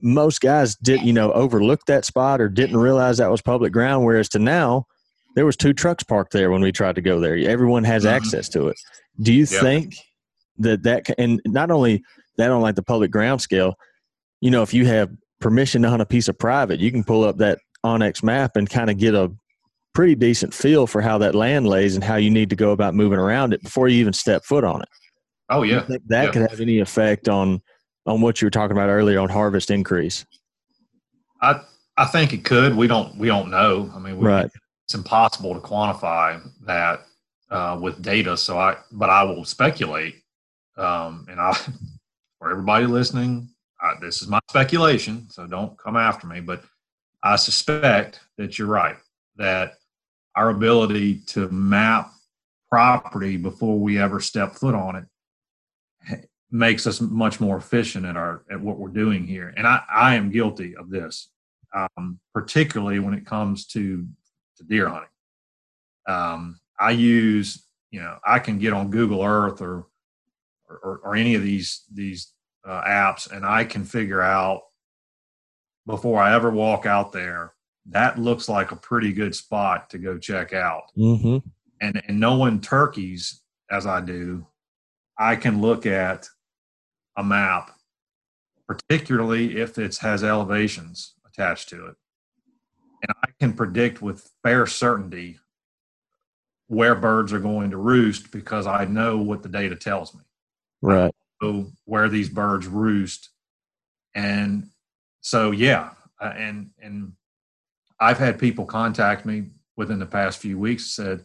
most 0.00 0.40
guys 0.40 0.76
did, 0.76 1.02
you 1.02 1.12
know, 1.12 1.32
overlook 1.32 1.84
that 1.86 2.04
spot 2.04 2.40
or 2.40 2.48
didn't 2.48 2.76
realize 2.76 3.18
that 3.18 3.30
was 3.30 3.42
public 3.42 3.72
ground. 3.72 4.04
Whereas 4.04 4.28
to 4.30 4.38
now, 4.38 4.86
there 5.36 5.46
was 5.46 5.56
two 5.56 5.72
trucks 5.72 6.02
parked 6.02 6.32
there 6.32 6.50
when 6.50 6.60
we 6.60 6.72
tried 6.72 6.94
to 6.96 7.00
go 7.00 7.20
there. 7.20 7.36
Everyone 7.36 7.84
has 7.84 8.04
mm-hmm. 8.04 8.14
access 8.14 8.48
to 8.50 8.68
it. 8.68 8.76
Do 9.20 9.32
you 9.32 9.46
yep. 9.50 9.60
think 9.60 9.96
that 10.58 10.82
that, 10.82 11.10
and 11.18 11.40
not 11.46 11.70
only 11.70 12.02
that 12.36 12.50
on 12.50 12.60
like 12.60 12.74
the 12.74 12.82
public 12.82 13.10
ground 13.10 13.40
scale, 13.40 13.74
you 14.40 14.50
know, 14.50 14.62
if 14.62 14.72
you 14.72 14.86
have 14.86 15.10
permission 15.40 15.84
on 15.84 16.00
a 16.00 16.06
piece 16.06 16.28
of 16.28 16.38
private, 16.38 16.80
you 16.80 16.90
can 16.90 17.04
pull 17.04 17.24
up 17.24 17.38
that 17.38 17.58
onX 17.84 18.22
map 18.22 18.56
and 18.56 18.68
kind 18.68 18.90
of 18.90 18.98
get 18.98 19.14
a 19.14 19.32
pretty 19.94 20.14
decent 20.14 20.54
feel 20.54 20.86
for 20.86 21.00
how 21.00 21.18
that 21.18 21.34
land 21.34 21.66
lays 21.66 21.94
and 21.94 22.04
how 22.04 22.16
you 22.16 22.30
need 22.30 22.50
to 22.50 22.56
go 22.56 22.70
about 22.72 22.94
moving 22.94 23.18
around 23.18 23.52
it 23.52 23.62
before 23.62 23.88
you 23.88 23.98
even 24.00 24.12
step 24.12 24.44
foot 24.44 24.64
on 24.64 24.82
it. 24.82 24.88
Oh 25.48 25.62
yeah, 25.62 25.84
that 25.88 26.02
yeah. 26.08 26.30
could 26.30 26.48
have 26.48 26.60
any 26.60 26.78
effect 26.78 27.28
on 27.28 27.60
on 28.06 28.20
what 28.20 28.40
you 28.40 28.46
were 28.46 28.50
talking 28.50 28.76
about 28.76 28.88
earlier 28.88 29.18
on 29.18 29.28
harvest 29.28 29.70
increase? 29.70 30.24
I 31.42 31.60
I 31.96 32.06
think 32.06 32.32
it 32.32 32.44
could. 32.44 32.76
We 32.76 32.86
don't 32.86 33.16
we 33.16 33.28
don't 33.28 33.50
know. 33.50 33.90
I 33.94 33.98
mean, 33.98 34.16
we, 34.16 34.26
right. 34.26 34.50
It's 34.86 34.94
impossible 34.94 35.54
to 35.54 35.60
quantify 35.60 36.40
that 36.62 37.02
uh, 37.50 37.78
with 37.80 38.02
data. 38.02 38.36
So 38.36 38.58
I, 38.58 38.76
but 38.92 39.10
I 39.10 39.22
will 39.22 39.44
speculate, 39.44 40.16
um, 40.76 41.26
and 41.28 41.40
I 41.40 41.52
for 42.38 42.50
everybody 42.50 42.86
listening, 42.86 43.50
I, 43.80 43.94
this 44.00 44.22
is 44.22 44.28
my 44.28 44.40
speculation, 44.48 45.28
so 45.30 45.46
don't 45.46 45.76
come 45.78 45.96
after 45.96 46.26
me, 46.26 46.40
but 46.40 46.64
I 47.22 47.36
suspect 47.36 48.20
that 48.38 48.58
you're 48.58 48.68
right, 48.68 48.96
that 49.36 49.74
our 50.36 50.50
ability 50.50 51.20
to 51.26 51.48
map 51.50 52.10
property 52.70 53.36
before 53.36 53.78
we 53.78 53.98
ever 53.98 54.20
step 54.20 54.54
foot 54.54 54.74
on 54.74 54.96
it 54.96 55.04
makes 56.50 56.86
us 56.86 57.00
much 57.00 57.40
more 57.40 57.56
efficient 57.56 58.04
at 58.04 58.16
our 58.16 58.44
at 58.50 58.60
what 58.60 58.78
we're 58.78 58.88
doing 58.88 59.26
here. 59.26 59.52
And 59.56 59.66
I, 59.66 59.82
I 59.92 60.14
am 60.16 60.30
guilty 60.30 60.76
of 60.76 60.90
this, 60.90 61.28
um, 61.74 62.18
particularly 62.34 62.98
when 62.98 63.14
it 63.14 63.26
comes 63.26 63.66
to, 63.68 64.06
to 64.56 64.64
deer 64.64 64.88
hunting. 64.88 65.08
Um, 66.08 66.58
I 66.78 66.90
use, 66.92 67.64
you 67.90 68.00
know, 68.00 68.18
I 68.26 68.38
can 68.38 68.58
get 68.58 68.72
on 68.72 68.90
Google 68.90 69.22
Earth 69.22 69.60
or 69.60 69.86
or, 70.68 71.00
or 71.04 71.16
any 71.16 71.34
of 71.34 71.42
these 71.42 71.84
these 71.92 72.32
uh, 72.66 72.82
apps 72.82 73.30
and 73.30 73.44
I 73.44 73.64
can 73.64 73.84
figure 73.84 74.20
out 74.20 74.62
before 75.86 76.20
I 76.20 76.34
ever 76.34 76.50
walk 76.50 76.86
out 76.86 77.10
there, 77.12 77.54
that 77.90 78.18
looks 78.18 78.48
like 78.48 78.72
a 78.72 78.76
pretty 78.76 79.12
good 79.12 79.34
spot 79.34 79.90
to 79.90 79.98
go 79.98 80.16
check 80.16 80.52
out. 80.52 80.84
Mm-hmm. 80.96 81.38
And, 81.80 82.02
and 82.06 82.20
knowing 82.20 82.60
turkeys 82.60 83.42
as 83.70 83.86
I 83.86 84.00
do, 84.00 84.46
I 85.18 85.36
can 85.36 85.60
look 85.60 85.86
at 85.86 86.28
a 87.16 87.22
map, 87.22 87.72
particularly 88.66 89.60
if 89.60 89.78
it 89.78 89.96
has 89.98 90.24
elevations 90.24 91.14
attached 91.26 91.68
to 91.70 91.86
it. 91.86 91.96
and 93.02 93.14
I 93.24 93.28
can 93.38 93.52
predict 93.52 94.02
with 94.02 94.30
fair 94.42 94.66
certainty 94.66 95.38
where 96.68 96.94
birds 96.94 97.32
are 97.32 97.40
going 97.40 97.70
to 97.70 97.76
roost 97.76 98.30
because 98.30 98.66
I 98.66 98.84
know 98.84 99.18
what 99.18 99.42
the 99.42 99.48
data 99.48 99.74
tells 99.74 100.14
me. 100.14 100.22
Right. 100.82 101.14
So 101.42 101.72
where 101.84 102.08
these 102.08 102.28
birds 102.28 102.66
roost, 102.66 103.30
and 104.14 104.68
so 105.20 105.50
yeah, 105.50 105.90
uh, 106.20 106.32
and 106.36 106.70
and 106.80 107.12
I've 108.00 108.18
had 108.18 108.38
people 108.38 108.64
contact 108.64 109.26
me 109.26 109.50
within 109.76 109.98
the 109.98 110.06
past 110.06 110.38
few 110.38 110.58
weeks 110.58 110.86
said, 110.86 111.24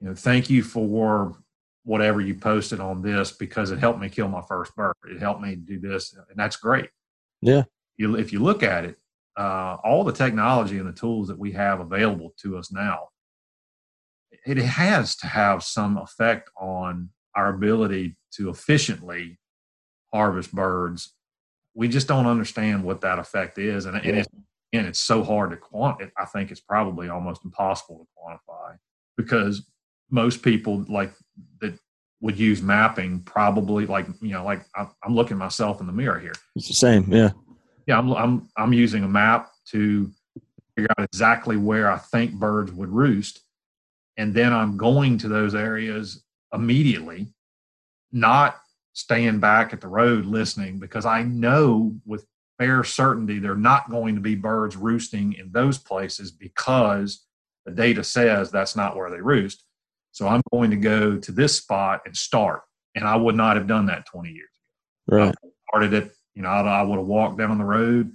you 0.00 0.08
know, 0.08 0.14
thank 0.14 0.50
you 0.50 0.62
for 0.62 1.36
whatever 1.84 2.20
you 2.20 2.34
posted 2.34 2.80
on 2.80 3.02
this 3.02 3.32
because 3.32 3.70
it 3.70 3.78
helped 3.78 4.00
me 4.00 4.08
kill 4.08 4.28
my 4.28 4.42
first 4.42 4.74
bird. 4.76 4.94
It 5.08 5.20
helped 5.20 5.40
me 5.40 5.56
do 5.56 5.80
this, 5.80 6.14
and 6.14 6.36
that's 6.36 6.56
great. 6.56 6.90
Yeah. 7.40 7.64
You, 7.96 8.16
if 8.16 8.32
you 8.32 8.40
look 8.40 8.62
at 8.62 8.84
it, 8.84 8.96
uh, 9.36 9.76
all 9.82 10.04
the 10.04 10.12
technology 10.12 10.78
and 10.78 10.88
the 10.88 10.92
tools 10.92 11.28
that 11.28 11.38
we 11.38 11.52
have 11.52 11.80
available 11.80 12.34
to 12.42 12.58
us 12.58 12.70
now, 12.70 13.08
it 14.46 14.58
has 14.58 15.16
to 15.16 15.26
have 15.26 15.62
some 15.62 15.96
effect 15.96 16.50
on 16.60 17.10
our 17.34 17.54
ability 17.54 18.16
to 18.32 18.50
efficiently 18.50 19.38
harvest 20.12 20.52
birds. 20.54 21.14
We 21.74 21.88
just 21.88 22.08
don't 22.08 22.26
understand 22.26 22.84
what 22.84 23.00
that 23.00 23.18
effect 23.18 23.58
is, 23.58 23.86
and, 23.86 23.96
and 23.96 24.18
it's 24.18 24.28
and 24.72 24.86
it's 24.86 25.00
so 25.00 25.22
hard 25.22 25.50
to 25.50 25.56
quantify. 25.56 26.10
I 26.16 26.24
think 26.24 26.50
it's 26.50 26.60
probably 26.60 27.08
almost 27.08 27.44
impossible 27.44 27.98
to 27.98 28.06
quantify 28.18 28.76
because 29.16 29.68
most 30.10 30.42
people 30.42 30.84
like 30.88 31.12
that 31.60 31.78
would 32.20 32.38
use 32.38 32.62
mapping 32.62 33.20
probably 33.20 33.86
like 33.86 34.06
you 34.20 34.32
know 34.32 34.44
like 34.44 34.64
I'm 34.76 35.14
looking 35.14 35.36
myself 35.36 35.80
in 35.80 35.86
the 35.86 35.92
mirror 35.92 36.18
here. 36.18 36.34
It's 36.56 36.68
the 36.68 36.74
same, 36.74 37.12
yeah. 37.12 37.30
Yeah, 37.86 37.98
I'm 37.98 38.12
I'm 38.12 38.48
I'm 38.56 38.72
using 38.72 39.04
a 39.04 39.08
map 39.08 39.50
to 39.68 40.10
figure 40.76 40.90
out 40.96 41.04
exactly 41.04 41.56
where 41.56 41.90
I 41.90 41.98
think 41.98 42.34
birds 42.34 42.72
would 42.72 42.90
roost, 42.90 43.40
and 44.16 44.32
then 44.32 44.52
I'm 44.52 44.76
going 44.76 45.18
to 45.18 45.28
those 45.28 45.54
areas 45.54 46.24
immediately, 46.52 47.32
not 48.12 48.56
staying 48.92 49.40
back 49.40 49.72
at 49.72 49.80
the 49.80 49.88
road 49.88 50.26
listening 50.26 50.78
because 50.78 51.06
I 51.06 51.22
know 51.22 51.94
with 52.04 52.26
fair 52.58 52.84
certainty 52.84 53.38
they're 53.38 53.56
not 53.56 53.90
going 53.90 54.14
to 54.14 54.20
be 54.20 54.34
birds 54.34 54.76
roosting 54.76 55.32
in 55.34 55.50
those 55.52 55.78
places 55.78 56.30
because 56.30 57.24
the 57.64 57.72
data 57.72 58.02
says 58.02 58.50
that's 58.50 58.76
not 58.76 58.96
where 58.96 59.10
they 59.10 59.20
roost. 59.20 59.64
So 60.10 60.28
I'm 60.28 60.42
going 60.52 60.70
to 60.70 60.76
go 60.76 61.16
to 61.18 61.32
this 61.32 61.56
spot 61.56 62.02
and 62.04 62.16
start. 62.16 62.62
And 62.94 63.06
I 63.06 63.16
would 63.16 63.34
not 63.34 63.56
have 63.56 63.66
done 63.66 63.86
that 63.86 64.06
20 64.06 64.30
years 64.30 64.50
ago. 65.08 65.16
Right. 65.16 65.34
I 65.44 65.48
started 65.70 65.94
it, 65.94 66.12
you 66.34 66.42
know, 66.42 66.48
I, 66.48 66.82
would 66.82 66.98
have 66.98 67.06
walked 67.06 67.38
down 67.38 67.56
the 67.56 67.64
road 67.64 68.12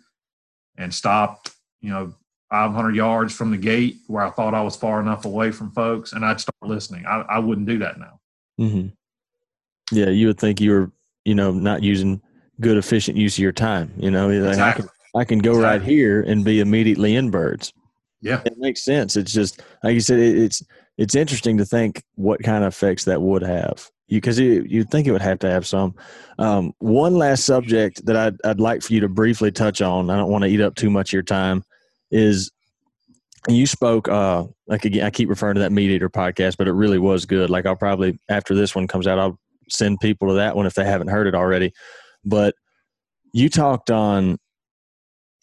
and 0.77 0.93
stopped, 0.93 1.51
you 1.81 1.89
know, 1.89 2.13
500 2.51 2.95
yards 2.95 3.33
from 3.33 3.51
the 3.51 3.57
gate 3.57 3.97
where 4.07 4.23
I 4.23 4.29
thought 4.29 4.53
I 4.53 4.61
was 4.61 4.75
far 4.75 5.01
enough 5.01 5.25
away 5.25 5.51
from 5.51 5.71
folks 5.71 6.13
and 6.13 6.23
I'd 6.23 6.39
start 6.39 6.55
listening. 6.61 7.05
I, 7.05 7.21
I 7.27 7.39
wouldn't 7.39 7.67
do 7.67 7.79
that 7.79 7.99
now. 7.99 8.19
Mm-hmm. 8.59 8.87
Yeah. 9.95 10.09
You 10.09 10.27
would 10.27 10.39
think 10.39 10.61
you 10.61 10.71
were, 10.71 10.91
you 11.25 11.35
know, 11.35 11.51
not 11.51 11.81
using 11.81 12.21
good, 12.61 12.77
efficient 12.77 13.17
use 13.17 13.35
of 13.35 13.39
your 13.39 13.51
time. 13.51 13.93
You 13.97 14.11
know, 14.11 14.29
exactly. 14.29 14.63
I, 14.63 14.71
can, 14.73 14.89
I 15.15 15.23
can 15.25 15.39
go 15.39 15.55
exactly. 15.55 15.79
right 15.79 15.81
here 15.81 16.21
and 16.21 16.43
be 16.43 16.59
immediately 16.59 17.15
in 17.15 17.29
birds. 17.29 17.73
Yeah. 18.21 18.41
It 18.45 18.57
makes 18.57 18.83
sense. 18.83 19.15
It's 19.15 19.31
just, 19.31 19.61
like 19.83 19.93
you 19.93 19.99
said, 19.99 20.19
it, 20.19 20.37
it's, 20.37 20.63
it's 20.97 21.15
interesting 21.15 21.57
to 21.57 21.65
think 21.65 22.03
what 22.15 22.41
kind 22.41 22.63
of 22.63 22.73
effects 22.73 23.05
that 23.05 23.21
would 23.21 23.43
have 23.43 23.89
because 24.09 24.39
you, 24.39 24.65
you'd 24.67 24.89
think 24.89 25.05
it 25.05 25.11
would 25.11 25.21
have 25.21 25.39
to 25.39 25.49
have 25.49 25.67
some. 25.67 25.93
Um, 26.39 26.73
one 26.79 27.15
last 27.15 27.45
subject 27.45 28.05
that 28.05 28.15
I'd, 28.15 28.37
I'd 28.45 28.59
like 28.59 28.81
for 28.81 28.93
you 28.93 29.01
to 29.01 29.09
briefly 29.09 29.51
touch 29.51 29.81
on, 29.81 30.09
I 30.09 30.15
don't 30.15 30.31
want 30.31 30.43
to 30.43 30.49
eat 30.49 30.61
up 30.61 30.75
too 30.75 30.89
much 30.89 31.09
of 31.09 31.13
your 31.13 31.23
time, 31.23 31.63
is 32.09 32.51
you 33.47 33.67
spoke, 33.67 34.07
uh, 34.07 34.45
like 34.67 34.85
again, 34.85 35.05
I 35.05 35.09
keep 35.09 35.29
referring 35.29 35.55
to 35.55 35.61
that 35.61 35.71
MeatEater 35.71 36.09
podcast, 36.09 36.57
but 36.57 36.67
it 36.67 36.73
really 36.73 36.99
was 36.99 37.25
good. 37.25 37.49
Like 37.49 37.65
I'll 37.65 37.75
probably, 37.75 38.17
after 38.29 38.55
this 38.55 38.73
one 38.73 38.87
comes 38.87 39.07
out, 39.07 39.19
I'll 39.19 39.39
send 39.69 39.99
people 39.99 40.29
to 40.29 40.35
that 40.35 40.55
one 40.55 40.65
if 40.65 40.73
they 40.73 40.85
haven't 40.85 41.09
heard 41.09 41.27
it 41.27 41.35
already. 41.35 41.73
But 42.27 42.55
you 43.33 43.49
talked 43.49 43.91
on, 43.91 44.37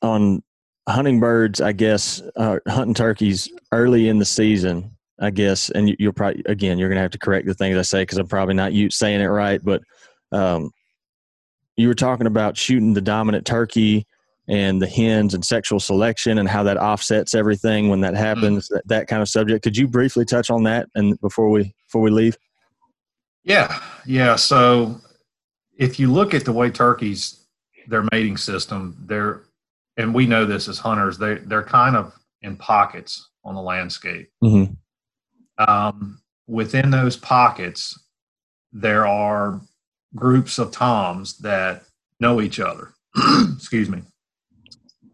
on 0.03 0.43
hunting 0.89 1.21
birds, 1.21 1.61
I 1.61 1.73
guess, 1.73 2.23
uh, 2.37 2.59
hunting 2.69 2.95
turkeys 2.95 3.49
early 3.73 4.09
in 4.09 4.19
the 4.19 4.25
season 4.25 4.95
I 5.21 5.31
guess, 5.31 5.71
and 5.71 5.89
you, 5.89 5.97
will 6.01 6.13
probably 6.13 6.43
again 6.47 6.79
you're 6.79 6.89
gonna 6.89 7.01
have 7.01 7.13
to 7.13 7.19
correct 7.19 7.47
the 7.47 7.55
things 7.55 7.79
I 7.79 7.83
say 7.83 8.03
because 8.03 8.19
I'm 8.19 8.27
probably 8.27 8.55
not 8.55 8.73
you 8.73 8.91
saying 8.91 9.21
it 9.21 9.27
right. 9.27 9.63
But 9.63 9.83
um, 10.33 10.71
you 11.77 11.89
were 11.89 11.95
talking 11.95 12.27
about 12.27 12.57
shooting 12.57 12.95
the 12.95 13.01
dominant 13.01 13.47
turkey 13.47 14.07
and 14.49 14.83
the 14.83 14.87
hens 14.87 15.33
and 15.33 15.45
sexual 15.45 15.81
selection 15.81 16.39
and 16.39 16.49
how 16.49 16.63
that 16.65 16.77
offsets 16.77 17.35
everything 17.35 17.89
when 17.89 18.01
that 18.01 18.15
happens. 18.15 18.69
Mm. 18.69 18.75
That, 18.75 18.89
that 18.89 19.07
kind 19.07 19.23
of 19.23 19.29
subject. 19.29 19.63
Could 19.63 19.77
you 19.77 19.87
briefly 19.87 20.25
touch 20.25 20.51
on 20.51 20.65
that 20.65 20.89
and 20.95 21.19
before 21.21 21.49
we 21.49 21.75
before 21.87 22.03
we 22.03 22.11
leave? 22.11 22.37
Yeah, 23.45 23.81
yeah. 24.07 24.35
So 24.37 25.01
if 25.77 25.99
you 25.99 26.13
look 26.13 26.35
at 26.35 26.45
the 26.45 26.53
way 26.53 26.71
turkeys 26.71 27.45
their 27.89 28.07
mating 28.13 28.37
system, 28.37 28.97
they're 29.07 29.43
and 29.97 30.15
we 30.15 30.27
know 30.27 30.45
this 30.45 30.69
as 30.69 30.79
hunters, 30.79 31.19
they 31.19 31.37
they're 31.37 31.63
kind 31.63 31.97
of 31.97 32.15
in 32.43 32.57
pockets 32.57 33.29
on 33.45 33.55
the 33.55 33.63
landscape. 33.63 34.31
Mm-hmm 34.43 34.73
um, 35.59 36.21
within 36.47 36.91
those 36.91 37.17
pockets, 37.17 37.99
there 38.73 39.07
are 39.07 39.61
groups 40.15 40.59
of 40.59 40.71
toms 40.71 41.39
that 41.39 41.85
know 42.21 42.41
each 42.41 42.61
other. 42.61 42.93
Excuse 43.55 43.89
me. 43.89 44.03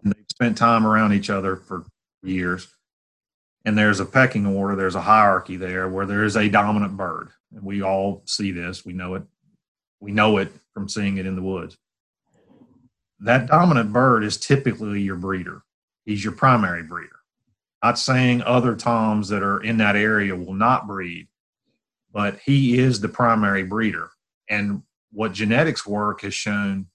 And 0.03 0.13
they've 0.13 0.25
spent 0.31 0.57
time 0.57 0.87
around 0.87 1.13
each 1.13 1.31
other 1.31 1.57
for 1.57 1.87
years. 2.23 2.69
And 3.67 3.77
there's 3.77 4.01
a 4.01 4.07
pecking 4.07 4.47
order, 4.47 4.75
there's 4.75 4.95
a 4.95 5.03
hierarchy 5.03 5.57
there 5.57 5.89
where 5.89 6.07
there 6.07 6.25
is 6.25 6.37
a 6.37 6.49
dominant 6.49 6.97
bird. 6.97 7.29
And 7.55 7.63
we 7.63 7.83
all 7.83 8.23
see 8.25 8.53
this, 8.53 8.87
we 8.87 8.95
know 8.95 9.15
it. 9.15 9.23
We 10.01 10.13
know 10.13 10.39
it 10.39 10.53
from 10.73 10.89
seeing 10.89 11.19
it 11.19 11.27
in 11.27 11.37
the 11.37 11.43
woods. 11.43 11.77
That 13.21 13.47
dominant 13.47 13.93
bird 13.93 14.25
is 14.25 14.39
typically 14.39 15.03
your 15.03 15.17
breeder. 15.17 15.63
He's 16.07 16.25
your 16.25 16.33
primary 16.33 16.83
breeder. 16.83 17.21
Not 17.83 17.99
saying 17.99 18.43
other 18.43 18.75
toms 18.75 19.29
that 19.29 19.43
are 19.43 19.63
in 19.63 19.77
that 19.79 19.97
area 19.97 20.35
will 20.35 20.55
not 20.55 20.87
breed, 20.87 21.29
but 22.13 22.39
he 22.45 22.79
is 22.79 23.01
the 23.01 23.09
primary 23.09 23.63
breeder. 23.63 24.11
And 24.49 24.83
what 25.13 25.33
genetics 25.33 25.87
work 25.87 26.23
has 26.23 26.35
shown 26.35 26.87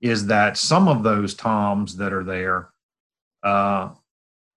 is 0.00 0.26
that 0.26 0.56
some 0.56 0.88
of 0.88 1.02
those 1.02 1.34
toms 1.34 1.96
that 1.96 2.12
are 2.12 2.24
there 2.24 2.70
uh, 3.42 3.90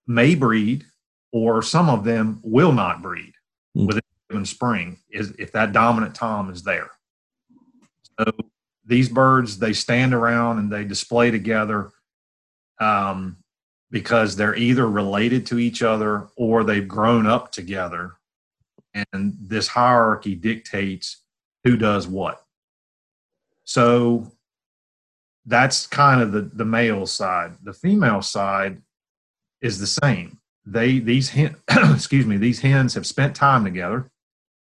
may 0.05 0.35
breed, 0.35 0.85
or 1.31 1.61
some 1.61 1.89
of 1.89 2.03
them 2.03 2.39
will 2.43 2.71
not 2.71 3.01
breed 3.01 3.33
mm. 3.75 3.87
within 3.87 4.01
a 4.01 4.33
given 4.33 4.45
spring. 4.45 4.97
Is 5.09 5.31
if 5.37 5.51
that 5.51 5.73
dominant 5.73 6.15
tom 6.15 6.49
is 6.49 6.63
there. 6.63 6.89
These 8.85 9.09
birds 9.09 9.59
they 9.59 9.73
stand 9.73 10.13
around 10.13 10.59
and 10.59 10.71
they 10.71 10.83
display 10.83 11.31
together. 11.31 11.91
Um, 12.79 13.37
because 13.89 14.35
they're 14.35 14.55
either 14.55 14.87
related 14.87 15.45
to 15.47 15.59
each 15.59 15.81
other 15.81 16.27
or 16.35 16.63
they've 16.63 16.87
grown 16.87 17.25
up 17.25 17.51
together. 17.51 18.15
And 18.93 19.35
this 19.39 19.67
hierarchy 19.67 20.35
dictates 20.35 21.23
who 21.63 21.77
does 21.77 22.07
what. 22.07 22.43
So 23.63 24.31
that's 25.45 25.87
kind 25.87 26.21
of 26.21 26.31
the, 26.31 26.41
the 26.41 26.65
male 26.65 27.05
side. 27.05 27.53
The 27.63 27.73
female 27.73 28.21
side 28.21 28.81
is 29.61 29.79
the 29.79 29.87
same. 29.87 30.39
They 30.65 30.99
these 30.99 31.29
hen, 31.29 31.55
excuse 31.69 32.25
me, 32.25 32.37
these 32.37 32.59
hens 32.59 32.93
have 32.95 33.07
spent 33.07 33.35
time 33.35 33.63
together, 33.63 34.11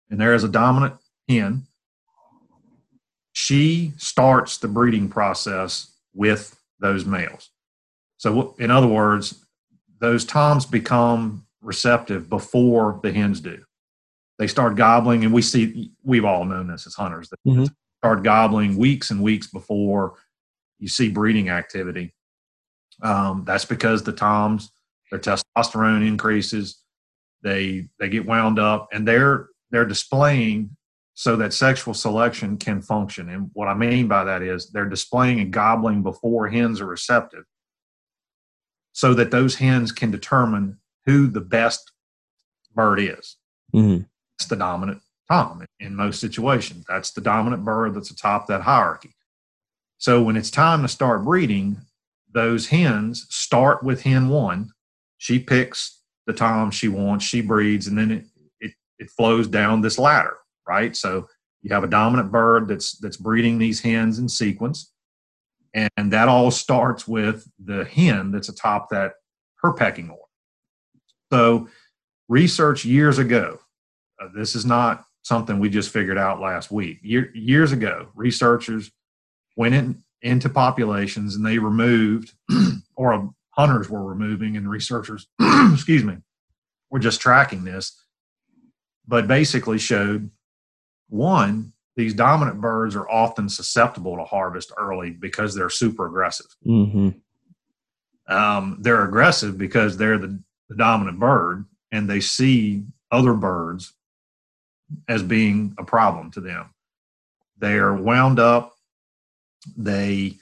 and 0.10 0.20
there 0.20 0.34
is 0.34 0.46
a 0.46 0.50
dominant 0.50 0.96
hen. 1.28 1.68
She 3.34 3.94
starts 3.98 4.58
the 4.58 4.68
breeding 4.68 5.10
process 5.10 5.92
with 6.14 6.60
those 6.80 7.06
males. 7.06 7.50
So, 8.18 8.56
in 8.60 8.72
other 8.72 8.88
words, 8.88 9.46
those 10.00 10.26
toms 10.26 10.66
become 10.66 11.46
receptive 11.62 12.30
before 12.30 13.00
the 13.04 13.12
hens 13.12 13.40
do. 13.40 13.64
They 14.40 14.48
start 14.48 14.76
gobbling, 14.76 15.24
and 15.24 15.34
we 15.34 15.42
see 15.42 15.92
we've 16.04 16.26
all 16.26 16.46
known 16.46 16.68
this 16.68 16.88
as 16.88 16.96
hunters. 16.96 17.30
They 17.30 17.52
mm-hmm. 17.52 17.66
start 18.00 18.24
gobbling 18.24 18.78
weeks 18.78 19.12
and 19.12 19.22
weeks 19.22 19.48
before 19.48 20.16
you 20.80 20.88
see 20.88 21.10
breeding 21.10 21.50
activity. 21.50 22.14
Um, 23.04 23.44
that's 23.46 23.66
because 23.66 24.04
the 24.04 24.12
toms 24.12 24.72
their 25.12 25.20
testosterone 25.20 26.08
increases. 26.08 26.80
They 27.44 27.88
they 28.00 28.10
get 28.10 28.26
wound 28.26 28.60
up, 28.60 28.88
and 28.92 29.08
they're 29.08 29.50
they're 29.70 29.86
displaying 29.86 30.76
so 31.14 31.36
that 31.36 31.54
sexual 31.54 31.94
selection 31.94 32.58
can 32.58 32.82
function. 32.82 33.30
And 33.30 33.52
what 33.54 33.68
I 33.68 33.74
mean 33.74 34.08
by 34.08 34.24
that 34.24 34.42
is 34.42 34.70
they're 34.72 34.90
displaying 34.90 35.40
and 35.40 35.52
gobbling 35.52 36.04
before 36.04 36.50
hens 36.50 36.82
are 36.82 36.86
receptive 36.86 37.44
so 38.94 39.14
that 39.14 39.32
those 39.32 39.56
hens 39.56 39.92
can 39.92 40.12
determine 40.12 40.78
who 41.06 41.28
the 41.28 41.42
best 41.42 41.92
bird 42.74 43.00
is. 43.00 43.38
Mm-hmm. 43.74 44.04
It's 44.38 44.48
the 44.48 44.56
dominant 44.56 45.02
tom 45.30 45.66
in 45.80 45.96
most 45.96 46.20
situations. 46.20 46.86
That's 46.88 47.12
the 47.12 47.22
dominant 47.22 47.64
bird 47.64 47.96
that's 47.96 48.12
atop 48.12 48.48
that 48.48 48.62
hierarchy. 48.62 49.16
So 49.98 50.22
when 50.22 50.36
it's 50.36 50.52
time 50.52 50.82
to 50.82 50.88
start 50.88 51.24
breeding, 51.24 51.78
those 52.34 52.68
hens 52.68 53.28
start 53.30 53.84
with 53.84 54.02
hen 54.04 54.30
one. 54.30 54.72
She 55.18 55.40
picks 55.40 56.02
the 56.26 56.34
tom 56.34 56.72
she 56.72 56.88
wants, 56.88 57.26
she 57.26 57.42
breeds, 57.42 57.88
and 57.88 57.98
then 57.98 58.12
it, 58.12 58.26
it, 58.60 58.72
it 59.00 59.10
flows 59.12 59.48
down 59.48 59.82
this 59.82 60.00
ladder, 60.00 60.38
right? 60.68 60.96
So 60.96 61.28
you 61.62 61.74
have 61.74 61.84
a 61.84 61.88
dominant 61.88 62.32
bird 62.32 62.68
that's 62.68 62.98
that's 62.98 63.18
breeding 63.18 63.58
these 63.58 63.82
hens 63.82 64.20
in 64.20 64.28
sequence, 64.28 64.92
and 65.74 66.12
that 66.12 66.28
all 66.28 66.52
starts 66.52 67.08
with 67.08 67.48
the 67.64 67.86
hen 67.86 68.32
that's 68.32 68.50
atop 68.50 68.90
that 68.90 69.14
her 69.58 69.74
pecking 69.74 70.10
order. 70.10 70.22
So, 71.32 71.70
research 72.28 72.84
years 72.84 73.18
ago. 73.18 73.60
Uh, 74.22 74.28
this 74.36 74.56
is 74.56 74.66
not 74.66 75.04
something 75.24 75.60
we 75.60 75.70
just 75.70 75.92
figured 75.92 76.18
out 76.18 76.40
last 76.40 76.72
week. 76.72 77.00
Year, 77.02 77.32
years 77.34 77.72
ago, 77.72 78.10
researchers 78.16 78.92
went 79.56 79.74
in, 79.74 80.04
into 80.22 80.50
populations 80.50 81.36
and 81.36 81.46
they 81.46 81.58
removed, 81.58 82.34
or 82.96 83.34
hunters 83.52 83.90
were 83.90 84.04
removing, 84.04 84.58
and 84.58 84.70
researchers, 84.70 85.28
excuse 85.74 86.04
me, 86.04 86.18
were 86.90 87.00
just 87.00 87.22
tracking 87.22 87.64
this, 87.64 88.04
but 89.08 89.28
basically 89.28 89.78
showed 89.78 90.30
one, 91.12 91.74
these 91.96 92.14
dominant 92.14 92.62
birds 92.62 92.96
are 92.96 93.10
often 93.10 93.50
susceptible 93.50 94.16
to 94.18 94.24
harvest 94.24 94.72
early 94.78 95.12
because 95.12 95.54
they're 95.54 95.70
super 95.70 96.08
aggressive. 96.08 96.48
Mm-hmm. 96.66 97.10
Um, 98.34 98.78
they're 98.80 99.04
aggressive 99.04 99.58
because 99.58 99.98
they're 99.98 100.18
the, 100.18 100.40
the 100.70 100.76
dominant 100.76 101.20
bird 101.20 101.66
and 101.92 102.10
they 102.10 102.22
see 102.22 102.86
other 103.12 103.34
birds 103.34 103.94
as 105.10 105.22
being 105.22 105.76
a 105.78 105.84
problem 105.84 106.32
to 106.32 106.42
them. 106.42 106.74
They 107.58 107.74
are 107.74 107.94
wound 107.94 108.40
up. 108.40 108.74
They 109.76 110.38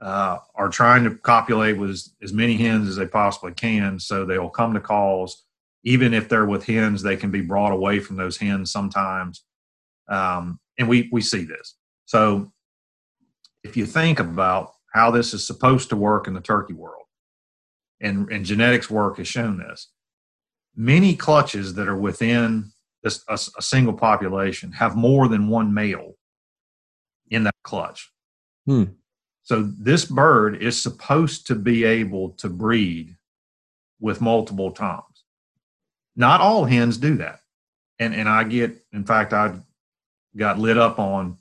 uh, 0.00 0.38
are 0.54 0.68
trying 0.68 1.04
to 1.04 1.14
copulate 1.14 1.78
with 1.78 1.90
as, 1.90 2.10
as, 2.22 2.32
many 2.32 2.56
hens 2.56 2.88
as 2.88 2.96
they 2.96 3.06
possibly 3.06 3.52
can. 3.52 3.98
So 3.98 4.24
they'll 4.24 4.50
come 4.50 4.74
to 4.74 4.80
calls. 4.80 5.44
Even 5.84 6.12
if 6.12 6.28
they're 6.28 6.46
with 6.46 6.66
hens, 6.66 7.02
they 7.02 7.16
can 7.16 7.30
be 7.30 7.40
brought 7.40 7.72
away 7.72 7.98
from 7.98 8.16
those 8.16 8.36
hens 8.36 8.70
sometimes. 8.70 9.42
Um, 10.12 10.60
and 10.78 10.88
we, 10.88 11.08
we 11.10 11.22
see 11.22 11.44
this. 11.44 11.76
So 12.04 12.52
if 13.64 13.76
you 13.76 13.86
think 13.86 14.20
about 14.20 14.72
how 14.92 15.10
this 15.10 15.32
is 15.32 15.46
supposed 15.46 15.88
to 15.88 15.96
work 15.96 16.26
in 16.26 16.34
the 16.34 16.40
turkey 16.40 16.74
world, 16.74 17.06
and, 18.00 18.30
and 18.30 18.44
genetics 18.44 18.90
work 18.90 19.18
has 19.18 19.28
shown 19.28 19.58
this, 19.58 19.90
many 20.76 21.14
clutches 21.16 21.74
that 21.74 21.88
are 21.88 21.96
within 21.96 22.72
this, 23.02 23.24
a, 23.28 23.34
a 23.34 23.62
single 23.62 23.94
population 23.94 24.72
have 24.72 24.96
more 24.96 25.28
than 25.28 25.48
one 25.48 25.72
male 25.72 26.14
in 27.30 27.44
that 27.44 27.54
clutch. 27.62 28.12
Hmm. 28.66 28.84
So 29.44 29.62
this 29.62 30.04
bird 30.04 30.62
is 30.62 30.80
supposed 30.80 31.46
to 31.48 31.54
be 31.54 31.84
able 31.84 32.30
to 32.30 32.48
breed 32.48 33.16
with 34.00 34.20
multiple 34.20 34.70
toms. 34.72 35.24
Not 36.14 36.40
all 36.40 36.64
hens 36.64 36.98
do 36.98 37.16
that. 37.16 37.40
And 37.98 38.14
and 38.14 38.28
I 38.28 38.44
get 38.44 38.76
in 38.92 39.04
fact 39.04 39.32
I 39.32 39.54
got 40.36 40.58
lit 40.58 40.78
up 40.78 40.98
on 40.98 41.38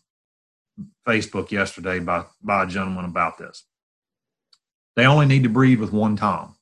Facebook 1.08 1.52
yesterday 1.52 2.00
by 2.00 2.26
by 2.42 2.64
a 2.64 2.68
gentleman 2.68 3.06
about 3.06 3.38
this. 3.38 3.66
They 4.96 5.06
only 5.06 5.26
need 5.26 5.44
to 5.44 5.50
breed 5.50 5.80
with 5.80 5.94
one 5.94 6.16
tom. 6.16 6.56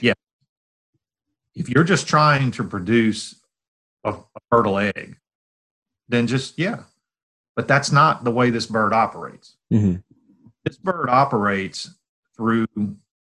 Yeah. 0.00 0.14
If 1.54 1.68
you're 1.68 1.84
just 1.84 2.08
trying 2.08 2.50
to 2.52 2.64
produce 2.64 3.40
a, 4.04 4.10
a 4.10 4.40
fertile 4.50 4.78
egg, 4.78 5.16
then 6.08 6.26
just 6.26 6.58
yeah. 6.58 6.84
But 7.56 7.68
that's 7.68 7.92
not 7.92 8.24
the 8.24 8.30
way 8.30 8.50
this 8.50 8.66
bird 8.66 8.92
operates. 8.92 9.56
Mm-hmm. 9.72 9.96
This 10.64 10.76
bird 10.76 11.08
operates 11.08 11.90
through 12.36 12.66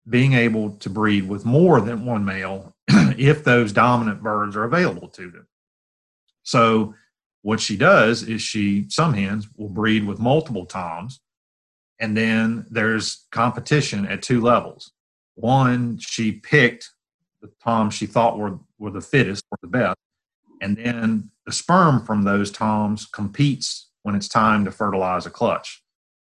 being 0.09 0.33
able 0.33 0.71
to 0.71 0.89
breed 0.89 1.27
with 1.27 1.45
more 1.45 1.79
than 1.81 2.05
one 2.05 2.25
male 2.25 2.75
if 2.87 3.43
those 3.43 3.71
dominant 3.71 4.21
birds 4.21 4.55
are 4.55 4.63
available 4.63 5.07
to 5.09 5.29
them. 5.29 5.47
So 6.43 6.95
what 7.43 7.59
she 7.59 7.77
does 7.77 8.23
is 8.23 8.41
she 8.41 8.85
some 8.89 9.13
hens 9.13 9.47
will 9.57 9.69
breed 9.69 10.05
with 10.05 10.17
multiple 10.17 10.65
toms 10.65 11.19
and 11.99 12.17
then 12.17 12.65
there's 12.71 13.27
competition 13.31 14.07
at 14.07 14.23
two 14.23 14.41
levels. 14.41 14.91
One 15.35 15.99
she 15.99 16.31
picked 16.31 16.89
the 17.41 17.51
toms 17.61 17.93
she 17.93 18.05
thought 18.05 18.39
were, 18.39 18.59
were 18.79 18.91
the 18.91 19.01
fittest 19.01 19.43
or 19.51 19.57
the 19.61 19.67
best 19.67 19.97
and 20.61 20.77
then 20.77 21.29
the 21.45 21.51
sperm 21.51 22.05
from 22.05 22.23
those 22.23 22.49
toms 22.49 23.05
competes 23.05 23.89
when 24.03 24.15
it's 24.15 24.29
time 24.29 24.63
to 24.63 24.71
fertilize 24.71 25.25
a 25.25 25.29
clutch. 25.29 25.83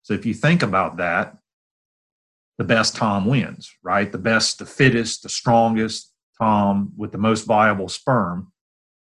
So 0.02 0.14
if 0.14 0.24
you 0.26 0.34
think 0.34 0.62
about 0.62 0.96
that 0.96 1.36
the 2.56 2.64
best 2.64 2.96
tom 2.96 3.26
wins 3.26 3.70
right? 3.82 4.10
The 4.10 4.18
best 4.18 4.58
the 4.58 4.66
fittest 4.66 5.24
the 5.24 5.28
strongest 5.28 6.10
tom 6.38 6.92
with 6.96 7.12
the 7.12 7.18
most 7.18 7.44
viable 7.44 7.90
sperm 7.90 8.50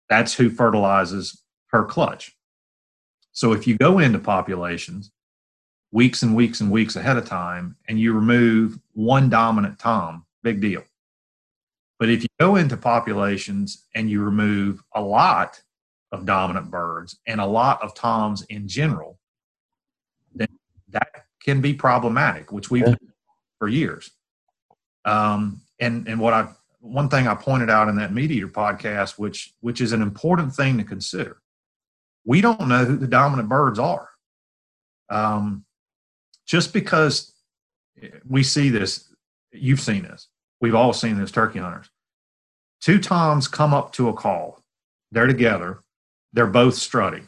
that's 0.10 0.34
who 0.34 0.49
fertilizes 0.49 1.42
per 1.74 1.84
clutch. 1.84 2.38
So 3.32 3.51
if 3.51 3.65
you 3.65 3.78
go 3.78 3.97
into 3.97 4.19
populations 4.19 5.11
weeks 5.91 6.21
and 6.21 6.36
weeks 6.36 6.61
and 6.61 6.69
weeks 6.69 6.95
ahead 6.95 7.17
of 7.17 7.26
time 7.26 7.76
and 7.88 7.99
you 7.99 8.13
remove 8.13 8.80
one 8.93 9.28
dominant 9.28 9.80
tom, 9.80 10.26
big 10.43 10.61
deal. 10.61 10.84
But 11.97 12.09
if 12.09 12.21
you 12.21 12.30
go 12.39 12.57
into 12.57 12.78
populations 12.78 13.86
and 13.95 14.09
you 14.09 14.21
remove 14.21 14.84
a 14.93 15.01
lot 15.01 15.61
of 16.11 16.26
dominant 16.26 16.69
birds 16.69 17.17
and 17.26 17.41
a 17.41 17.45
lot 17.45 17.82
of 17.82 17.95
toms 17.95 18.43
in 18.43 18.67
general, 18.67 19.17
then 20.36 20.49
that 20.89 21.26
can 21.43 21.59
be 21.59 21.74
problematic, 21.74 22.51
which 22.51 22.69
we've 22.69 22.88
yeah. 22.88 22.95
for 23.57 23.67
years. 23.67 24.11
Um, 25.05 25.61
and 25.80 26.07
and 26.07 26.19
what 26.19 26.34
I 26.34 26.49
one 26.82 27.09
thing 27.09 27.28
I 27.28 27.36
pointed 27.36 27.69
out 27.69 27.88
in 27.88 27.95
that 27.95 28.11
MeatEater 28.11 28.51
podcast, 28.51 29.17
which 29.17 29.53
which 29.61 29.82
is 29.82 29.91
an 29.91 30.01
important 30.01 30.53
thing 30.53 30.78
to 30.78 30.84
consider, 30.84 31.38
we 32.26 32.41
don't 32.41 32.67
know 32.67 32.86
who 32.86 32.97
the 32.97 33.07
dominant 33.07 33.49
birds 33.49 33.80
are. 33.80 34.09
Um, 35.09 35.65
just 36.45 36.74
because 36.74 37.34
we 38.28 38.43
see 38.43 38.69
this, 38.69 39.13
you've 39.51 39.80
seen 39.80 40.03
this, 40.03 40.28
we've 40.61 40.76
all 40.76 40.93
seen 40.93 41.17
this, 41.17 41.32
turkey 41.32 41.59
hunters. 41.59 41.89
Two 42.82 42.99
toms 42.99 43.47
come 43.47 43.74
up 43.74 43.93
to 43.93 44.09
a 44.09 44.13
call, 44.13 44.61
they're 45.11 45.28
together, 45.28 45.80
they're 46.34 46.47
both 46.47 46.76
strutting. 46.76 47.28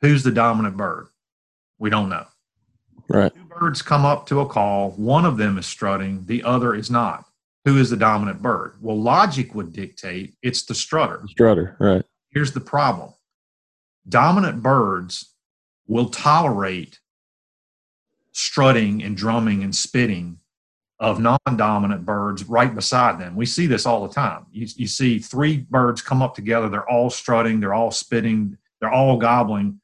Who's 0.00 0.22
the 0.22 0.30
dominant 0.30 0.76
bird? 0.76 1.08
We 1.78 1.90
don't 1.90 2.08
know. 2.08 2.26
Right. 3.08 3.34
Two 3.34 3.44
birds 3.44 3.82
come 3.82 4.04
up 4.04 4.26
to 4.26 4.40
a 4.40 4.46
call, 4.46 4.90
one 4.92 5.24
of 5.24 5.36
them 5.38 5.58
is 5.58 5.66
strutting, 5.66 6.24
the 6.26 6.42
other 6.44 6.74
is 6.74 6.90
not. 6.90 7.24
Who 7.64 7.78
is 7.78 7.90
the 7.90 7.96
dominant 7.96 8.40
bird? 8.40 8.74
Well, 8.80 9.00
logic 9.00 9.54
would 9.54 9.72
dictate 9.72 10.34
it's 10.42 10.64
the 10.64 10.74
strutter. 10.74 11.22
Strutter, 11.28 11.76
right. 11.80 12.04
Here's 12.30 12.52
the 12.52 12.60
problem 12.60 13.12
dominant 14.08 14.62
birds 14.62 15.34
will 15.86 16.08
tolerate 16.08 17.00
strutting 18.32 19.02
and 19.02 19.16
drumming 19.16 19.62
and 19.62 19.74
spitting 19.74 20.38
of 21.00 21.20
non-dominant 21.20 22.04
birds 22.04 22.44
right 22.44 22.74
beside 22.74 23.20
them. 23.20 23.36
We 23.36 23.46
see 23.46 23.66
this 23.66 23.86
all 23.86 24.06
the 24.06 24.12
time. 24.12 24.46
You, 24.50 24.66
you 24.76 24.86
see 24.86 25.18
three 25.18 25.58
birds 25.58 26.02
come 26.02 26.22
up 26.22 26.34
together, 26.34 26.68
they're 26.68 26.88
all 26.88 27.10
strutting, 27.10 27.60
they're 27.60 27.74
all 27.74 27.90
spitting, 27.90 28.58
they're 28.80 28.92
all 28.92 29.16
gobbling. 29.16 29.80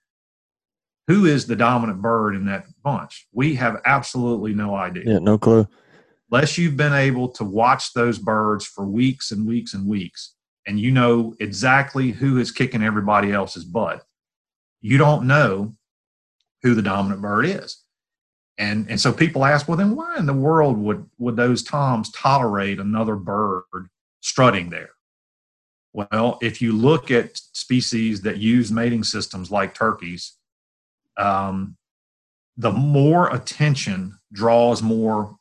Who 1.07 1.27
is 1.27 1.47
the 1.47 1.57
dominant 1.57 2.01
bird 2.01 2.35
in 2.35 2.47
that 2.47 2.67
bunch? 2.83 3.29
We 3.33 3.55
have 3.57 3.81
absolutely 3.85 4.55
no 4.55 4.75
idea. 4.75 5.05
Yeah, 5.07 5.19
no 5.19 5.39
clue. 5.39 5.69
Unless 6.31 6.59
you've 6.59 6.77
been 6.77 6.95
able 6.95 7.29
to 7.29 7.45
watch 7.45 7.93
those 7.93 8.19
birds 8.19 8.67
for 8.67 8.87
weeks 8.87 9.31
and 9.31 9.47
weeks 9.47 9.75
and 9.75 9.87
weeks, 9.87 10.35
and 10.67 10.81
you 10.81 10.91
know 10.91 11.35
exactly 11.41 12.11
who 12.11 12.39
is 12.39 12.51
kicking 12.51 12.83
everybody 12.83 13.33
else's 13.33 13.65
butt 13.65 14.05
you 14.85 14.99
don't 14.99 15.27
know 15.27 15.75
who 16.63 16.75
the 16.75 16.83
dominant 16.83 17.23
bird 17.23 17.47
is. 17.47 17.83
And, 18.59 18.87
and 18.91 19.01
so 19.01 19.15
people 19.15 19.47
ask, 19.47 19.67
well, 19.67 19.79
then 19.79 19.97
why 19.97 20.17
in 20.19 20.27
the 20.27 20.35
world 20.35 20.77
would, 20.77 21.09
would 21.17 21.37
those 21.37 21.63
toms 21.63 22.11
tolerate 22.11 22.79
another 22.79 23.17
bird 23.17 23.63
strutting 24.21 24.69
there? 24.69 24.91
Well, 25.95 26.37
if 26.43 26.61
you 26.61 26.75
look 26.75 27.11
at 27.11 27.35
species 27.55 28.21
that 28.23 28.37
use 28.37 28.71
mating 28.71 29.05
systems 29.05 29.51
like 29.51 29.73
turkeys, 29.73 30.35
um, 31.17 31.79
the 32.59 32.71
more 32.71 33.35
attention 33.35 34.19
draws 34.35 34.83
more 34.83 35.37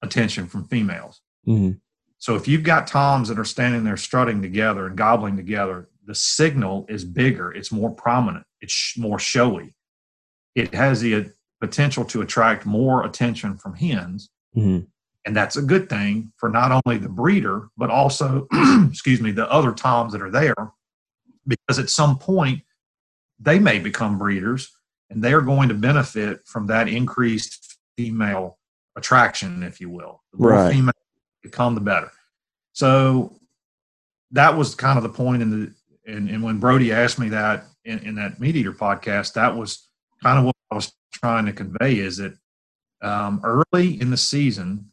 attention 0.00 0.46
from 0.46 0.68
females. 0.68 1.20
Mm-hmm. 1.48 1.72
So 2.18 2.36
if 2.36 2.46
you've 2.46 2.62
got 2.62 2.86
toms 2.86 3.28
that 3.28 3.38
are 3.40 3.44
standing 3.44 3.82
there 3.82 3.96
strutting 3.96 4.42
together 4.42 4.86
and 4.86 4.96
gobbling 4.96 5.36
together, 5.36 5.88
the 6.04 6.14
signal 6.14 6.86
is 6.88 7.04
bigger, 7.04 7.52
it's 7.52 7.72
more 7.72 7.90
prominent, 7.90 8.44
it's 8.60 8.94
more 8.96 9.18
showy. 9.18 9.74
It 10.54 10.74
has 10.74 11.00
the 11.00 11.14
uh, 11.14 11.24
potential 11.60 12.04
to 12.06 12.22
attract 12.22 12.66
more 12.66 13.04
attention 13.04 13.56
from 13.56 13.74
hens. 13.74 14.30
Mm-hmm. 14.56 14.84
And 15.24 15.36
that's 15.36 15.56
a 15.56 15.62
good 15.62 15.88
thing 15.88 16.32
for 16.36 16.48
not 16.48 16.72
only 16.84 16.98
the 16.98 17.08
breeder, 17.08 17.68
but 17.76 17.90
also, 17.90 18.48
excuse 18.90 19.20
me, 19.20 19.30
the 19.30 19.50
other 19.50 19.72
toms 19.72 20.12
that 20.12 20.20
are 20.20 20.30
there, 20.30 20.72
because 21.46 21.78
at 21.78 21.88
some 21.90 22.18
point 22.18 22.62
they 23.38 23.58
may 23.58 23.78
become 23.78 24.18
breeders 24.18 24.72
and 25.10 25.22
they 25.22 25.32
are 25.32 25.40
going 25.40 25.68
to 25.68 25.74
benefit 25.74 26.40
from 26.46 26.66
that 26.66 26.88
increased 26.88 27.78
female 27.96 28.58
attraction, 28.96 29.62
if 29.62 29.80
you 29.80 29.88
will. 29.88 30.22
The 30.32 30.38
more 30.38 30.50
Right. 30.50 30.72
female 30.72 30.92
become, 31.42 31.74
the 31.74 31.80
better. 31.80 32.10
So 32.72 33.36
that 34.32 34.56
was 34.56 34.74
kind 34.74 34.96
of 34.96 35.02
the 35.02 35.08
point 35.10 35.42
in 35.42 35.50
the 35.50 35.74
and, 36.06 36.28
and 36.28 36.42
when 36.42 36.58
Brody 36.58 36.92
asked 36.92 37.18
me 37.18 37.28
that 37.30 37.64
in, 37.84 37.98
in 38.00 38.14
that 38.16 38.40
MeatEater 38.40 38.76
podcast, 38.76 39.34
that 39.34 39.56
was 39.56 39.88
kind 40.22 40.38
of 40.38 40.44
what 40.44 40.54
I 40.70 40.74
was 40.74 40.92
trying 41.12 41.46
to 41.46 41.52
convey 41.52 41.98
is 41.98 42.16
that 42.18 42.34
um, 43.02 43.40
early 43.44 44.00
in 44.00 44.10
the 44.10 44.16
season, 44.16 44.90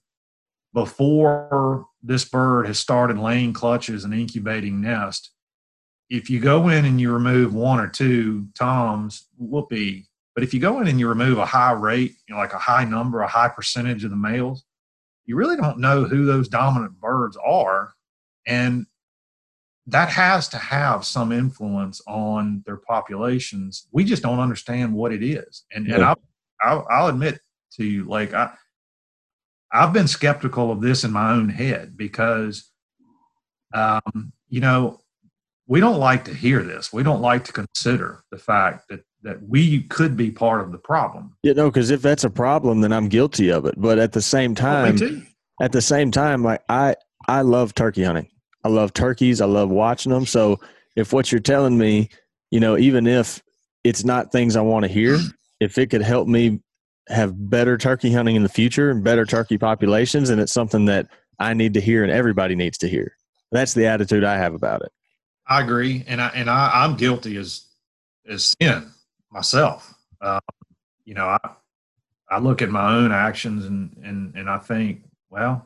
before 0.74 1.88
this 2.03 2.26
bird 2.26 2.68
has 2.68 2.80
started 2.80 3.18
laying 3.18 3.53
clutches 3.53 4.03
and 4.03 4.14
incubating 4.14 4.82
nest, 4.82 5.32
if 6.10 6.30
you 6.30 6.39
go 6.39 6.70
in 6.70 6.86
and 6.86 6.99
you 6.99 7.12
remove 7.12 7.53
one 7.53 7.80
or 7.80 7.88
two 7.88 8.47
toms, 8.57 9.28
whoopee. 9.38 10.05
But 10.36 10.43
if 10.43 10.53
you 10.53 10.60
go 10.60 10.80
in 10.80 10.88
and 10.88 10.99
you 10.99 11.07
remove 11.07 11.38
a 11.38 11.45
high 11.45 11.72
rate, 11.72 12.16
you 12.28 12.34
know, 12.34 12.39
like 12.39 12.53
a 12.53 12.60
high 12.60 12.86
number, 12.86 13.22
a 13.22 13.28
high 13.28 13.49
percentage 13.49 14.03
of 14.03 14.10
the 14.10 14.16
males, 14.16 14.64
you 15.26 15.36
really 15.36 15.57
don't 15.57 15.80
know 15.80 16.05
who 16.05 16.26
those 16.26 16.47
dominant 16.47 16.99
birds 16.99 17.38
are. 17.43 17.93
And 18.47 18.86
that 19.92 20.10
has 20.10 20.48
to 20.50 20.58
have 20.58 21.06
some 21.06 21.32
influence 21.32 22.02
on 22.08 22.64
their 22.66 22.78
populations. 22.78 23.88
We 23.92 24.04
just 24.04 24.24
don't 24.24 24.40
understand 24.40 24.94
what 24.94 25.14
it 25.14 25.24
is. 25.24 25.64
And, 25.74 25.88
and 25.88 26.04
I'll, 26.04 26.20
I'll, 26.62 26.88
I'll 26.90 27.08
admit 27.08 27.40
to 27.74 27.86
you, 27.86 28.04
like, 28.04 28.34
I, 28.34 28.52
I've 29.72 29.94
been 29.94 30.08
skeptical 30.08 30.72
of 30.72 30.82
this 30.82 31.04
in 31.04 31.12
my 31.12 31.32
own 31.32 31.50
head 31.50 31.96
because, 31.96 32.70
um, 33.74 34.34
you 34.48 34.62
know, 34.62 35.00
we 35.68 35.80
don't 35.80 36.00
like 36.00 36.26
to 36.26 36.34
hear 36.34 36.64
this. 36.64 36.92
We 36.92 37.04
don't 37.04 37.22
like 37.22 37.46
to 37.46 37.54
consider 37.54 38.24
the 38.32 38.38
fact 38.38 38.90
that 38.90 39.02
that 39.22 39.42
we 39.44 39.84
could 39.84 40.16
be 40.16 40.32
part 40.32 40.62
of 40.62 40.72
the 40.72 40.78
problem. 40.78 41.36
You 41.44 41.54
know, 41.54 41.70
because 41.70 41.92
if 41.92 42.02
that's 42.02 42.24
a 42.24 42.30
problem, 42.30 42.82
then 42.82 42.94
I'm 42.94 43.10
guilty 43.10 43.50
of 43.50 43.66
it. 43.66 43.76
But 43.78 44.00
at 44.00 44.14
the 44.14 44.22
same 44.22 44.56
time, 44.56 44.96
me 44.96 45.00
too. 45.00 45.22
at 45.62 45.74
the 45.74 45.82
same 45.82 46.10
time, 46.10 46.44
like 46.44 46.64
I, 46.70 46.96
I 47.28 47.42
love 47.42 47.76
turkey 47.76 48.04
hunting. 48.04 48.30
I 48.64 48.70
love 48.70 48.93
turkeys. 48.93 49.41
I 49.41 49.45
love 49.45 49.70
watching 49.70 50.12
them. 50.12 50.26
So 50.26 50.60
if 50.95 51.14
what 51.14 51.32
you're 51.32 51.41
telling 51.41 51.78
me, 51.78 52.10
you 52.51 52.60
know, 52.60 52.78
even 52.78 53.07
if 53.07 53.41
it's 53.84 54.03
not 54.03 54.32
things 54.32 54.55
I 54.55 54.62
want 54.62 54.84
to 54.84 54.91
hear, 54.91 55.18
if 55.60 55.78
it 55.78 55.89
could 55.89 56.01
help 56.01 56.28
me 56.28 56.60
have 57.07 57.49
better 57.49 57.78
turkey 57.78 58.12
hunting 58.12 58.36
in 58.36 58.43
the 58.43 58.49
future 58.49 58.91
and 58.91 59.03
better 59.03 59.26
turkey 59.26 59.57
populations, 59.57 60.30
and 60.30 60.39
it's 60.39 60.53
something 60.53 60.86
that 60.86 61.07
I 61.39 61.53
need 61.53 61.74
to 61.74 61.82
hear 61.82 62.03
and 62.03 62.12
everybody 62.12 62.55
needs 62.55 62.78
to 62.80 62.88
hear. 62.88 63.16
That's 63.51 63.74
the 63.74 63.88
attitude 63.88 64.24
I 64.24 64.38
have 64.38 64.53
about 64.53 64.84
it. 64.84 64.91
I 65.47 65.62
agree, 65.62 66.03
and 66.05 66.22
I 66.22 66.28
and 66.30 66.49
I, 66.49 66.70
I'm 66.72 66.95
guilty 66.95 67.36
as 67.38 67.66
as 68.28 68.53
sin 68.62 68.91
myself. 69.32 69.95
Um, 70.22 70.41
you 71.05 71.16
know, 71.16 71.26
I 71.26 71.39
I 72.30 72.38
look 72.38 72.62
at 72.62 72.70
my 72.70 72.93
own 72.93 73.12
actions 73.12 73.66
and 73.66 73.95
and 74.03 74.36
and 74.36 74.47
I 74.47 74.60
think, 74.60 75.01
well, 75.32 75.66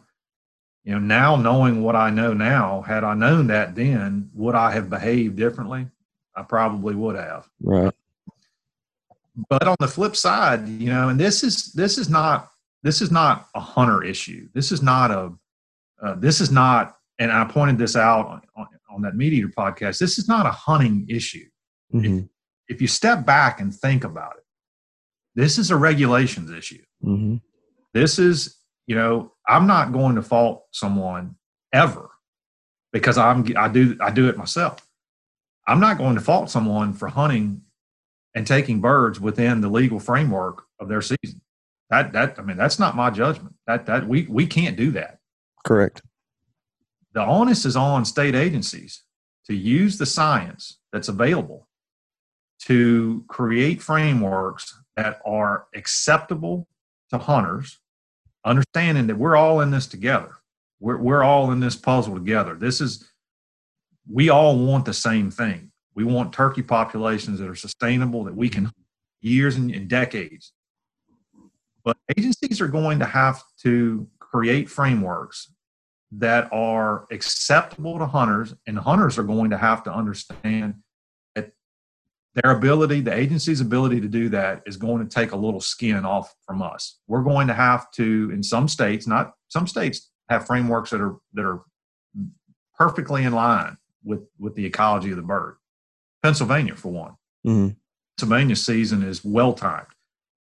you 0.84 0.94
know, 0.94 1.00
now 1.00 1.36
knowing 1.36 1.82
what 1.82 1.96
I 1.96 2.10
know 2.10 2.34
now, 2.34 2.82
had 2.82 3.04
I 3.04 3.14
known 3.14 3.48
that 3.48 3.76
then, 3.76 4.30
would 4.34 4.56
I 4.56 4.72
have 4.72 4.90
behaved 4.90 5.36
differently? 5.36 5.88
I 6.36 6.44
probably 6.44 6.96
would 6.96 7.16
have. 7.16 7.48
Right. 7.62 7.94
But 9.50 9.68
on 9.68 9.78
the 9.80 9.88
flip 9.88 10.16
side, 10.16 10.68
you 10.68 10.90
know, 10.90 11.10
and 11.10 11.20
this 11.20 11.44
is 11.44 11.72
this 11.74 11.98
is 11.98 12.10
not 12.10 12.50
this 12.84 13.02
is 13.02 13.12
not 13.12 13.48
a 13.56 13.60
hunter 13.60 14.04
issue. 14.04 14.50
This 14.54 14.72
is 14.72 14.82
not 14.82 15.10
a 15.10 15.34
uh, 16.04 16.16
this 16.16 16.42
is 16.42 16.52
not, 16.52 16.98
and 17.18 17.32
I 17.32 17.46
pointed 17.46 17.78
this 17.78 17.96
out 17.96 18.28
on, 18.28 18.42
on, 18.56 18.68
on 18.94 19.02
that 19.04 19.14
MeatEater 19.14 19.54
podcast. 19.54 19.98
This 20.00 20.18
is 20.18 20.28
not 20.28 20.46
a 20.46 20.52
hunting 20.52 21.06
issue. 21.08 21.46
Mhm. 21.94 22.30
If 22.68 22.82
you 22.82 22.88
step 22.88 23.26
back 23.26 23.62
and 23.62 23.74
think 23.74 24.04
about 24.04 24.36
it, 24.38 24.44
this 25.36 25.58
is 25.58 25.72
a 25.72 25.78
regulations 25.78 26.52
issue. 26.52 26.84
Mhm. 27.04 27.42
This 27.94 28.20
is, 28.20 28.58
you 28.88 28.96
know, 28.96 29.32
I'm 29.48 29.68
not 29.68 29.92
going 29.94 30.16
to 30.16 30.22
fault 30.22 30.66
someone 30.72 31.36
ever 31.74 32.10
because 32.92 33.18
I'm 33.18 33.46
I 33.58 33.68
do 33.68 33.98
I 34.00 34.12
do 34.12 34.30
it 34.30 34.38
myself. 34.38 34.88
I'm 35.68 35.80
not 35.80 35.98
going 35.98 36.16
to 36.16 36.22
fault 36.22 36.50
someone 36.50 36.94
for 36.94 37.08
hunting 37.08 37.62
and 38.36 38.46
taking 38.46 38.82
birds 38.82 39.20
within 39.20 39.62
the 39.62 39.70
legal 39.70 40.00
framework 40.00 40.64
of 40.80 40.90
their 40.90 41.02
season. 41.02 41.42
That 41.90 42.14
that 42.14 42.40
I 42.40 42.42
mean 42.42 42.58
that's 42.58 42.80
not 42.80 42.96
my 42.96 43.10
judgment. 43.10 43.56
That 43.68 43.86
that 43.86 44.08
we 44.08 44.28
we 44.30 44.46
can't 44.46 44.78
do 44.78 44.92
that. 44.92 45.20
Correct. 45.66 46.02
The 47.14 47.24
onus 47.24 47.66
is 47.66 47.76
on 47.76 48.06
state 48.06 48.36
agencies 48.36 49.04
to 49.46 49.54
use 49.54 49.98
the 49.98 50.06
science 50.06 50.80
that's 50.92 51.10
available 51.10 51.68
to 52.64 53.24
create 53.28 53.82
frameworks 53.82 54.80
that 54.96 55.22
are 55.26 55.68
acceptable 55.76 56.68
to 57.10 57.18
hunters, 57.18 57.80
understanding 58.46 59.08
that 59.08 59.18
we're 59.18 59.36
all 59.36 59.62
in 59.62 59.72
this 59.72 59.88
together. 59.88 60.36
We're, 60.80 60.98
we're 60.98 61.24
all 61.24 61.52
in 61.52 61.60
this 61.60 61.76
puzzle 61.76 62.16
together. 62.16 62.56
This 62.56 62.82
is, 62.82 63.10
we 64.12 64.30
all 64.30 64.58
want 64.58 64.86
the 64.86 64.94
same 64.94 65.32
thing. 65.32 65.72
We 65.96 66.04
want 66.04 66.34
turkey 66.34 66.64
populations 66.64 67.40
that 67.40 67.48
are 67.48 67.56
sustainable, 67.56 68.24
that 68.26 68.36
we 68.36 68.50
can 68.50 68.72
years 69.22 69.56
and, 69.56 69.72
and 69.72 69.88
decades. 69.88 70.52
But 71.84 71.98
agencies 72.18 72.62
are 72.62 72.68
going 72.68 73.00
to 73.00 73.06
have 73.06 73.42
to 73.62 74.08
create 74.20 74.70
frameworks 74.70 75.54
that 76.12 76.50
are 76.52 77.06
acceptable 77.12 77.98
to 78.00 78.06
hunters, 78.06 78.54
and 78.68 78.78
hunters 78.78 79.18
are 79.18 79.24
going 79.24 79.50
to 79.50 79.58
have 79.58 79.84
to 79.84 79.94
understand 79.94 80.76
their 82.36 82.52
ability, 82.52 83.02
the 83.02 83.14
agency's 83.14 83.62
ability 83.62 84.02
to 84.02 84.08
do 84.08 84.30
that, 84.30 84.64
is 84.66 84.78
going 84.78 85.08
to 85.08 85.14
take 85.14 85.32
a 85.32 85.36
little 85.36 85.62
skin 85.62 86.04
off 86.06 86.34
from 86.46 86.62
us. 86.62 87.00
We're 87.08 87.24
going 87.24 87.48
to 87.48 87.54
have 87.54 87.92
to, 87.92 88.32
in 88.34 88.42
some 88.42 88.68
states, 88.68 89.06
not 89.06 89.34
some 89.50 89.68
states 89.68 90.10
have 90.30 90.48
frameworks 90.48 90.90
that 90.90 91.02
are 91.02 91.18
that 91.34 91.46
are 91.46 91.62
perfectly 92.78 93.24
in 93.24 93.34
line 93.34 93.78
with 94.04 94.22
with 94.40 94.56
the 94.56 94.66
ecology 94.66 95.12
of 95.12 95.18
the 95.18 95.22
bird. 95.22 95.58
Pennsylvania, 96.24 96.76
for 96.76 96.92
one. 96.92 97.14
Mhm. 97.46 97.76
Pennsylvania 98.18 98.56
season 98.56 99.04
is 99.04 99.24
well 99.24 99.54
timed. 99.54 99.88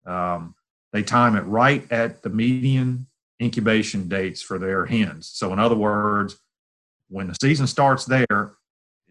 Um, 0.05 0.55
they 0.93 1.03
time 1.03 1.35
it 1.35 1.41
right 1.41 1.91
at 1.91 2.21
the 2.21 2.29
median 2.29 3.07
incubation 3.41 4.07
dates 4.07 4.41
for 4.41 4.57
their 4.59 4.85
hens. 4.85 5.27
So, 5.33 5.51
in 5.51 5.59
other 5.59 5.75
words, 5.75 6.37
when 7.09 7.27
the 7.27 7.35
season 7.41 7.67
starts 7.67 8.05
there, 8.05 8.53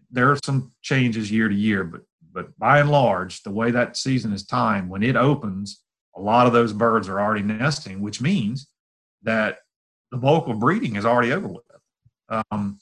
there 0.09 0.31
are 0.31 0.39
some 0.43 0.71
changes 0.81 1.31
year 1.31 1.47
to 1.49 1.55
year, 1.55 1.83
but 1.83 2.01
but 2.35 2.59
by 2.59 2.79
and 2.81 2.91
large, 2.91 3.41
the 3.43 3.49
way 3.49 3.71
that 3.71 3.95
season 3.97 4.33
is 4.33 4.45
timed, 4.45 4.89
when 4.89 5.01
it 5.01 5.15
opens, 5.15 5.81
a 6.15 6.21
lot 6.21 6.45
of 6.45 6.53
those 6.53 6.73
birds 6.73 7.07
are 7.07 7.19
already 7.19 7.41
nesting, 7.41 8.01
which 8.01 8.21
means 8.21 8.67
that 9.23 9.59
the 10.11 10.17
bulk 10.17 10.47
of 10.47 10.59
breeding 10.59 10.97
is 10.97 11.05
already 11.05 11.31
over 11.31 11.47
with. 11.47 11.63
Um, 12.51 12.79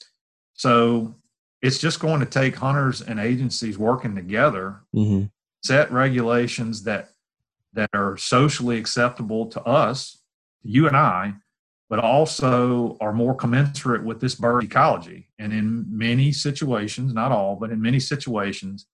so 0.54 1.14
it's 1.62 1.78
just 1.78 2.00
going 2.00 2.20
to 2.20 2.26
take 2.26 2.56
hunters 2.56 3.00
and 3.00 3.18
agencies 3.20 3.78
working 3.78 4.14
together 4.14 4.82
Mhm. 4.94 5.30
set 5.64 5.90
regulations 5.90 6.82
that 6.84 7.08
that 7.72 7.90
are 7.92 8.16
socially 8.16 8.78
acceptable 8.78 9.46
to 9.46 9.60
us, 9.64 10.22
you 10.62 10.86
and 10.86 10.96
I, 10.96 11.34
but 11.90 11.98
also 11.98 12.96
are 13.00 13.12
more 13.12 13.34
commensurate 13.34 14.04
with 14.04 14.20
this 14.20 14.36
bird 14.36 14.62
ecology. 14.62 15.28
And 15.40 15.52
in 15.52 15.84
many 15.88 16.30
situations, 16.30 17.12
not 17.12 17.32
all, 17.32 17.56
but 17.56 17.70
in 17.72 17.82
many 17.82 17.98
situations, 17.98 18.86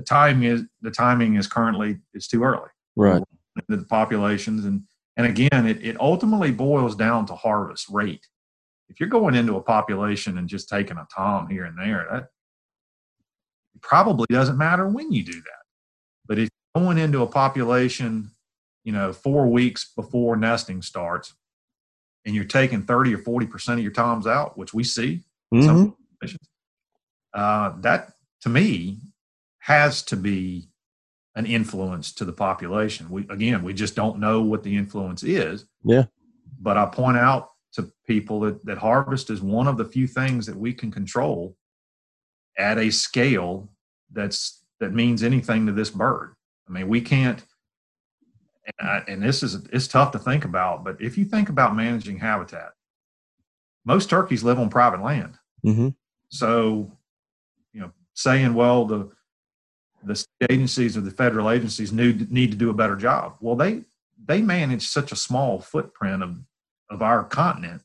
the 0.00 0.06
timing 0.06 0.44
is 0.44 0.62
the 0.80 0.90
timing 0.90 1.34
is 1.36 1.46
currently 1.46 1.98
is 2.14 2.26
too 2.26 2.42
early. 2.42 2.68
Right. 2.96 3.22
The 3.68 3.84
populations 3.88 4.64
and 4.64 4.82
and 5.16 5.26
again, 5.26 5.66
it, 5.66 5.84
it 5.84 6.00
ultimately 6.00 6.50
boils 6.50 6.96
down 6.96 7.26
to 7.26 7.34
harvest 7.34 7.88
rate. 7.90 8.26
If 8.88 8.98
you're 8.98 9.08
going 9.10 9.34
into 9.34 9.56
a 9.56 9.60
population 9.62 10.38
and 10.38 10.48
just 10.48 10.68
taking 10.68 10.96
a 10.96 11.06
tom 11.14 11.48
here 11.48 11.64
and 11.64 11.78
there, 11.78 12.06
that 12.10 12.22
it 13.74 13.82
probably 13.82 14.26
doesn't 14.30 14.56
matter 14.56 14.88
when 14.88 15.12
you 15.12 15.22
do 15.22 15.32
that. 15.34 15.62
But 16.26 16.38
if 16.38 16.48
you're 16.74 16.82
going 16.84 16.96
into 16.98 17.20
a 17.22 17.26
population, 17.26 18.30
you 18.84 18.92
know, 18.92 19.12
four 19.12 19.48
weeks 19.48 19.92
before 19.94 20.36
nesting 20.36 20.80
starts, 20.80 21.34
and 22.24 22.34
you're 22.34 22.44
taking 22.44 22.82
30 22.82 23.14
or 23.14 23.18
40 23.18 23.46
percent 23.46 23.78
of 23.78 23.82
your 23.84 23.92
toms 23.92 24.26
out, 24.26 24.56
which 24.56 24.72
we 24.72 24.84
see, 24.84 25.22
Mhm. 25.52 25.64
some 25.66 25.96
populations, 26.18 26.48
uh, 27.34 27.74
that 27.80 28.12
to 28.42 28.48
me 28.48 28.98
has 29.60 30.02
to 30.02 30.16
be 30.16 30.68
an 31.36 31.46
influence 31.46 32.12
to 32.14 32.24
the 32.24 32.32
population. 32.32 33.08
We 33.08 33.26
again, 33.28 33.62
we 33.62 33.72
just 33.72 33.94
don't 33.94 34.18
know 34.18 34.42
what 34.42 34.62
the 34.62 34.76
influence 34.76 35.22
is. 35.22 35.64
Yeah. 35.84 36.04
But 36.60 36.76
I 36.76 36.86
point 36.86 37.16
out 37.16 37.50
to 37.74 37.90
people 38.06 38.40
that, 38.40 38.64
that 38.66 38.78
harvest 38.78 39.30
is 39.30 39.40
one 39.40 39.68
of 39.68 39.76
the 39.76 39.84
few 39.84 40.06
things 40.06 40.46
that 40.46 40.56
we 40.56 40.72
can 40.72 40.90
control 40.90 41.56
at 42.58 42.78
a 42.78 42.90
scale 42.90 43.70
that's 44.10 44.64
that 44.80 44.92
means 44.92 45.22
anything 45.22 45.66
to 45.66 45.72
this 45.72 45.90
bird. 45.90 46.34
I 46.68 46.72
mean, 46.72 46.88
we 46.88 47.00
can't. 47.00 47.42
And, 48.78 48.88
I, 48.88 49.02
and 49.08 49.22
this 49.22 49.42
is 49.42 49.54
it's 49.72 49.88
tough 49.88 50.12
to 50.12 50.18
think 50.18 50.44
about, 50.44 50.84
but 50.84 51.00
if 51.00 51.16
you 51.16 51.24
think 51.24 51.48
about 51.48 51.76
managing 51.76 52.18
habitat, 52.18 52.72
most 53.84 54.10
turkeys 54.10 54.42
live 54.42 54.58
on 54.58 54.68
private 54.68 55.02
land. 55.02 55.38
Mhm. 55.64 55.94
So, 56.28 56.92
you 57.72 57.80
know, 57.80 57.92
saying, 58.14 58.54
well, 58.54 58.84
the 58.84 59.10
the 60.02 60.16
state 60.16 60.50
agencies 60.50 60.96
or 60.96 61.00
the 61.00 61.10
federal 61.10 61.50
agencies 61.50 61.92
need 61.92 62.30
need 62.30 62.50
to 62.50 62.56
do 62.56 62.70
a 62.70 62.74
better 62.74 62.96
job. 62.96 63.36
Well, 63.40 63.56
they 63.56 63.82
they 64.24 64.42
manage 64.42 64.88
such 64.88 65.12
a 65.12 65.16
small 65.16 65.60
footprint 65.60 66.22
of 66.22 66.38
of 66.90 67.02
our 67.02 67.24
continent 67.24 67.82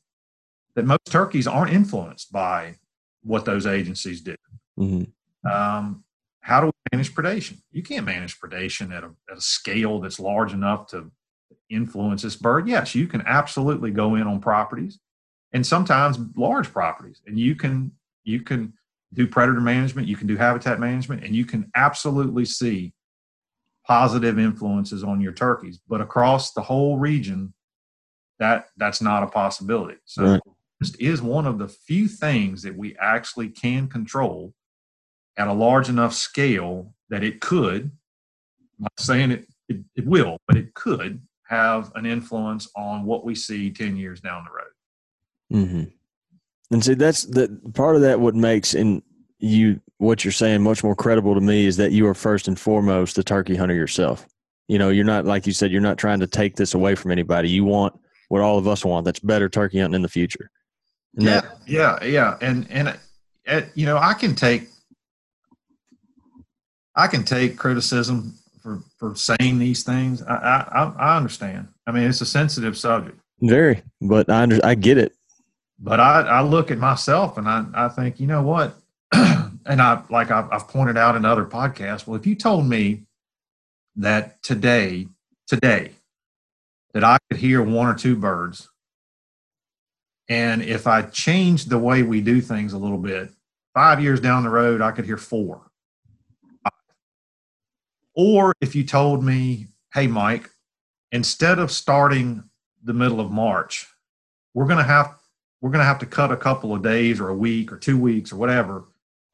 that 0.74 0.84
most 0.84 1.06
turkeys 1.06 1.46
aren't 1.46 1.72
influenced 1.72 2.32
by 2.32 2.76
what 3.22 3.44
those 3.44 3.66
agencies 3.66 4.20
do. 4.20 4.36
Mm-hmm. 4.78 5.48
Um, 5.50 6.04
how 6.40 6.60
do 6.60 6.66
we 6.66 6.72
manage 6.92 7.14
predation? 7.14 7.58
You 7.72 7.82
can't 7.82 8.04
manage 8.04 8.38
predation 8.38 8.92
at 8.92 9.02
a, 9.02 9.10
at 9.30 9.38
a 9.38 9.40
scale 9.40 10.00
that's 10.00 10.20
large 10.20 10.52
enough 10.52 10.86
to 10.88 11.10
influence 11.70 12.22
this 12.22 12.36
bird. 12.36 12.68
Yes, 12.68 12.94
you 12.94 13.06
can 13.06 13.22
absolutely 13.26 13.90
go 13.90 14.14
in 14.14 14.22
on 14.22 14.40
properties 14.40 14.98
and 15.52 15.66
sometimes 15.66 16.18
large 16.36 16.70
properties 16.72 17.22
and 17.26 17.38
you 17.38 17.54
can 17.54 17.92
you 18.24 18.40
can 18.40 18.74
do 19.14 19.26
predator 19.26 19.60
management, 19.60 20.08
you 20.08 20.16
can 20.16 20.26
do 20.26 20.36
habitat 20.36 20.80
management, 20.80 21.24
and 21.24 21.34
you 21.34 21.44
can 21.44 21.70
absolutely 21.74 22.44
see 22.44 22.92
positive 23.86 24.38
influences 24.38 25.04
on 25.04 25.20
your 25.20 25.32
turkeys. 25.32 25.80
But 25.88 26.00
across 26.00 26.52
the 26.52 26.62
whole 26.62 26.98
region, 26.98 27.54
that 28.38 28.66
that's 28.76 29.00
not 29.00 29.22
a 29.22 29.28
possibility. 29.28 29.98
So 30.04 30.24
right. 30.24 30.40
this 30.80 30.94
is 30.96 31.22
one 31.22 31.46
of 31.46 31.58
the 31.58 31.68
few 31.68 32.08
things 32.08 32.62
that 32.62 32.76
we 32.76 32.96
actually 32.98 33.48
can 33.48 33.88
control 33.88 34.52
at 35.36 35.48
a 35.48 35.52
large 35.52 35.88
enough 35.88 36.14
scale 36.14 36.92
that 37.08 37.22
it 37.22 37.40
could, 37.40 37.84
I'm 38.78 38.82
not 38.82 38.92
saying 38.98 39.30
it, 39.30 39.46
it, 39.68 39.78
it 39.94 40.06
will, 40.06 40.38
but 40.46 40.56
it 40.56 40.74
could 40.74 41.20
have 41.48 41.92
an 41.94 42.06
influence 42.06 42.68
on 42.76 43.04
what 43.04 43.24
we 43.24 43.34
see 43.34 43.70
10 43.70 43.96
years 43.96 44.20
down 44.20 44.44
the 44.44 44.50
road. 44.50 45.64
Mm-hmm. 45.64 45.84
And 46.70 46.84
see, 46.84 46.94
that's 46.94 47.24
the 47.24 47.60
part 47.74 47.96
of 47.96 48.02
that. 48.02 48.20
What 48.20 48.34
makes 48.34 48.74
in 48.74 49.02
you 49.38 49.80
what 49.98 50.24
you're 50.24 50.32
saying 50.32 50.62
much 50.62 50.82
more 50.84 50.94
credible 50.94 51.34
to 51.34 51.40
me 51.40 51.66
is 51.66 51.76
that 51.76 51.92
you 51.92 52.06
are 52.06 52.14
first 52.14 52.48
and 52.48 52.58
foremost 52.58 53.16
the 53.16 53.24
turkey 53.24 53.56
hunter 53.56 53.74
yourself. 53.74 54.26
You 54.68 54.78
know, 54.78 54.90
you're 54.90 55.04
not 55.04 55.24
like 55.24 55.46
you 55.46 55.52
said, 55.52 55.70
you're 55.70 55.80
not 55.80 55.98
trying 55.98 56.20
to 56.20 56.26
take 56.26 56.56
this 56.56 56.74
away 56.74 56.94
from 56.94 57.12
anybody. 57.12 57.48
You 57.48 57.64
want 57.64 57.98
what 58.28 58.42
all 58.42 58.58
of 58.58 58.66
us 58.66 58.84
want. 58.84 59.04
That's 59.04 59.20
better 59.20 59.48
turkey 59.48 59.78
hunting 59.78 59.96
in 59.96 60.02
the 60.02 60.08
future. 60.08 60.50
And 61.14 61.24
yeah, 61.24 61.40
that, 61.40 61.58
yeah, 61.66 62.04
yeah. 62.04 62.36
And 62.40 62.66
and 62.70 62.98
uh, 63.46 63.60
you 63.74 63.86
know, 63.86 63.98
I 63.98 64.14
can 64.14 64.34
take 64.34 64.68
I 66.96 67.06
can 67.06 67.22
take 67.22 67.56
criticism 67.56 68.34
for 68.62 68.82
for 68.98 69.14
saying 69.14 69.58
these 69.58 69.84
things. 69.84 70.22
I 70.22 70.34
I, 70.34 70.92
I 70.98 71.16
understand. 71.16 71.68
I 71.86 71.92
mean, 71.92 72.08
it's 72.08 72.20
a 72.20 72.26
sensitive 72.26 72.76
subject. 72.76 73.18
Very, 73.40 73.82
but 74.00 74.28
I 74.30 74.42
under, 74.42 74.58
I 74.64 74.74
get 74.74 74.98
it. 74.98 75.15
But 75.78 76.00
I 76.00 76.22
I 76.22 76.40
look 76.42 76.70
at 76.70 76.78
myself 76.78 77.38
and 77.38 77.48
I 77.48 77.66
I 77.74 77.88
think 77.88 78.18
you 78.20 78.26
know 78.26 78.42
what, 78.42 78.76
and 79.12 79.82
I 79.82 80.02
like 80.10 80.30
I've, 80.30 80.50
I've 80.50 80.68
pointed 80.68 80.96
out 80.96 81.16
in 81.16 81.24
other 81.24 81.44
podcasts. 81.44 82.06
Well, 82.06 82.18
if 82.18 82.26
you 82.26 82.34
told 82.34 82.66
me 82.66 83.02
that 83.96 84.42
today 84.42 85.06
today 85.46 85.92
that 86.92 87.04
I 87.04 87.18
could 87.28 87.38
hear 87.38 87.62
one 87.62 87.88
or 87.88 87.94
two 87.94 88.16
birds, 88.16 88.68
and 90.28 90.62
if 90.62 90.86
I 90.86 91.02
changed 91.02 91.68
the 91.68 91.78
way 91.78 92.02
we 92.02 92.20
do 92.20 92.40
things 92.40 92.72
a 92.72 92.78
little 92.78 92.98
bit, 92.98 93.30
five 93.74 94.00
years 94.00 94.20
down 94.20 94.44
the 94.44 94.50
road, 94.50 94.80
I 94.80 94.92
could 94.92 95.04
hear 95.04 95.18
four 95.18 95.66
or 98.16 98.54
if 98.60 98.74
you 98.74 98.82
told 98.82 99.22
me, 99.22 99.68
hey, 99.92 100.06
Mike, 100.06 100.50
instead 101.12 101.58
of 101.58 101.70
starting 101.70 102.42
the 102.82 102.94
middle 102.94 103.20
of 103.20 103.30
March, 103.30 103.86
we're 104.54 104.66
going 104.66 104.78
to 104.78 104.84
have 104.84 105.14
we're 105.60 105.70
going 105.70 105.80
to 105.80 105.86
have 105.86 105.98
to 106.00 106.06
cut 106.06 106.32
a 106.32 106.36
couple 106.36 106.74
of 106.74 106.82
days 106.82 107.20
or 107.20 107.28
a 107.28 107.34
week 107.34 107.72
or 107.72 107.78
two 107.78 107.98
weeks 107.98 108.32
or 108.32 108.36
whatever 108.36 108.84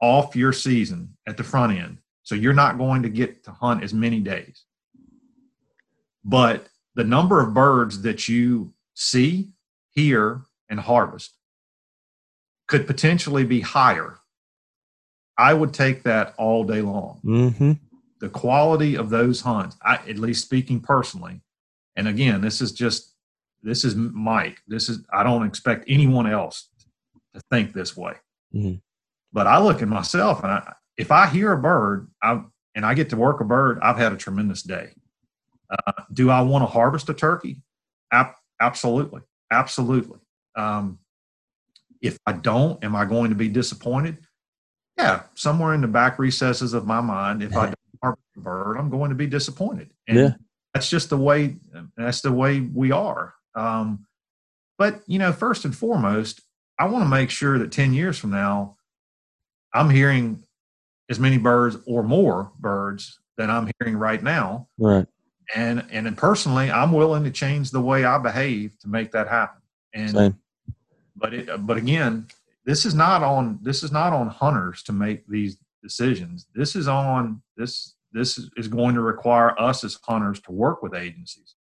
off 0.01 0.37
your 0.37 0.53
season 0.53 1.17
at 1.27 1.37
the 1.37 1.45
front 1.45 1.77
end. 1.77 1.99
So 2.23 2.35
you're 2.35 2.53
not 2.53 2.79
going 2.79 3.03
to 3.03 3.09
get 3.09 3.45
to 3.45 3.51
hunt 3.51 3.83
as 3.83 3.93
many 3.93 4.21
days. 4.21 4.65
But 6.25 6.67
the 6.95 7.05
number 7.05 7.41
of 7.41 7.55
birds 7.55 8.03
that 8.03 8.29
you 8.29 8.73
see, 8.95 9.51
hear, 9.91 10.43
and 10.69 10.79
harvest 10.79 11.35
could 12.69 12.87
potentially 12.87 13.45
be 13.45 13.61
higher. 13.61 14.19
I 15.37 15.55
would 15.55 15.75
take 15.75 16.05
that 16.05 16.35
all 16.39 16.65
day 16.65 16.83
long. 16.83 17.21
Mm-hmm 17.25 17.73
the 18.23 18.29
quality 18.29 18.95
of 18.95 19.11
those 19.11 19.41
hunts, 19.41 19.77
I, 19.83 19.97
at 19.97 20.17
least 20.17 20.45
speaking 20.45 20.81
personally, 20.81 21.41
and 21.97 22.07
again, 22.07 22.41
this 22.41 22.61
is 22.61 22.71
just 22.71 23.12
this 23.63 23.85
is 23.85 23.95
Mike. 23.95 24.61
This 24.67 24.89
is 24.89 25.05
I 25.13 25.23
don't 25.23 25.47
expect 25.47 25.85
anyone 25.89 26.27
else 26.27 26.69
to 27.35 27.41
think 27.51 27.73
this 27.73 27.97
way. 27.97 28.15
Mm-hmm. 28.55 28.77
But 29.33 29.47
I 29.47 29.59
look 29.59 29.83
at 29.83 29.89
myself, 29.89 30.43
and 30.43 30.53
I, 30.53 30.75
if 30.97 31.11
I 31.11 31.27
hear 31.29 31.53
a 31.53 31.59
bird, 31.59 32.09
I 32.23 32.43
and 32.75 32.85
I 32.85 32.95
get 32.95 33.11
to 33.11 33.17
work 33.17 33.41
a 33.41 33.45
bird, 33.45 33.79
I've 33.83 33.99
had 33.99 34.13
a 34.13 34.17
tremendous 34.17 34.63
day. 34.63 34.91
Uh, 35.71 35.93
do 36.13 36.31
I 36.31 36.43
want 36.43 36.63
to 36.63 36.67
harvest 36.67 37.09
a 37.09 37.15
turkey? 37.15 37.63
Ab- 38.13 38.35
absolutely, 38.61 39.23
absolutely. 39.51 40.19
Um, 40.55 40.99
if 42.01 42.19
I 42.27 42.33
don't, 42.33 42.83
am 42.85 42.97
I 42.97 43.05
going 43.05 43.31
to 43.31 43.37
be 43.37 43.49
disappointed? 43.49 44.19
Yeah, 44.99 45.23
somewhere 45.35 45.73
in 45.75 45.81
the 45.81 45.89
back 45.89 46.19
recesses 46.19 46.75
of 46.75 46.87
my 46.87 47.01
mind, 47.01 47.43
if 47.43 47.57
I 47.57 47.67
don't 47.67 47.77
harvest 48.03 48.27
a 48.37 48.41
bird, 48.41 48.77
I'm 48.77 48.91
going 48.91 49.11
to 49.11 49.15
be 49.15 49.27
disappointed. 49.27 49.91
And 50.07 50.19
yeah. 50.19 50.31
that's 50.75 50.91
just 50.91 51.11
the 51.11 51.17
way 51.17 51.57
that's 51.97 52.21
the 52.21 52.33
way 52.33 52.61
we 52.61 52.93
are. 52.93 53.35
Um, 53.55 54.07
but 54.79 55.03
you 55.07 55.19
know, 55.19 55.33
first 55.33 55.65
and 55.65 55.77
foremost, 55.77 56.41
I 56.79 56.87
want 56.87 57.05
to 57.05 57.09
make 57.09 57.31
sure 57.31 57.59
that 57.59 57.73
10 57.73 57.95
years 57.95 58.19
from 58.19 58.31
now, 58.31 58.77
I'm 59.73 59.91
hearing 59.91 60.43
as 61.09 61.21
many 61.21 61.39
birds 61.39 61.77
or 61.87 62.03
more 62.03 62.51
birds 62.59 63.21
than 63.37 63.51
I'm 63.51 63.71
hearing 63.79 63.97
right 63.97 64.23
now. 64.23 64.69
Right. 64.79 65.07
And 65.55 65.85
and 65.91 66.17
personally, 66.17 66.71
I'm 66.71 66.93
willing 66.93 67.25
to 67.25 67.31
change 67.31 67.71
the 67.71 67.81
way 67.81 68.05
I 68.05 68.19
behave 68.19 68.79
to 68.81 68.89
make 68.89 69.13
that 69.13 69.29
happen. 69.29 69.61
And 69.95 70.11
Same. 70.11 70.39
but 71.17 71.35
it 71.35 71.67
but 71.67 71.77
again, 71.77 72.27
this 72.65 72.87
is 72.87 72.95
not 72.95 73.23
on 73.23 73.59
this 73.63 73.83
is 73.83 73.93
not 73.93 74.13
on 74.13 74.29
hunters 74.29 74.83
to 74.85 74.93
make 74.93 75.27
these 75.27 75.59
decisions. 75.83 76.47
This 76.55 76.75
is 76.75 76.89
on 76.89 77.43
this 77.57 77.95
this 78.13 78.39
is 78.57 78.69
going 78.69 78.95
to 78.95 79.01
require 79.01 79.59
us 79.61 79.85
as 79.85 79.99
hunters 80.03 80.41
to 80.41 80.53
work 80.53 80.83
with 80.83 80.95
agencies 80.95 81.55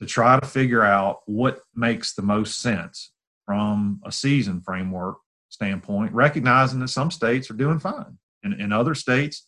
to 0.00 0.06
try 0.06 0.38
to 0.38 0.46
figure 0.46 0.84
out 0.84 1.20
what 1.26 1.60
makes 1.74 2.14
the 2.14 2.22
most 2.22 2.60
sense 2.60 3.12
from 3.44 4.00
a 4.04 4.12
season 4.12 4.60
framework 4.60 5.16
standpoint, 5.48 6.12
recognizing 6.12 6.80
that 6.80 6.88
some 6.88 7.10
states 7.10 7.50
are 7.50 7.54
doing 7.54 7.78
fine 7.78 8.18
and, 8.42 8.54
and 8.60 8.72
other 8.72 8.94
states 8.94 9.46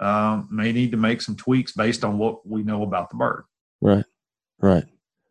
um, 0.00 0.48
may 0.50 0.72
need 0.72 0.90
to 0.92 0.96
make 0.96 1.22
some 1.22 1.36
tweaks 1.36 1.72
based 1.72 2.04
on 2.04 2.18
what 2.18 2.46
we 2.46 2.62
know 2.62 2.82
about 2.82 3.10
the 3.10 3.16
bird. 3.16 3.44
Right, 3.80 4.04
right. 4.60 4.84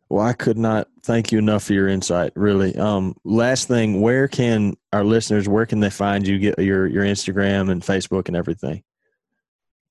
Well, 0.08 0.24
I 0.24 0.32
could 0.32 0.56
not 0.56 0.88
thank 1.02 1.32
you 1.32 1.38
enough 1.38 1.64
for 1.64 1.74
your 1.74 1.88
insight. 1.88 2.32
Really. 2.34 2.74
Um, 2.76 3.14
last 3.24 3.68
thing, 3.68 4.00
where 4.00 4.26
can 4.26 4.74
our 4.92 5.04
listeners? 5.04 5.48
Where 5.48 5.66
can 5.66 5.80
they 5.80 5.90
find 5.90 6.26
you? 6.26 6.38
Get 6.38 6.58
your 6.58 6.86
your 6.86 7.04
Instagram 7.04 7.70
and 7.70 7.82
Facebook 7.82 8.28
and 8.28 8.36
everything. 8.36 8.82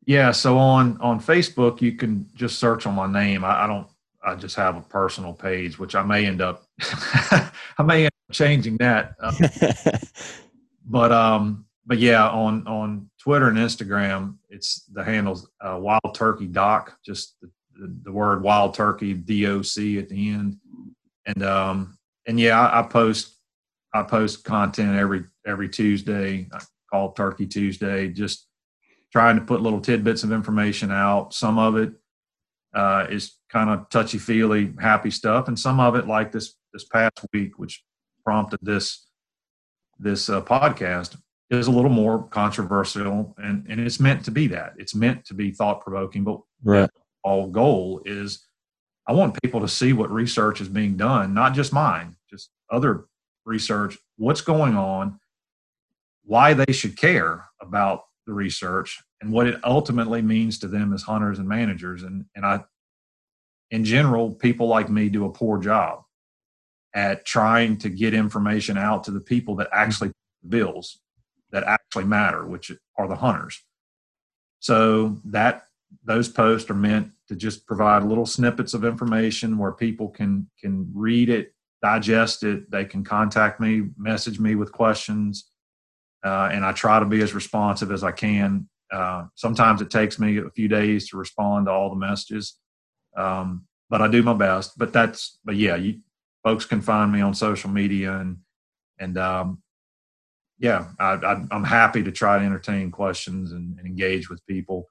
Yeah, 0.05 0.31
so 0.31 0.57
on 0.57 0.99
on 1.01 1.19
Facebook, 1.19 1.81
you 1.81 1.93
can 1.93 2.29
just 2.33 2.57
search 2.57 2.87
on 2.87 2.95
my 2.95 3.11
name. 3.11 3.43
I, 3.43 3.65
I 3.65 3.67
don't. 3.67 3.87
I 4.23 4.35
just 4.35 4.55
have 4.55 4.75
a 4.75 4.81
personal 4.81 5.33
page, 5.33 5.77
which 5.79 5.95
I 5.95 6.03
may 6.03 6.25
end 6.25 6.41
up. 6.41 6.63
I 6.81 7.83
may 7.83 8.05
end 8.05 8.11
up 8.29 8.33
changing 8.33 8.77
that. 8.77 9.15
Uh, 9.19 9.31
but 10.85 11.11
um, 11.11 11.65
but 11.85 11.99
yeah, 11.99 12.27
on 12.27 12.65
on 12.67 13.09
Twitter 13.19 13.47
and 13.47 13.57
Instagram, 13.57 14.35
it's 14.49 14.83
the 14.93 15.03
handles 15.03 15.49
uh, 15.61 15.77
Wild 15.79 16.15
Turkey 16.15 16.47
Doc. 16.47 16.97
Just 17.05 17.35
the, 17.41 17.49
the, 17.79 17.95
the 18.03 18.11
word 18.11 18.43
Wild 18.43 18.73
Turkey 18.73 19.13
D 19.13 19.47
O 19.47 19.61
C 19.61 19.97
at 19.97 20.09
the 20.09 20.29
end, 20.29 20.57
and 21.25 21.43
um, 21.43 21.97
and 22.25 22.39
yeah, 22.39 22.59
I, 22.59 22.79
I 22.79 22.83
post 22.83 23.37
I 23.93 24.03
post 24.03 24.43
content 24.43 24.97
every 24.97 25.25
every 25.45 25.69
Tuesday. 25.69 26.47
I 26.51 26.59
call 26.91 27.13
Turkey 27.13 27.47
Tuesday. 27.47 28.09
Just 28.09 28.47
trying 29.11 29.37
to 29.37 29.45
put 29.45 29.61
little 29.61 29.81
tidbits 29.81 30.23
of 30.23 30.31
information 30.31 30.91
out. 30.91 31.33
Some 31.33 31.57
of 31.57 31.77
it 31.77 31.93
uh, 32.77 33.07
is 33.09 33.37
kind 33.49 33.71
of 33.71 33.89
touchy 33.89 34.19
feely, 34.19 34.71
happy 34.79 35.09
stuff, 35.09 35.47
and 35.47 35.57
some 35.57 35.79
of 35.79 35.95
it, 35.95 36.07
like 36.07 36.31
this 36.31 36.53
this 36.73 36.85
past 36.85 37.25
week, 37.33 37.57
which 37.57 37.83
prompted 38.23 38.59
this 38.61 39.07
this 39.97 40.29
uh, 40.29 40.41
podcast, 40.43 41.17
is 41.49 41.65
a 41.65 41.71
little 41.71 41.89
more 41.89 42.27
controversial, 42.27 43.35
and 43.39 43.65
and 43.67 43.79
it's 43.79 43.99
meant 43.99 44.23
to 44.25 44.31
be 44.31 44.45
that. 44.49 44.73
It's 44.77 44.93
meant 44.93 45.25
to 45.25 45.33
be 45.33 45.49
thought 45.49 45.81
provoking, 45.81 46.23
but 46.23 46.39
right. 46.63 46.89
all 47.23 47.47
goal 47.47 48.03
is 48.05 48.45
I 49.07 49.13
want 49.13 49.41
people 49.41 49.61
to 49.61 49.67
see 49.67 49.91
what 49.93 50.11
research 50.11 50.61
is 50.61 50.69
being 50.69 50.97
done, 50.97 51.33
not 51.33 51.55
just 51.55 51.73
mine, 51.73 52.15
just 52.29 52.51
other 52.69 53.05
research. 53.43 53.97
What's 54.17 54.41
going 54.41 54.77
on? 54.77 55.19
Why 56.25 56.53
they 56.53 56.73
should 56.73 56.95
care 56.95 57.45
about 57.59 58.01
the 58.27 58.33
research 58.33 59.01
and 59.21 59.31
what 59.31 59.47
it 59.47 59.59
ultimately 59.63 60.21
means 60.21 60.59
to 60.59 60.67
them 60.67 60.93
as 60.93 61.03
hunters 61.03 61.39
and 61.39 61.47
managers. 61.47 62.03
And, 62.03 62.25
and 62.35 62.45
I, 62.45 62.63
in 63.71 63.83
general, 63.83 64.31
people 64.31 64.67
like 64.67 64.89
me 64.89 65.09
do 65.09 65.25
a 65.25 65.31
poor 65.31 65.57
job 65.57 66.03
at 66.93 67.25
trying 67.25 67.77
to 67.77 67.89
get 67.89 68.13
information 68.13 68.77
out 68.77 69.03
to 69.03 69.11
the 69.11 69.19
people 69.19 69.55
that 69.55 69.69
actually 69.71 70.11
bills 70.47 70.99
that 71.51 71.63
actually 71.63 72.05
matter, 72.05 72.45
which 72.45 72.71
are 72.97 73.07
the 73.07 73.15
hunters. 73.15 73.63
So 74.59 75.17
that 75.25 75.63
those 76.03 76.29
posts 76.29 76.69
are 76.69 76.75
meant 76.75 77.11
to 77.27 77.35
just 77.35 77.65
provide 77.65 78.03
little 78.03 78.25
snippets 78.25 78.73
of 78.73 78.83
information 78.83 79.57
where 79.57 79.71
people 79.71 80.09
can 80.09 80.49
can 80.59 80.89
read 80.93 81.29
it, 81.29 81.53
digest 81.81 82.43
it. 82.43 82.69
They 82.71 82.85
can 82.85 83.03
contact 83.03 83.59
me, 83.59 83.89
message 83.97 84.39
me 84.39 84.55
with 84.55 84.71
questions, 84.71 85.49
uh, 86.25 86.49
and 86.51 86.65
I 86.65 86.71
try 86.71 86.99
to 86.99 87.05
be 87.05 87.21
as 87.21 87.33
responsive 87.33 87.91
as 87.91 88.03
I 88.03 88.11
can. 88.11 88.67
Uh, 88.91 89.25
sometimes 89.35 89.81
it 89.81 89.89
takes 89.89 90.19
me 90.19 90.37
a 90.37 90.49
few 90.51 90.67
days 90.67 91.09
to 91.09 91.17
respond 91.17 91.65
to 91.65 91.71
all 91.71 91.89
the 91.89 91.95
messages, 91.95 92.57
um, 93.15 93.65
but 93.89 94.01
I 94.01 94.07
do 94.07 94.23
my 94.23 94.33
best. 94.33 94.77
But 94.77 94.93
that's 94.93 95.39
but 95.43 95.55
yeah, 95.55 95.75
you, 95.75 95.99
folks 96.43 96.65
can 96.65 96.81
find 96.81 97.11
me 97.11 97.21
on 97.21 97.33
social 97.33 97.69
media 97.69 98.17
and 98.17 98.37
and 98.99 99.17
um, 99.17 99.61
yeah, 100.59 100.87
I, 100.99 101.45
am 101.51 101.63
happy 101.63 102.03
to 102.03 102.11
try 102.11 102.39
to 102.39 102.45
entertain 102.45 102.91
questions 102.91 103.51
and, 103.51 103.77
and 103.77 103.87
engage 103.87 104.29
with 104.29 104.45
people, 104.47 104.89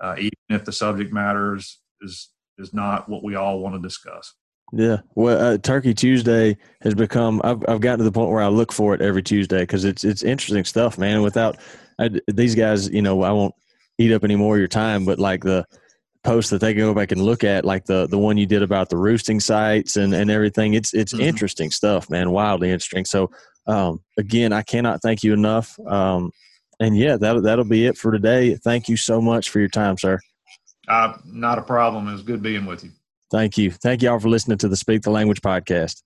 uh, 0.00 0.14
even 0.18 0.32
if 0.50 0.64
the 0.64 0.72
subject 0.72 1.12
matters 1.12 1.80
is, 2.02 2.30
is 2.58 2.74
not 2.74 3.08
what 3.08 3.24
we 3.24 3.34
all 3.34 3.60
want 3.60 3.74
to 3.74 3.80
discuss. 3.80 4.34
Yeah, 4.72 4.98
well, 5.14 5.54
uh, 5.54 5.58
Turkey 5.58 5.94
Tuesday 5.94 6.58
has 6.82 6.92
become. 6.92 7.40
I've 7.44 7.62
I've 7.68 7.80
gotten 7.80 7.98
to 7.98 8.04
the 8.04 8.10
point 8.10 8.32
where 8.32 8.42
I 8.42 8.48
look 8.48 8.72
for 8.72 8.94
it 8.94 9.00
every 9.00 9.22
Tuesday 9.22 9.60
because 9.60 9.84
it's 9.84 10.02
it's 10.02 10.24
interesting 10.24 10.64
stuff, 10.64 10.98
man. 10.98 11.22
Without 11.22 11.56
I, 11.98 12.10
these 12.28 12.54
guys, 12.54 12.88
you 12.88 13.02
know, 13.02 13.22
I 13.22 13.32
won't 13.32 13.54
eat 13.98 14.12
up 14.12 14.24
any 14.24 14.36
more 14.36 14.56
of 14.56 14.58
your 14.58 14.68
time, 14.68 15.04
but 15.04 15.18
like 15.18 15.42
the 15.42 15.64
posts 16.24 16.50
that 16.50 16.60
they 16.60 16.74
can 16.74 16.82
go 16.82 16.94
back 16.94 17.12
and 17.12 17.22
look 17.22 17.44
at, 17.44 17.64
like 17.64 17.84
the 17.84 18.06
the 18.06 18.18
one 18.18 18.36
you 18.36 18.46
did 18.46 18.62
about 18.62 18.90
the 18.90 18.96
roosting 18.96 19.40
sites 19.40 19.96
and 19.96 20.14
and 20.14 20.30
everything. 20.30 20.74
It's 20.74 20.92
it's 20.92 21.12
mm-hmm. 21.12 21.22
interesting 21.22 21.70
stuff, 21.70 22.10
man. 22.10 22.30
Wildly 22.30 22.70
interesting. 22.70 23.04
So 23.04 23.30
um, 23.66 24.00
again, 24.18 24.52
I 24.52 24.62
cannot 24.62 25.02
thank 25.02 25.22
you 25.22 25.32
enough. 25.32 25.78
Um, 25.86 26.30
and 26.80 26.96
yeah, 26.96 27.16
that'll 27.16 27.42
that'll 27.42 27.64
be 27.64 27.86
it 27.86 27.96
for 27.96 28.12
today. 28.12 28.56
Thank 28.56 28.88
you 28.88 28.96
so 28.96 29.20
much 29.20 29.50
for 29.50 29.60
your 29.60 29.68
time, 29.68 29.96
sir. 29.96 30.18
Uh, 30.88 31.14
not 31.24 31.58
a 31.58 31.62
problem. 31.62 32.08
It 32.08 32.12
was 32.12 32.22
good 32.22 32.42
being 32.42 32.66
with 32.66 32.84
you. 32.84 32.90
Thank 33.30 33.58
you. 33.58 33.70
Thank 33.72 34.02
you 34.02 34.10
all 34.10 34.20
for 34.20 34.28
listening 34.28 34.58
to 34.58 34.68
the 34.68 34.76
Speak 34.76 35.02
the 35.02 35.10
Language 35.10 35.40
podcast. 35.40 36.02